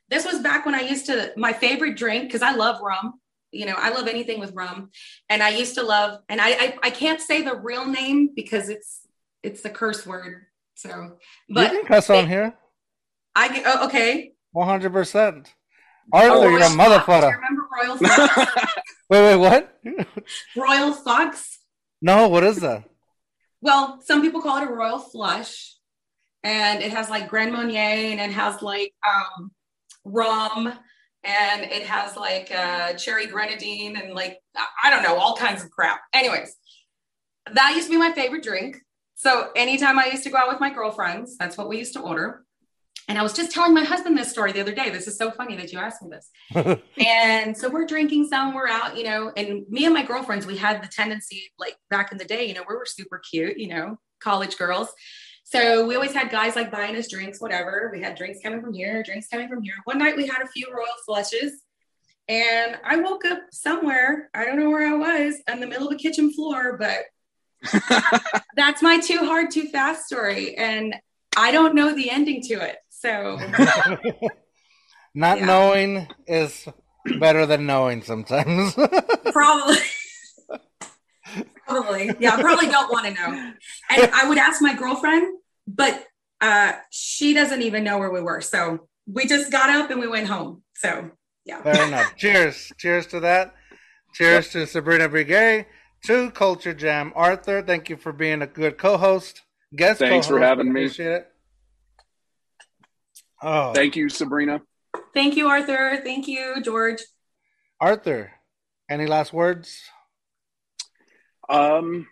this 0.09 0.25
was 0.25 0.41
back 0.41 0.65
when 0.67 0.75
I 0.75 0.81
used 0.81 1.07
to 1.07 1.33
my 1.37 1.53
favorite 1.53 1.97
drink 1.97 2.25
because 2.25 2.43
I 2.43 2.55
love 2.55 2.81
rum. 2.81 3.15
You 3.51 3.67
know, 3.67 3.75
I 3.77 3.91
love 3.91 4.09
anything 4.09 4.41
with 4.41 4.53
rum, 4.55 4.91
and 5.29 5.43
I 5.43 5.51
used 5.51 5.75
to 5.75 5.83
love. 5.83 6.21
And 6.31 6.41
I 6.41 6.49
I, 6.51 6.79
I 6.85 6.91
can't 6.91 7.21
say 7.21 7.43
the 7.43 7.55
real 7.55 7.85
name 7.87 8.31
because 8.35 8.71
it's 8.71 9.01
it's 9.43 9.61
the 9.61 9.69
curse 9.71 10.07
word. 10.07 10.47
So, 10.75 11.19
but 11.51 11.71
you 11.71 11.79
can 11.81 11.87
cuss 11.87 12.09
on 12.09 12.27
here, 12.29 12.55
I 13.35 13.49
get 13.49 13.63
oh, 13.67 13.87
okay. 13.87 14.33
one 14.53 14.67
hundred 14.69 14.93
percent. 14.93 15.53
Arthur, 16.13 16.31
Oh, 16.31 16.43
you're 16.49 16.59
a 16.59 16.61
Royal 16.61 16.69
Fox. 16.69 16.77
Do 16.77 16.83
you 16.83 16.89
motherfucker. 16.91 17.35
remember 17.37 17.69
Royal 17.83 17.97
Fox? 17.97 18.73
Wait, 19.11 19.21
wait, 19.23 19.37
what? 19.37 19.79
Royal 20.57 20.93
Fox. 20.95 21.59
no, 22.01 22.29
what 22.29 22.43
is 22.45 22.61
that? 22.61 22.85
Well, 23.61 24.01
some 24.03 24.23
people 24.23 24.41
call 24.41 24.57
it 24.59 24.69
a 24.69 24.73
royal 24.73 24.99
flush, 24.99 25.77
and 26.43 26.83
it 26.83 26.93
has 26.93 27.11
like 27.11 27.29
Grand 27.29 27.53
Marnier, 27.53 27.79
and 27.79 28.19
it 28.21 28.33
has 28.35 28.63
like 28.63 28.93
um, 29.07 29.51
rum, 30.05 30.73
and 31.25 31.63
it 31.63 31.83
has 31.85 32.17
like 32.17 32.51
uh, 32.51 32.95
cherry 32.95 33.27
grenadine, 33.27 33.97
and 33.97 34.15
like 34.15 34.39
I 34.83 34.91
don't 34.91 35.03
know, 35.03 35.17
all 35.17 35.37
kinds 35.37 35.63
of 35.63 35.71
crap. 35.71 36.01
Anyways, 36.15 36.57
that 37.53 37.75
used 37.77 37.87
to 37.89 37.93
be 37.93 37.99
my 37.99 38.13
favorite 38.13 38.43
drink. 38.43 38.79
So 39.15 39.51
anytime 39.55 39.99
I 39.99 40.07
used 40.07 40.25
to 40.25 40.31
go 40.31 40.39
out 40.39 40.49
with 40.49 40.59
my 40.59 40.71
girlfriends, 40.73 41.37
that's 41.37 41.57
what 41.59 41.69
we 41.69 41.79
used 41.79 41.93
to 41.93 42.01
order. 42.01 42.45
And 43.09 43.19
I 43.19 43.23
was 43.23 43.33
just 43.33 43.51
telling 43.51 43.75
my 43.75 43.85
husband 43.85 44.17
this 44.17 44.31
story 44.31 44.53
the 44.53 44.61
other 44.61 44.75
day. 44.75 44.91
This 44.91 45.09
is 45.09 45.17
so 45.19 45.31
funny 45.31 45.57
that 45.57 45.73
you 45.73 45.79
asked 45.79 46.03
me 46.03 46.11
this. 46.11 46.79
And 47.05 47.57
so 47.57 47.69
we're 47.69 47.87
drinking 47.87 48.29
some, 48.29 48.55
we're 48.55 48.69
out, 48.69 48.97
you 48.97 49.05
know, 49.05 49.33
and 49.37 49.65
me 49.69 49.85
and 49.85 49.93
my 49.93 50.05
girlfriends, 50.05 50.47
we 50.47 50.57
had 50.57 50.83
the 50.83 50.89
tendency, 50.89 51.53
like 51.59 51.77
back 51.91 52.13
in 52.13 52.19
the 52.19 52.25
day, 52.25 52.47
you 52.47 52.55
know, 52.55 52.63
we 52.69 52.75
were 52.75 52.87
super 52.87 53.19
cute, 53.19 53.59
you 53.59 53.69
know, 53.69 53.99
college 54.21 54.57
girls. 54.57 54.89
So 55.45 55.87
we 55.87 55.97
always 55.97 56.15
had 56.15 56.31
guys 56.31 56.57
like 56.57 56.71
buying 56.71 56.97
us 56.97 57.09
drinks, 57.09 57.41
whatever. 57.41 57.91
We 57.93 58.01
had 58.01 58.15
drinks 58.15 58.39
coming 58.43 58.63
from 58.63 58.73
here, 58.73 59.03
drinks 59.03 59.29
coming 59.29 59.49
from 59.49 59.63
here. 59.63 59.75
One 59.85 59.99
night 59.99 60.17
we 60.17 60.27
had 60.27 60.43
a 60.43 60.49
few 60.49 60.69
royal 60.73 60.87
flushes. 61.05 61.63
And 62.29 62.79
I 62.85 62.97
woke 62.97 63.25
up 63.25 63.41
somewhere, 63.51 64.31
I 64.33 64.45
don't 64.45 64.59
know 64.59 64.71
where 64.71 64.87
I 64.87 64.97
was, 64.97 65.37
in 65.53 65.61
the 65.61 65.67
middle 65.67 65.89
of 65.89 65.93
a 65.93 65.97
kitchen 65.97 66.33
floor, 66.33 66.79
but 66.79 67.05
that's 68.57 68.81
my 68.81 69.01
too 69.01 69.19
hard, 69.19 69.51
too 69.51 69.69
fast 69.69 70.07
story. 70.07 70.57
And 70.57 70.95
I 71.37 71.51
don't 71.51 71.75
know 71.75 71.95
the 71.95 72.11
ending 72.11 72.43
to 72.45 72.55
it. 72.55 72.77
So 73.03 73.39
Not 75.15 75.39
Yeah. 75.39 75.45
knowing 75.47 76.09
is 76.27 76.67
better 77.19 77.45
than 77.47 77.67
knowing 77.67 78.03
sometimes. 78.03 78.75
Probably. 79.33 79.77
probably. 81.67 82.11
Yeah, 82.21 82.35
I 82.37 82.41
probably 82.41 82.67
don't 82.69 82.91
want 82.93 83.07
to 83.07 83.13
know. 83.15 83.53
And 83.91 84.11
I 84.13 84.29
would 84.29 84.39
ask 84.39 84.61
my 84.63 84.75
girlfriend, 84.75 85.39
but 85.67 86.05
uh, 86.41 86.73
she 86.91 87.35
doesn't 87.35 87.63
even 87.63 87.85
know 87.85 87.99
where 87.99 88.11
we 88.13 88.21
were. 88.21 88.41
So 88.41 88.89
we 89.07 89.27
just 89.27 89.51
got 89.51 89.69
up 89.71 89.91
and 89.91 90.01
we 90.01 90.09
went 90.09 90.29
home. 90.29 90.63
So 90.77 91.11
yeah. 91.45 91.63
Fair 91.63 91.87
enough. 91.89 92.15
Cheers. 92.17 92.73
Cheers 92.79 93.07
to 93.09 93.21
that. 93.21 93.55
Cheers 94.15 94.51
to 94.51 94.67
Sabrina 94.67 95.09
Brigay, 95.09 95.65
to 96.05 96.31
Culture 96.33 96.75
Jam. 96.75 97.13
Arthur, 97.17 97.63
thank 97.63 97.89
you 97.89 97.97
for 97.97 98.13
being 98.13 98.43
a 98.43 98.47
good 98.47 98.77
co-host. 98.79 99.41
Guest 99.75 100.01
Thanks 100.01 100.27
for 100.27 100.35
co-host. 100.35 100.49
having 100.49 100.73
me. 100.73 100.83
Appreciate 100.83 101.13
it. 101.13 101.32
Oh, 103.43 103.73
Thank 103.73 103.97
you, 103.97 104.09
Sabrina. 104.09 104.63
Thank 105.15 105.37
you, 105.37 105.49
Arthur. 105.49 106.01
Thank 106.03 106.29
you, 106.29 106.63
George. 106.63 107.03
Arthur, 107.81 108.33
any 108.89 109.07
last 109.07 109.33
words? 109.33 109.83
Um, 111.49 112.07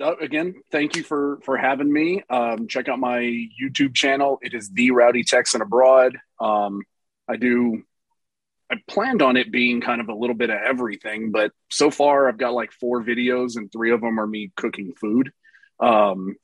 uh, 0.00 0.16
again, 0.16 0.54
thank 0.70 0.96
you 0.96 1.02
for 1.02 1.38
for 1.44 1.56
having 1.56 1.90
me. 1.90 2.22
Um, 2.28 2.68
check 2.68 2.88
out 2.88 2.98
my 2.98 3.20
YouTube 3.20 3.94
channel. 3.94 4.38
It 4.42 4.52
is 4.52 4.70
the 4.70 4.90
Rowdy 4.90 5.24
Texan 5.24 5.62
Abroad. 5.62 6.18
Um, 6.40 6.82
I 7.28 7.36
do. 7.36 7.82
I 8.70 8.76
planned 8.88 9.22
on 9.22 9.36
it 9.36 9.52
being 9.52 9.80
kind 9.80 10.00
of 10.00 10.08
a 10.08 10.14
little 10.14 10.36
bit 10.36 10.48
of 10.48 10.58
everything, 10.64 11.30
but 11.30 11.52
so 11.70 11.90
far 11.90 12.28
I've 12.28 12.38
got 12.38 12.54
like 12.54 12.72
four 12.72 13.02
videos, 13.02 13.56
and 13.56 13.70
three 13.70 13.92
of 13.92 14.00
them 14.00 14.18
are 14.18 14.26
me 14.26 14.50
cooking 14.56 14.94
food. 14.98 15.32
Um, 15.80 16.36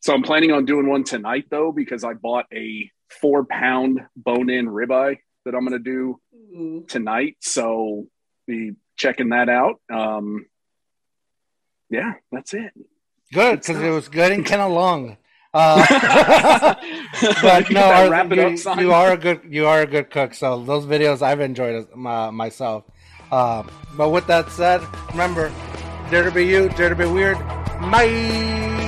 so 0.00 0.14
I'm 0.14 0.22
planning 0.22 0.52
on 0.52 0.64
doing 0.64 0.88
one 0.88 1.04
tonight 1.04 1.46
though 1.50 1.72
because 1.72 2.04
I 2.04 2.14
bought 2.14 2.46
a 2.52 2.90
four 3.20 3.44
pound 3.44 4.00
bone 4.16 4.50
in 4.50 4.66
ribeye 4.66 5.18
that 5.44 5.54
I'm 5.54 5.66
going 5.66 5.72
to 5.72 5.78
do 5.78 6.20
Ooh. 6.34 6.84
tonight. 6.88 7.36
So 7.40 8.06
be 8.46 8.72
checking 8.96 9.30
that 9.30 9.48
out. 9.48 9.80
Um, 9.92 10.46
yeah, 11.90 12.14
that's 12.30 12.54
it. 12.54 12.72
Good, 13.32 13.60
because 13.60 13.80
it 13.82 13.90
was 13.90 14.08
good 14.08 14.32
and 14.32 14.44
kind 14.44 14.62
of 14.62 14.72
long. 14.72 15.16
Uh, 15.54 15.82
but 17.42 17.68
You 17.70 17.74
no, 17.74 17.80
got 17.80 17.88
that 17.88 17.94
Arthur, 17.94 18.10
wrap 18.10 18.32
it 18.32 18.66
you, 18.66 18.82
you 18.82 18.92
are 18.92 19.12
a 19.12 19.16
good 19.16 19.40
you 19.48 19.66
are 19.66 19.80
a 19.80 19.86
good 19.86 20.10
cook. 20.10 20.34
So 20.34 20.62
those 20.62 20.84
videos 20.84 21.22
I've 21.22 21.40
enjoyed 21.40 21.74
as, 21.74 21.86
my, 21.96 22.28
myself. 22.28 22.84
Um, 23.32 23.70
but 23.96 24.10
with 24.10 24.26
that 24.26 24.50
said, 24.50 24.82
remember, 25.10 25.50
dare 26.10 26.24
to 26.24 26.30
be 26.30 26.44
you, 26.44 26.68
dare 26.68 26.90
to 26.90 26.94
be 26.94 27.06
weird. 27.06 27.38
Bye. 27.80 28.87